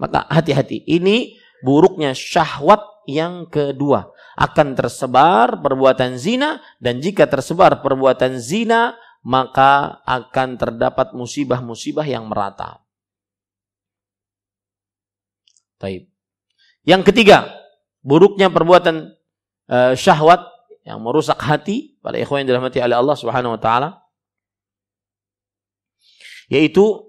[0.00, 4.08] Maka hati-hati, ini buruknya syahwat yang kedua.
[4.32, 12.82] Akan tersebar perbuatan zina dan jika tersebar perbuatan zina maka akan terdapat musibah-musibah yang merata.
[15.78, 16.10] Taib.
[16.82, 17.46] Yang ketiga,
[18.02, 19.14] buruknya perbuatan
[19.70, 20.42] uh, syahwat
[20.82, 24.02] yang merusak hati pada ikhwan yang dirahmati oleh Allah Subhanahu wa taala
[26.50, 27.08] yaitu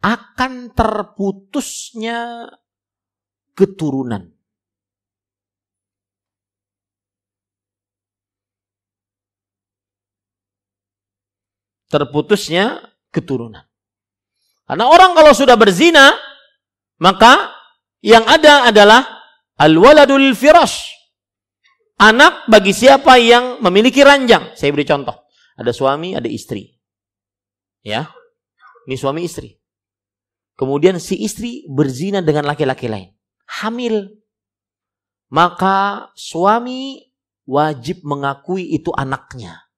[0.00, 2.48] akan terputusnya
[3.52, 4.32] keturunan.
[11.90, 13.66] Terputusnya keturunan.
[14.70, 16.14] Karena orang kalau sudah berzina,
[17.02, 17.50] maka
[18.00, 19.02] yang ada adalah
[19.58, 20.94] al-waladul firash.
[22.00, 24.56] Anak bagi siapa yang memiliki ranjang.
[24.56, 25.26] Saya beri contoh.
[25.58, 26.80] Ada suami, ada istri.
[27.84, 28.08] Ya,
[28.88, 29.60] ini suami istri.
[30.56, 33.12] Kemudian si istri berzina dengan laki-laki lain.
[33.60, 34.22] Hamil.
[35.32, 37.00] Maka suami
[37.48, 39.69] wajib mengakui itu anaknya.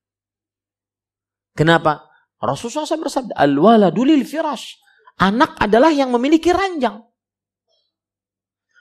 [1.53, 2.09] Kenapa?
[2.43, 4.81] Rasulullah SAW bersabda, Al-waladulil firash.
[5.21, 6.99] Anak adalah yang memiliki ranjang.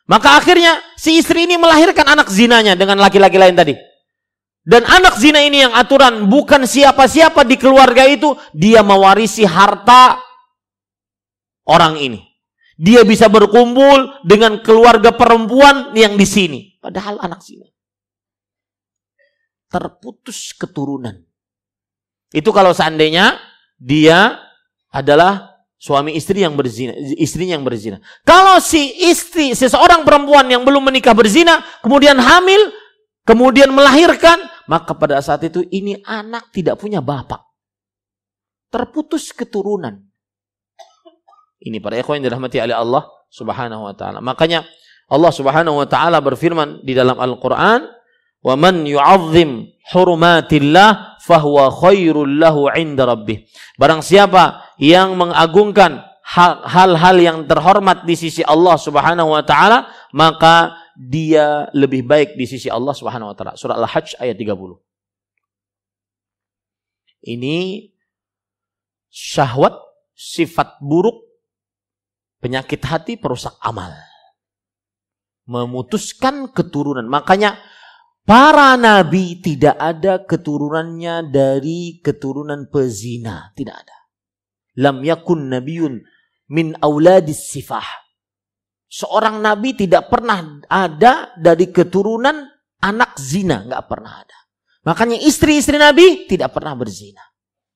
[0.09, 3.75] Maka akhirnya si istri ini melahirkan anak zinanya dengan laki-laki lain tadi.
[4.61, 10.21] Dan anak zina ini yang aturan bukan siapa-siapa di keluarga itu, dia mewarisi harta
[11.65, 12.21] orang ini.
[12.77, 16.59] Dia bisa berkumpul dengan keluarga perempuan yang di sini.
[16.77, 17.65] Padahal anak zina.
[19.69, 21.30] Terputus keturunan.
[22.31, 23.37] Itu kalau seandainya
[23.75, 24.39] dia
[24.91, 25.51] adalah
[25.81, 27.97] suami istri yang berzina, istrinya yang berzina.
[28.23, 32.71] Kalau si istri, seseorang perempuan yang belum menikah berzina, kemudian hamil,
[33.27, 34.39] kemudian melahirkan,
[34.69, 37.43] maka pada saat itu ini anak tidak punya bapak.
[38.71, 39.99] Terputus keturunan.
[41.61, 44.23] Ini para ikhwan yang dirahmati oleh Allah Subhanahu wa taala.
[44.23, 44.63] Makanya
[45.11, 47.85] Allah Subhanahu wa taala berfirman di dalam Al-Qur'an,
[48.41, 53.45] "Wa man yu'azzim hurumatillah fahuwa khairul lahu 'inda rabbih."
[53.77, 56.05] Barang siapa yang mengagungkan
[56.65, 62.69] hal-hal yang terhormat di sisi Allah Subhanahu wa taala, maka dia lebih baik di sisi
[62.69, 63.53] Allah Subhanahu wa taala.
[63.57, 64.79] Surah Al-Hajj ayat 30.
[67.21, 67.89] Ini
[69.11, 69.77] syahwat,
[70.17, 71.21] sifat buruk,
[72.41, 73.93] penyakit hati, perusak amal.
[75.45, 77.05] Memutuskan keturunan.
[77.05, 77.59] Makanya
[78.23, 83.51] para nabi tidak ada keturunannya dari keturunan pezina.
[83.55, 83.97] Tidak ada.
[84.79, 85.99] Lam yakun nabiyun
[86.51, 87.87] min auladis sifah.
[88.91, 92.43] Seorang nabi tidak pernah ada dari keturunan
[92.83, 94.37] anak zina, nggak pernah ada.
[94.83, 97.23] Makanya istri-istri nabi tidak pernah berzina.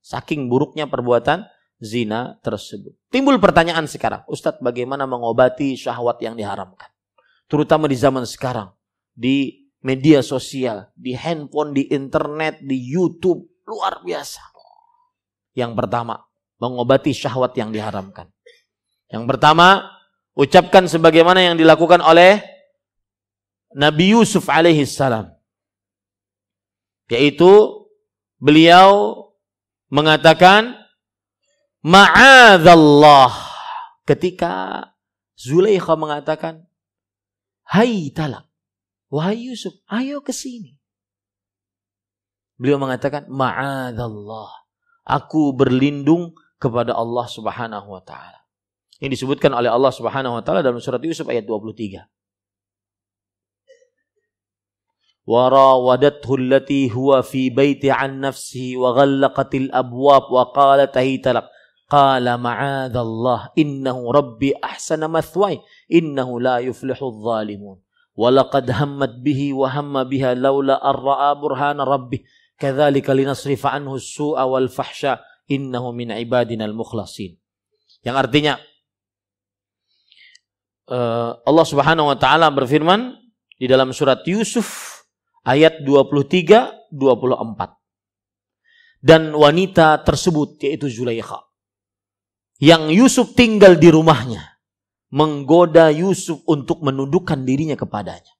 [0.04, 1.48] Saking buruknya perbuatan
[1.80, 2.94] zina tersebut.
[3.08, 6.92] Timbul pertanyaan sekarang, Ustadz bagaimana mengobati syahwat yang diharamkan?
[7.46, 8.74] Terutama di zaman sekarang,
[9.16, 14.42] di media sosial, di handphone, di internet, di YouTube, luar biasa.
[15.54, 16.18] Yang pertama,
[16.58, 18.26] mengobati syahwat yang diharamkan.
[19.06, 19.86] Yang pertama,
[20.34, 22.42] ucapkan sebagaimana yang dilakukan oleh
[23.78, 25.30] Nabi Yusuf alaihi salam.
[27.06, 27.86] Yaitu
[28.42, 29.22] beliau
[29.86, 30.74] mengatakan
[31.86, 33.30] ma'adzallah
[34.02, 34.82] ketika
[35.38, 36.66] Zulaikha mengatakan
[37.70, 38.45] hai talak
[39.11, 40.77] wahai Yusuf ayo ke sini
[42.55, 44.51] beliau mengatakan ma'adzallah
[45.03, 48.41] aku berlindung kepada Allah Subhanahu wa taala
[49.01, 52.05] ini disebutkan oleh Allah Subhanahu wa taala dalam surat Yusuf ayat 23.
[55.21, 61.45] وراودته التي هو في بيت عن نفسه وغلقت الأبواب وقالت هيت لك
[61.89, 65.61] قال معاذ الله إنه ربي أحسن مثواي
[65.93, 67.77] إنه لا يفلح الظالمون
[68.16, 72.24] walaqad hammat bihi wa hamma biha laula arra'a burhana rabbih.
[72.56, 75.20] Kadzalika linasrifa anhu su'a wal fahsya.
[75.46, 77.38] Innahu min ibadinal mukhlasin.
[78.02, 78.58] Yang artinya
[80.90, 83.14] eh, Allah Subhanahu wa taala berfirman
[83.54, 84.98] di dalam surat Yusuf
[85.46, 91.46] ayat 23 24 dan wanita tersebut yaitu Zulaikha
[92.58, 94.55] yang Yusuf tinggal di rumahnya
[95.10, 98.32] menggoda Yusuf untuk menundukkan dirinya kepadanya.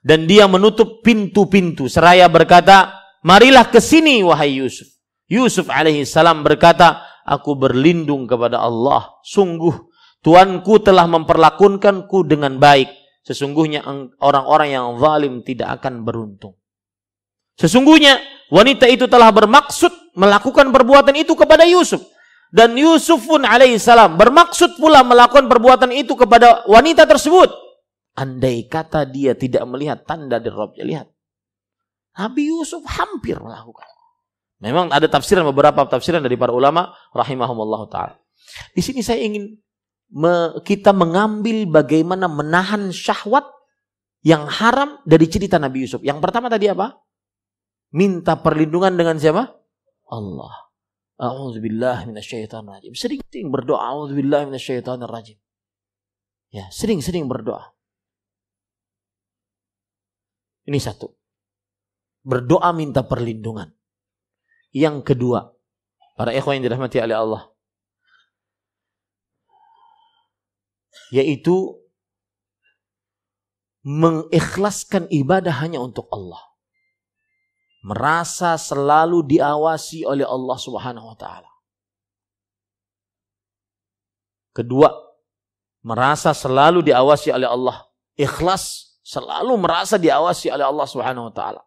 [0.00, 4.88] Dan dia menutup pintu-pintu seraya berkata, "Marilah ke sini wahai Yusuf."
[5.28, 9.20] Yusuf alaihi salam berkata, "Aku berlindung kepada Allah.
[9.22, 9.90] Sungguh
[10.20, 12.92] Tuanku telah memperlakukanku dengan baik.
[13.24, 13.84] Sesungguhnya
[14.20, 16.56] orang-orang yang zalim tidak akan beruntung.
[17.56, 18.20] Sesungguhnya
[18.52, 22.04] wanita itu telah bermaksud melakukan perbuatan itu kepada Yusuf.
[22.50, 27.46] Dan Yusuf pun alaihissalam bermaksud pula melakukan perbuatan itu kepada wanita tersebut.
[28.18, 31.06] Andai kata dia tidak melihat tanda di Robnya, lihat.
[32.18, 33.86] Nabi Yusuf hampir melakukan.
[34.60, 38.18] Memang ada tafsiran beberapa tafsiran dari para ulama rahimahumullah taala.
[38.74, 39.56] Di sini saya ingin
[40.66, 43.46] kita mengambil bagaimana menahan syahwat
[44.26, 46.02] yang haram dari cerita Nabi Yusuf.
[46.04, 46.98] Yang pertama tadi apa?
[47.94, 49.48] Minta perlindungan dengan siapa?
[50.10, 50.69] Allah.
[51.20, 52.92] A'udzubillah minasyaitonir rajim.
[52.96, 55.36] Sering-sering berdoa a'udzubillah minasyaitonir rajim.
[56.48, 57.76] Ya, sering-sering berdoa.
[60.64, 61.12] Ini satu.
[62.24, 63.68] Berdoa minta perlindungan.
[64.72, 65.52] Yang kedua,
[66.16, 67.42] para ikhwan yang dirahmati oleh Allah.
[71.10, 71.74] yaitu
[73.82, 76.40] mengikhlaskan ibadah hanya untuk Allah.
[77.80, 81.48] Merasa selalu diawasi oleh Allah Subhanahu wa taala.
[84.52, 84.92] Kedua,
[85.80, 87.88] merasa selalu diawasi oleh Allah.
[88.20, 91.62] Ikhlas selalu merasa diawasi oleh Allah Subhanahu wa taala.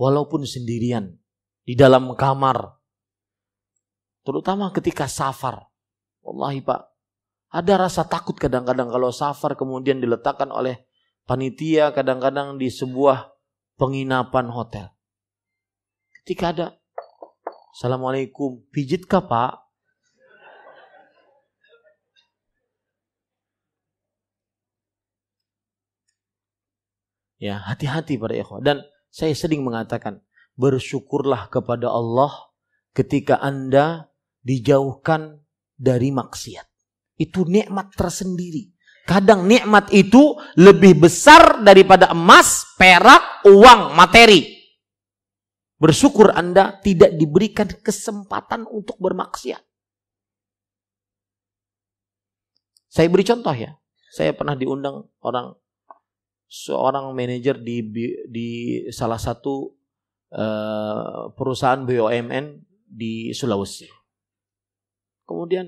[0.00, 1.12] Walaupun sendirian
[1.60, 2.80] di dalam kamar.
[4.24, 5.68] Terutama ketika safar.
[6.24, 6.80] Wallahi Pak,
[7.50, 10.88] ada rasa takut kadang-kadang kalau safar kemudian diletakkan oleh
[11.24, 13.39] panitia kadang-kadang di sebuah
[13.80, 14.92] penginapan hotel.
[16.20, 16.66] Ketika ada
[17.70, 19.56] Assalamualaikum, pijit kah pak?
[27.40, 28.60] Ya, hati-hati para ikhwah.
[28.60, 30.20] Dan saya sering mengatakan,
[30.60, 32.52] bersyukurlah kepada Allah
[32.92, 34.12] ketika Anda
[34.44, 35.40] dijauhkan
[35.80, 36.68] dari maksiat
[37.16, 38.69] itu nikmat tersendiri.
[39.10, 44.54] Kadang nikmat itu lebih besar daripada emas, perak, uang, materi.
[45.82, 49.58] Bersyukur Anda tidak diberikan kesempatan untuk bermaksiat.
[52.86, 53.74] Saya beri contoh ya.
[54.14, 55.58] Saya pernah diundang orang
[56.46, 57.82] seorang manajer di
[58.30, 58.48] di
[58.94, 59.74] salah satu
[60.38, 63.90] uh, perusahaan BUMN di Sulawesi.
[65.26, 65.66] Kemudian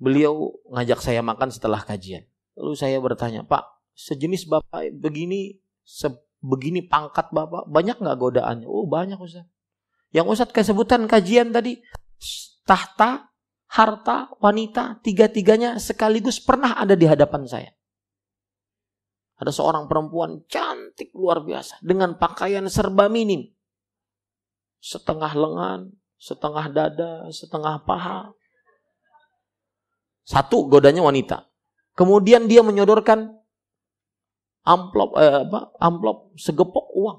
[0.00, 2.29] beliau ngajak saya makan setelah kajian.
[2.58, 3.62] Lalu saya bertanya, Pak,
[3.94, 8.66] sejenis Bapak begini, sebegini pangkat Bapak, banyak nggak godaannya?
[8.66, 9.46] Oh banyak Ustaz.
[10.10, 11.78] Yang Ustaz kesebutan kajian tadi,
[12.66, 13.30] tahta,
[13.70, 17.70] harta, wanita, tiga-tiganya sekaligus pernah ada di hadapan saya.
[19.40, 23.48] Ada seorang perempuan cantik luar biasa dengan pakaian serba minim.
[24.84, 25.80] Setengah lengan,
[26.20, 28.36] setengah dada, setengah paha,
[30.30, 31.49] Satu godanya wanita.
[31.98, 33.40] Kemudian dia menyodorkan
[34.64, 35.74] amplop eh, apa?
[35.80, 37.18] amplop segepok uang.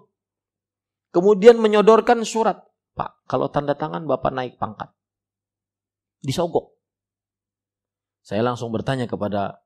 [1.12, 2.64] Kemudian menyodorkan surat.
[2.96, 4.92] Pak, kalau tanda tangan Bapak naik pangkat.
[6.24, 6.76] Disogok.
[8.22, 9.60] Saya langsung bertanya kepada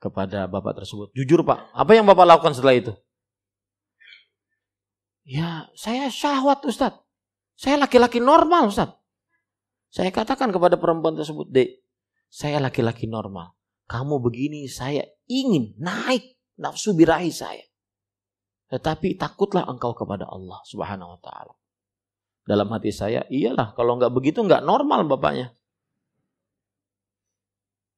[0.00, 1.12] kepada Bapak tersebut.
[1.12, 2.92] Jujur Pak, apa yang Bapak lakukan setelah itu?
[5.28, 7.04] Ya, saya syahwat Ustadz.
[7.60, 8.96] Saya laki-laki normal Ustadz.
[9.92, 11.82] Saya katakan kepada perempuan tersebut, Dek,
[12.30, 13.52] saya laki-laki normal.
[13.90, 17.66] Kamu begini, saya ingin naik nafsu birahi saya.
[18.70, 21.54] Tetapi takutlah engkau kepada Allah subhanahu wa ta'ala.
[22.46, 25.50] Dalam hati saya, iyalah kalau nggak begitu nggak normal bapaknya.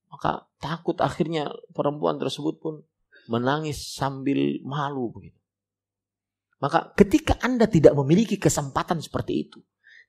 [0.09, 2.81] Maka takut akhirnya perempuan tersebut pun
[3.29, 5.37] menangis sambil malu begitu.
[6.57, 9.61] Maka ketika Anda tidak memiliki kesempatan seperti itu,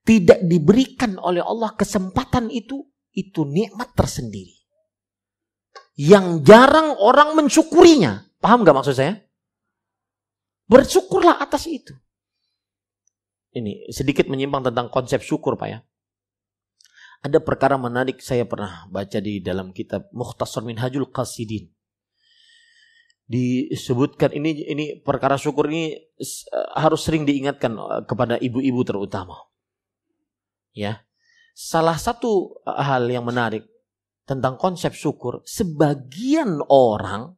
[0.08, 4.63] tidak diberikan oleh Allah kesempatan itu, itu nikmat tersendiri.
[5.94, 8.26] Yang jarang orang mensyukurinya.
[8.42, 9.22] Paham gak maksud saya?
[10.66, 11.94] Bersyukurlah atas itu.
[13.54, 15.80] Ini sedikit menyimpang tentang konsep syukur Pak ya.
[17.24, 21.70] Ada perkara menarik saya pernah baca di dalam kitab Mukhtasar Minhajul Qasidin.
[23.24, 25.96] Disebutkan ini ini perkara syukur ini
[26.76, 29.38] harus sering diingatkan eh, kepada ibu-ibu terutama.
[30.74, 31.06] Ya.
[31.54, 33.70] Salah satu hal yang menarik
[34.24, 37.36] tentang konsep syukur, sebagian orang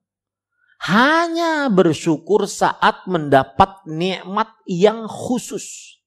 [0.86, 5.98] hanya bersyukur saat mendapat nikmat yang khusus.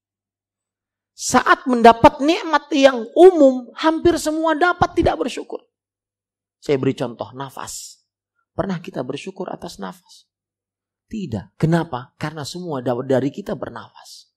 [1.19, 5.67] Saat mendapat nikmat yang umum, hampir semua dapat tidak bersyukur.
[6.63, 8.07] Saya beri contoh, nafas.
[8.55, 10.31] Pernah kita bersyukur atas nafas?
[11.11, 11.59] Tidak.
[11.59, 12.15] Kenapa?
[12.15, 14.31] Karena semua dari kita bernafas.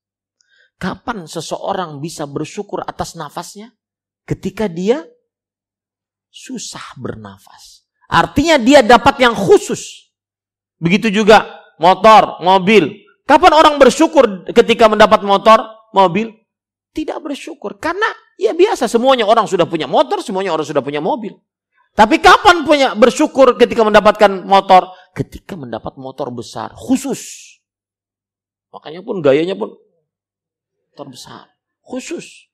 [0.81, 3.77] Kapan seseorang bisa bersyukur atas nafasnya?
[4.26, 5.05] Ketika dia
[6.31, 7.83] susah bernafas.
[8.07, 10.11] Artinya dia dapat yang khusus.
[10.81, 11.45] Begitu juga
[11.77, 13.05] motor, mobil.
[13.27, 15.63] Kapan orang bersyukur ketika mendapat motor,
[15.93, 16.31] mobil?
[16.91, 17.77] Tidak bersyukur.
[17.77, 21.37] Karena ya biasa semuanya orang sudah punya motor, semuanya orang sudah punya mobil.
[21.91, 24.91] Tapi kapan punya bersyukur ketika mendapatkan motor?
[25.11, 27.51] Ketika mendapat motor besar, khusus.
[28.71, 29.75] Makanya pun gayanya pun
[30.91, 31.51] motor besar,
[31.83, 32.51] khusus.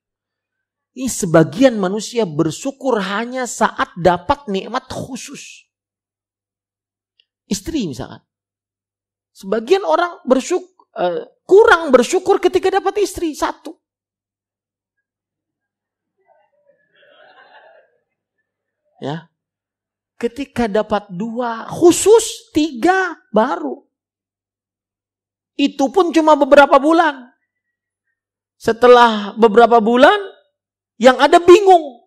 [0.98, 5.70] Ini sebagian manusia bersyukur hanya saat dapat nikmat khusus.
[7.46, 8.26] Istri misalkan.
[9.30, 13.30] Sebagian orang bersyukur, uh, kurang bersyukur ketika dapat istri.
[13.38, 13.78] Satu.
[18.98, 19.30] Ya.
[20.18, 23.86] Ketika dapat dua, khusus tiga baru.
[25.54, 27.30] Itu pun cuma beberapa bulan.
[28.58, 30.37] Setelah beberapa bulan,
[31.02, 32.04] yang ada bingung.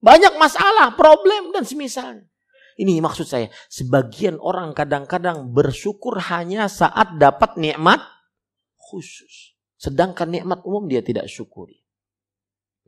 [0.00, 2.24] Banyak masalah, problem, dan semisalnya.
[2.80, 3.52] Ini maksud saya.
[3.68, 8.00] Sebagian orang kadang-kadang bersyukur hanya saat dapat nikmat
[8.80, 9.52] khusus.
[9.76, 11.84] Sedangkan nikmat umum dia tidak syukuri.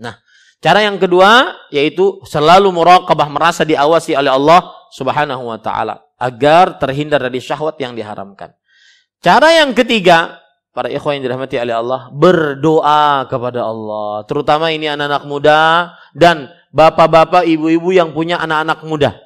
[0.01, 0.17] Nah,
[0.63, 7.19] Cara yang kedua yaitu selalu muraqabah merasa diawasi oleh Allah Subhanahu wa taala agar terhindar
[7.19, 8.55] dari syahwat yang diharamkan.
[9.19, 10.39] Cara yang ketiga,
[10.73, 14.25] para ikhwan yang dirahmati oleh Allah, berdoa kepada Allah.
[14.25, 19.21] Terutama ini anak-anak muda dan bapak-bapak, ibu-ibu yang punya anak-anak muda.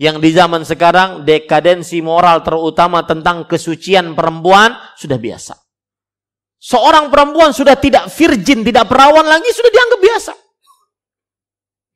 [0.00, 5.54] Yang di zaman sekarang dekadensi moral terutama tentang kesucian perempuan sudah biasa.
[6.58, 10.32] Seorang perempuan sudah tidak virgin, tidak perawan lagi sudah dianggap biasa.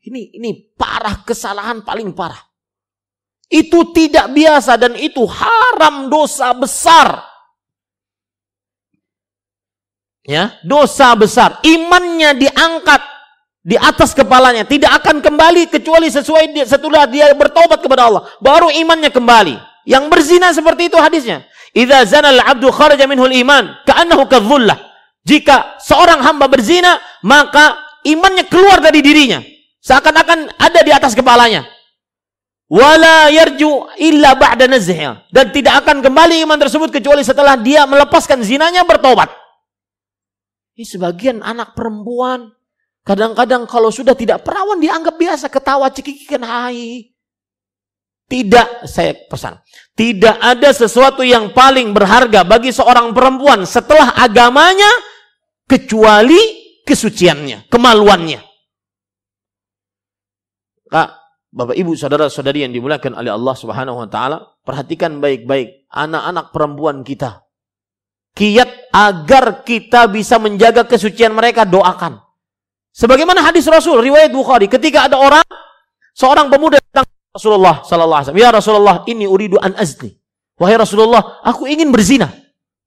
[0.03, 2.43] Ini ini parah kesalahan paling parah.
[3.47, 7.32] Itu tidak biasa dan itu haram dosa besar.
[10.23, 11.59] Ya, dosa besar.
[11.67, 13.03] Imannya diangkat
[13.63, 18.23] di atas kepalanya, tidak akan kembali kecuali sesuai setelah dia bertobat kepada Allah.
[18.39, 19.59] Baru imannya kembali.
[19.83, 21.43] Yang berzina seperti itu hadisnya.
[21.75, 24.79] Idza zana al-'abdu kharaja minhu al-iman ka'annahu kadzullah.
[25.27, 29.39] Jika seorang hamba berzina, maka imannya keluar dari dirinya
[29.83, 31.67] Seakan-akan ada di atas kepalanya.
[32.71, 34.71] Wala yarju illa ba'da.
[34.71, 39.42] Dan tidak akan kembali iman tersebut kecuali setelah dia melepaskan zinanya bertobat.
[40.73, 42.49] Ini sebagian anak perempuan.
[43.03, 45.53] Kadang-kadang kalau sudah tidak perawan dianggap biasa.
[45.53, 47.13] Ketawa cekikikan hai.
[48.33, 49.61] Tidak, saya pesan.
[49.93, 54.89] Tidak ada sesuatu yang paling berharga bagi seorang perempuan setelah agamanya
[55.69, 56.41] kecuali
[56.81, 58.41] kesuciannya, kemaluannya.
[60.89, 61.09] Kak,
[61.53, 67.45] Bapak Ibu, saudara-saudari yang dimuliakan oleh Allah Subhanahu wa taala, perhatikan baik-baik anak-anak perempuan kita.
[68.33, 72.21] Kiat agar kita bisa menjaga kesucian mereka, doakan.
[72.93, 75.43] Sebagaimana hadis Rasul riwayat Bukhari, ketika ada orang
[76.13, 80.13] Seorang pemuda datang Rasulullah sallallahu alaihi "Ya Rasulullah, ini uridu an azni."
[80.61, 82.29] Wahai Rasulullah, aku ingin berzina.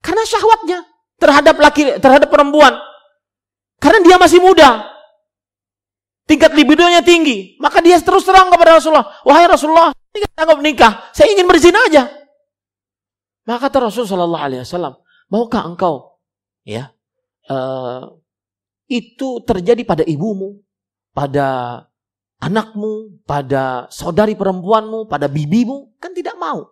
[0.05, 0.85] Karena syahwatnya
[1.17, 2.77] terhadap laki terhadap perempuan.
[3.81, 4.85] Karena dia masih muda.
[6.29, 7.57] Tingkat libidonya tinggi.
[7.57, 9.09] Maka dia terus terang kepada Rasulullah.
[9.25, 10.93] Wahai Rasulullah, ini anggap nikah.
[11.11, 12.05] Saya ingin berzina aja.
[13.45, 15.04] Maka kata Rasulullah Sallallahu
[15.35, 16.23] maukah engkau
[16.63, 16.95] ya
[17.51, 18.15] uh,
[18.85, 20.61] itu terjadi pada ibumu,
[21.13, 21.81] pada
[22.41, 25.97] anakmu, pada saudari perempuanmu, pada bibimu?
[25.97, 26.69] Kan tidak mau.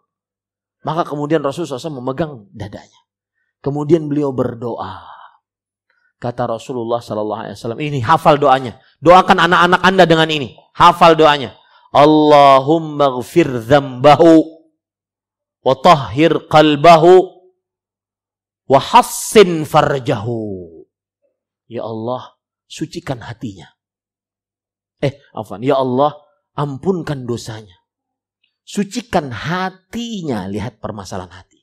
[0.84, 3.02] Maka kemudian Rasulullah SAW memegang dadanya.
[3.64, 5.08] Kemudian beliau berdoa.
[6.20, 8.80] Kata Rasulullah Sallallahu Alaihi Wasallam, ini hafal doanya.
[9.00, 10.56] Doakan anak-anak anda dengan ini.
[10.76, 11.56] Hafal doanya.
[11.96, 14.44] Allahumma gfir zambahu
[15.64, 17.43] wa tahhir qalbahu
[18.68, 20.70] wa hassin farjahu.
[21.68, 22.38] Ya Allah,
[22.68, 23.72] sucikan hatinya.
[25.04, 26.16] Eh, afan, ya Allah,
[26.56, 27.76] ampunkan dosanya.
[28.64, 31.60] Sucikan hatinya, lihat permasalahan hati.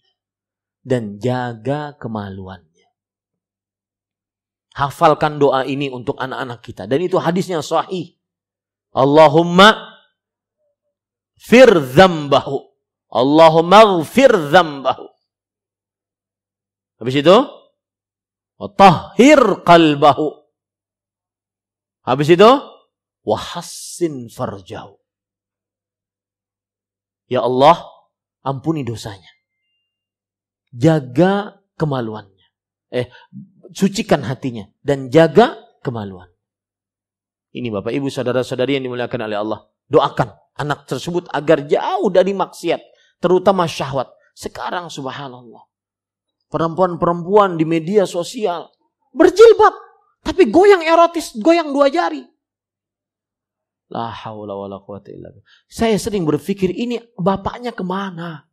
[0.81, 2.89] Dan jaga kemaluannya.
[4.77, 6.85] Hafalkan doa ini untuk anak-anak kita.
[6.89, 8.17] Dan itu hadisnya sahih.
[8.93, 9.97] Allahumma
[11.37, 12.71] fir zambahu.
[13.11, 15.10] Allahumma gfir dzambahu.
[17.01, 17.37] Habis itu
[18.77, 20.29] tahhir qalbahu.
[22.05, 22.51] Habis itu
[23.25, 25.01] wahassin farjahu.
[27.31, 27.81] Ya Allah,
[28.45, 29.33] ampuni dosanya.
[30.77, 32.47] Jaga kemaluannya.
[32.91, 33.09] Eh,
[33.73, 36.29] sucikan hatinya dan jaga kemaluan.
[37.55, 39.61] Ini Bapak Ibu saudara-saudari yang dimuliakan oleh Allah.
[39.91, 42.83] Doakan anak tersebut agar jauh dari maksiat
[43.23, 44.11] terutama syahwat.
[44.35, 45.70] Sekarang subhanallah.
[46.51, 48.67] Perempuan-perempuan di media sosial
[49.15, 49.75] berjilbab,
[50.27, 52.27] tapi goyang erotis, goyang dua jari.
[53.91, 55.31] La haula wala quwata illa
[55.67, 58.47] Saya sering berpikir ini bapaknya ke mana?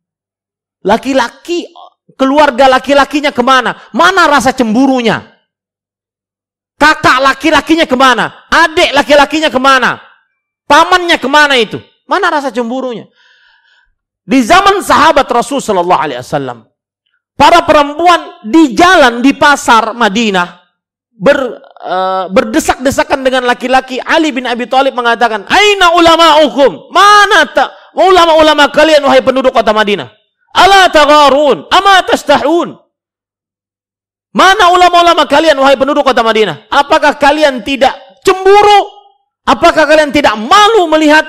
[0.82, 1.66] Laki-laki,
[2.14, 3.74] keluarga laki-lakinya ke mana?
[3.94, 5.22] Mana rasa cemburunya?
[6.78, 8.46] Kakak laki-lakinya ke mana?
[8.46, 9.98] Adik laki-lakinya ke mana?
[10.70, 11.82] Pamannya ke mana itu?
[12.06, 13.10] Mana rasa cemburunya?
[14.22, 16.68] Di zaman sahabat Rasul Sallallahu Alaihi Wasallam,
[17.38, 20.58] para perempuan di jalan di pasar Madinah
[21.14, 21.38] ber,
[21.86, 24.02] uh, berdesak-desakan dengan laki-laki.
[24.02, 26.90] Ali bin Abi Thalib mengatakan, Aina ulama hukum?
[26.90, 30.10] Mana tak ulama-ulama kalian wahai penduduk kota Madinah?
[30.50, 32.74] Ala tagarun, ama tastahun.
[34.34, 36.66] Mana ulama-ulama kalian wahai penduduk kota Madinah?
[36.74, 37.94] Apakah kalian tidak
[38.26, 38.98] cemburu?
[39.46, 41.24] Apakah kalian tidak malu melihat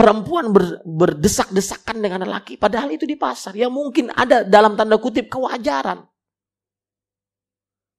[0.00, 3.52] perempuan ber, berdesak-desakan dengan lelaki padahal itu di pasar.
[3.52, 6.00] Yang mungkin ada dalam tanda kutip kewajaran.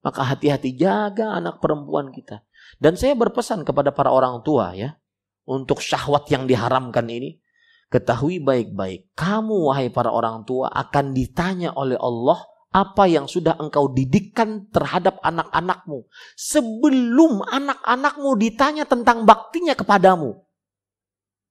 [0.02, 2.42] Maka hati-hati jaga anak perempuan kita.
[2.82, 4.98] Dan saya berpesan kepada para orang tua ya
[5.46, 7.38] untuk syahwat yang diharamkan ini
[7.86, 9.14] ketahui baik-baik.
[9.14, 12.42] Kamu wahai para orang tua akan ditanya oleh Allah
[12.74, 16.02] apa yang sudah engkau didikkan terhadap anak-anakmu.
[16.34, 20.42] Sebelum anak-anakmu ditanya tentang baktinya kepadamu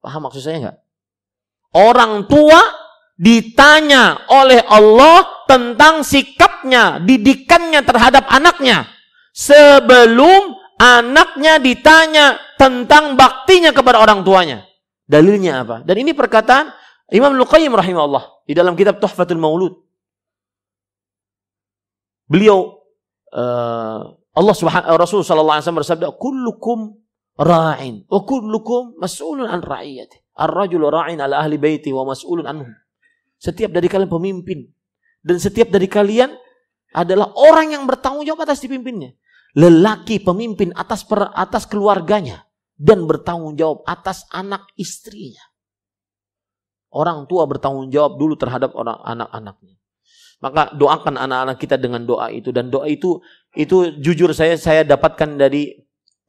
[0.02, 0.78] Paham maksud saya nggak?
[1.78, 2.60] Orang tua
[3.16, 8.90] ditanya oleh Allah tentang sikapnya, didikannya terhadap anaknya.
[9.32, 14.66] Sebelum anaknya ditanya tentang baktinya kepada orang tuanya.
[15.06, 15.86] Dalilnya apa?
[15.86, 16.74] Dan ini perkataan
[17.14, 19.78] Imam Luqayyim rahimahullah di dalam kitab Tuhfatul Maulud.
[22.32, 22.80] Beliau
[23.36, 24.02] uh,
[24.32, 26.96] Allah Subhanahu Rasul sallallahu alaihi wasallam bersabda, "Kullukum
[27.42, 30.38] ra'in wa kullukum mas'ulun an ra'iyati.
[30.38, 32.70] Ar-rajulu ra'in ala ahli baiti wa mas'ulun anhum.
[33.42, 34.70] Setiap dari kalian pemimpin
[35.26, 36.30] dan setiap dari kalian
[36.94, 39.18] adalah orang yang bertanggung jawab atas dipimpinnya.
[39.58, 42.48] Lelaki pemimpin atas per, atas keluarganya
[42.80, 45.44] dan bertanggung jawab atas anak istrinya.
[46.92, 49.76] Orang tua bertanggung jawab dulu terhadap orang anak-anaknya.
[50.42, 53.22] Maka doakan anak-anak kita dengan doa itu dan doa itu
[53.54, 55.70] itu jujur saya saya dapatkan dari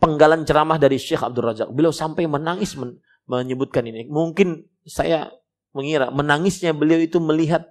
[0.03, 1.70] penggalan ceramah dari Syekh Abdul Razak.
[1.70, 2.99] Beliau sampai menangis men
[3.31, 4.11] menyebutkan ini.
[4.11, 5.31] Mungkin saya
[5.70, 7.70] mengira menangisnya beliau itu melihat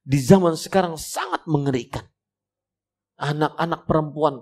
[0.00, 2.08] di zaman sekarang sangat mengerikan.
[3.20, 4.40] Anak-anak perempuan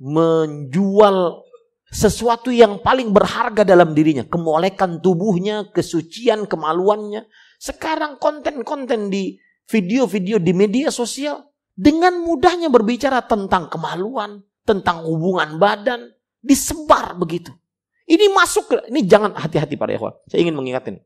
[0.00, 1.44] menjual
[1.92, 7.28] sesuatu yang paling berharga dalam dirinya, kemolekan tubuhnya, kesucian, kemaluannya.
[7.60, 9.36] Sekarang konten-konten di
[9.68, 11.44] video-video di media sosial
[11.76, 17.54] dengan mudahnya berbicara tentang kemaluan, tentang hubungan badan, Disebar begitu.
[18.02, 20.12] Ini masuk ke, ini jangan hati-hati para ikhwan.
[20.26, 20.98] Saya ingin mengingatkan.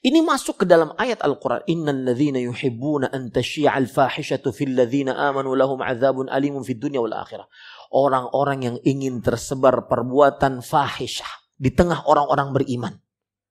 [0.00, 1.60] Ini masuk ke dalam ayat Al-Quran.
[1.68, 7.12] Innal ladhina yuhibbuna an tashi'al fahishatu fil ladhina amanu lahum azabun alimun fid dunya wal
[7.12, 7.44] akhirah.
[7.92, 12.94] Orang-orang yang ingin tersebar perbuatan fahishah di tengah orang-orang beriman.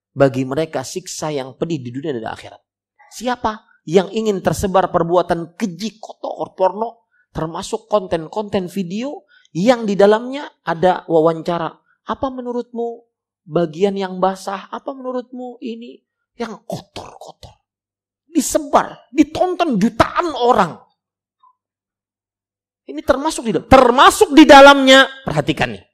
[0.09, 2.61] Bagi mereka siksa yang pedih di dunia dan di akhirat.
[3.13, 11.05] Siapa yang ingin tersebar perbuatan keji kotor porno termasuk konten-konten video yang di dalamnya ada
[11.09, 11.73] wawancara.
[12.09, 13.05] Apa menurutmu
[13.45, 14.69] bagian yang basah?
[14.69, 16.01] Apa menurutmu ini
[16.37, 17.53] yang kotor-kotor?
[18.29, 20.77] Disebar, ditonton jutaan orang.
[22.89, 25.85] Ini termasuk di dalam, termasuk di dalamnya, perhatikan nih.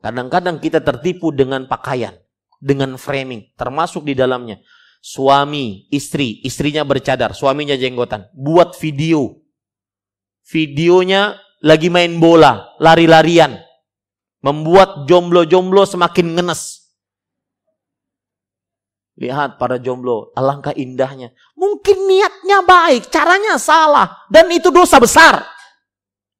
[0.00, 2.12] Kadang-kadang kita tertipu dengan pakaian,
[2.60, 4.60] dengan framing, termasuk di dalamnya.
[5.00, 9.40] Suami, istri, istrinya bercadar, suaminya jenggotan, buat video.
[10.44, 13.56] Videonya lagi main bola, lari-larian.
[14.40, 16.80] Membuat jomblo-jomblo semakin ngenes.
[19.20, 21.28] Lihat para jomblo, alangkah indahnya.
[21.52, 24.24] Mungkin niatnya baik, caranya salah.
[24.32, 25.44] Dan itu dosa besar.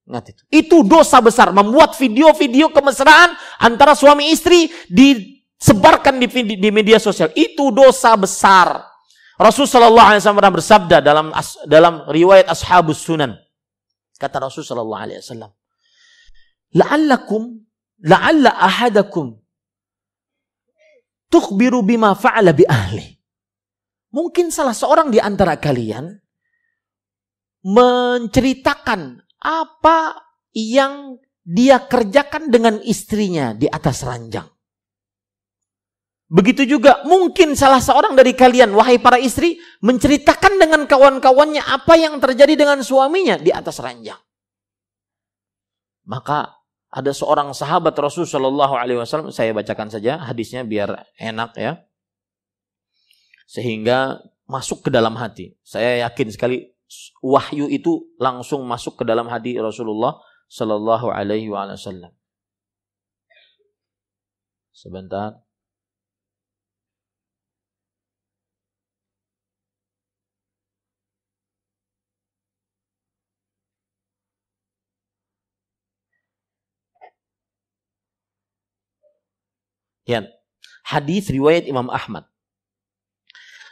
[0.08, 0.42] Ingat itu.
[0.48, 1.52] Itu dosa besar.
[1.52, 7.28] Membuat video-video kemesraan antara suami istri disebarkan di, di media sosial.
[7.36, 8.80] Itu dosa besar.
[9.36, 11.36] Rasulullah SAW bersabda dalam
[11.68, 13.36] dalam riwayat Ashabus Sunan.
[14.20, 15.48] Kata Rasulullah SAW.
[16.76, 17.56] La'allakum,
[18.04, 19.40] la'alla ahadakum
[21.30, 23.06] tukhbiru bima fa'ala bi ahli.
[24.10, 26.10] Mungkin salah seorang di antara kalian
[27.62, 30.18] menceritakan apa
[30.50, 31.16] yang
[31.46, 34.50] dia kerjakan dengan istrinya di atas ranjang.
[36.30, 42.22] Begitu juga mungkin salah seorang dari kalian, wahai para istri, menceritakan dengan kawan-kawannya apa yang
[42.22, 44.18] terjadi dengan suaminya di atas ranjang.
[46.06, 46.54] Maka
[46.86, 51.82] ada seorang sahabat Rasul Shallallahu Wasallam, saya bacakan saja hadisnya biar enak ya,
[53.50, 55.58] sehingga masuk ke dalam hati.
[55.66, 56.70] Saya yakin sekali
[57.26, 60.14] wahyu itu langsung masuk ke dalam hati Rasulullah
[60.46, 62.14] Shallallahu Wasallam.
[64.70, 65.49] Sebentar.
[80.10, 80.26] Ya.
[80.82, 82.26] Hadis riwayat Imam Ahmad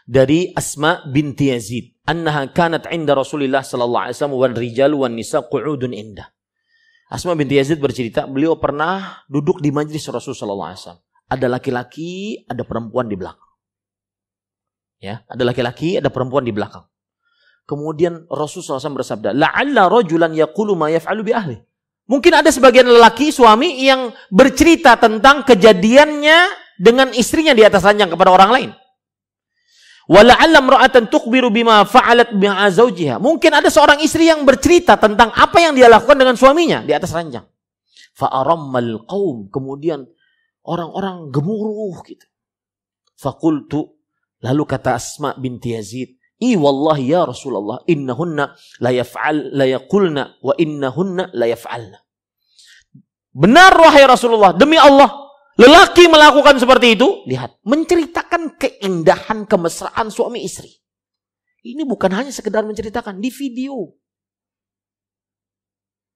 [0.07, 5.43] dari Asma binti Yazid annaha kanat inda Rasulillah sallallahu alaihi wasallam wan rijal wan nisa
[5.43, 6.31] qu'udun indah.
[7.11, 11.03] Asma binti Yazid bercerita, beliau pernah duduk di majlis Rasul sallallahu alaihi wasallam.
[11.29, 12.13] Ada laki-laki,
[12.47, 13.49] ada perempuan di belakang.
[14.99, 16.85] Ya, ada laki-laki, ada perempuan di belakang.
[17.69, 21.57] Kemudian Rasul SAW bersabda, La'alla rajulan yaqulu ma yaf'alu bi ahli.
[22.09, 26.39] Mungkin ada sebagian lelaki, suami yang bercerita tentang kejadiannya
[26.81, 28.71] dengan istrinya di atas ranjang kepada orang lain.
[30.09, 32.33] Wala'allam ra'atan tukbiru bima fa'alat.
[33.21, 37.13] Mungkin ada seorang istri yang bercerita tentang apa yang dia lakukan dengan suaminya di atas
[37.13, 37.45] ranjang.
[38.17, 39.53] Fa'arammal qaum.
[39.53, 40.09] Kemudian
[40.65, 42.25] orang-orang gemuruh gitu.
[43.21, 44.01] Fakultu.
[44.41, 46.18] Lalu kata Asma binti Yazid.
[46.39, 51.99] I wallahi ya Rasulullah innahunna la yaf'al la yaqulna wa innahunna la yaf'alna.
[53.35, 55.29] Benar wahai Rasulullah, demi Allah
[55.59, 60.71] Lelaki melakukan seperti itu, lihat, menceritakan keindahan kemesraan suami istri.
[61.67, 63.91] Ini bukan hanya sekedar menceritakan di video.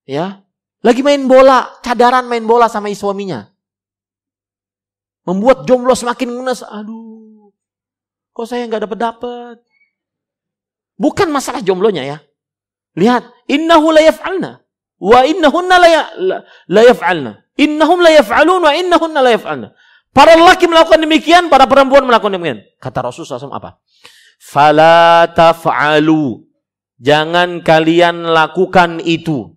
[0.07, 0.47] Ya,
[0.79, 3.51] lagi main bola, cadaran main bola sama suaminya.
[5.27, 6.63] Membuat jomblo semakin ngenes.
[6.63, 7.51] Aduh,
[8.31, 9.57] kok saya nggak dapat dapat?
[10.97, 12.19] Bukan masalah jomblonya ya.
[12.97, 14.63] Lihat, innahu la yaf'alna
[15.03, 16.03] wa innahunna la, ya,
[16.71, 17.33] la yaf'alna.
[17.59, 19.69] Innahum la yaf'alun wa innahunna la yaf'alna.
[20.13, 22.61] Para lelaki melakukan demikian, para perempuan melakukan demikian.
[22.77, 23.81] Kata Rasulullah SAW apa?
[24.41, 26.45] Fala taf'alu.
[27.01, 29.57] Jangan kalian lakukan itu.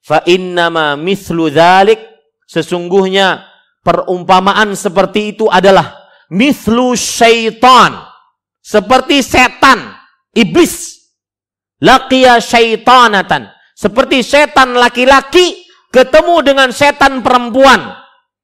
[0.00, 2.00] Fa innama mithlu dhalik.
[2.48, 3.46] Sesungguhnya
[3.86, 8.10] perumpamaan seperti itu adalah mithlu syaitan.
[8.60, 9.99] Seperti setan,
[10.34, 11.00] iblis.
[11.80, 13.48] Laqiya syaitanatan.
[13.72, 17.96] Seperti setan laki-laki ketemu dengan setan perempuan.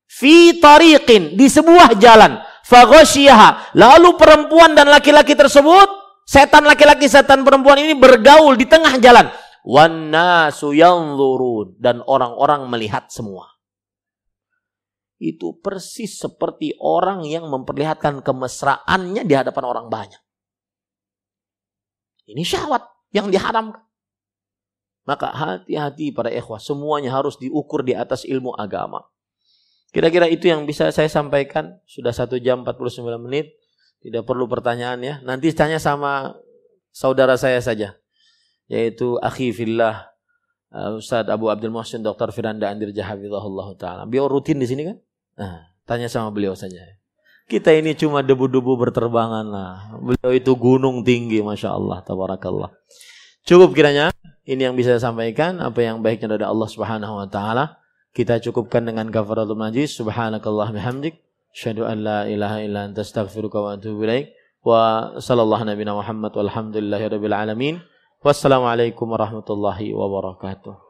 [0.08, 2.40] Fi tariqin di sebuah jalan.
[2.64, 5.86] Faghasyiha lalu perempuan dan laki-laki tersebut
[6.26, 9.28] setan laki-laki setan perempuan ini bergaul di tengah jalan.
[9.68, 11.76] Wan nasu yanzurun.
[11.76, 13.52] Dan orang-orang melihat semua.
[15.20, 20.20] Itu persis seperti orang yang memperlihatkan kemesraannya di hadapan orang banyak
[22.27, 22.82] ini syahwat
[23.15, 23.86] yang diharamkan
[25.07, 29.07] maka hati-hati para ikhwah, semuanya harus diukur di atas ilmu agama.
[29.94, 31.78] Kira-kira itu yang bisa saya sampaikan.
[31.86, 33.55] Sudah satu jam 49 menit.
[34.03, 35.15] Tidak perlu pertanyaan ya.
[35.23, 36.35] Nanti tanya sama
[36.90, 37.94] saudara saya saja.
[38.66, 40.11] Yaitu Akhi Fillah
[40.74, 42.35] uh, Ustadz Abu Abdul Muhsin Dr.
[42.35, 44.03] Firanda Andir Jahafidhahullah Ta'ala.
[44.11, 44.98] Beliau rutin di sini kan?
[45.39, 46.82] Nah, Tanya sama beliau saja.
[47.47, 49.94] Kita ini cuma debu-debu berterbangan lah.
[50.02, 52.74] Beliau itu gunung tinggi, masya Allah, tabarakallah.
[53.47, 54.10] Cukup kiranya
[54.43, 55.62] ini yang bisa saya sampaikan.
[55.62, 57.78] Apa yang baiknya dari Allah Subhanahu Wa Taala
[58.16, 59.93] kita cukupkan dengan kafaratul majlis.
[59.93, 61.20] Subhanakallah bihamdik.
[61.52, 64.32] Syahadu an la ilaha illa anta astaghfiruka wa atubu ilaik.
[64.64, 67.74] Wa sallallahu nabina Muhammad walhamdulillahi rabbil alamin.
[68.24, 70.85] Wassalamualaikum warahmatullahi wabarakatuh.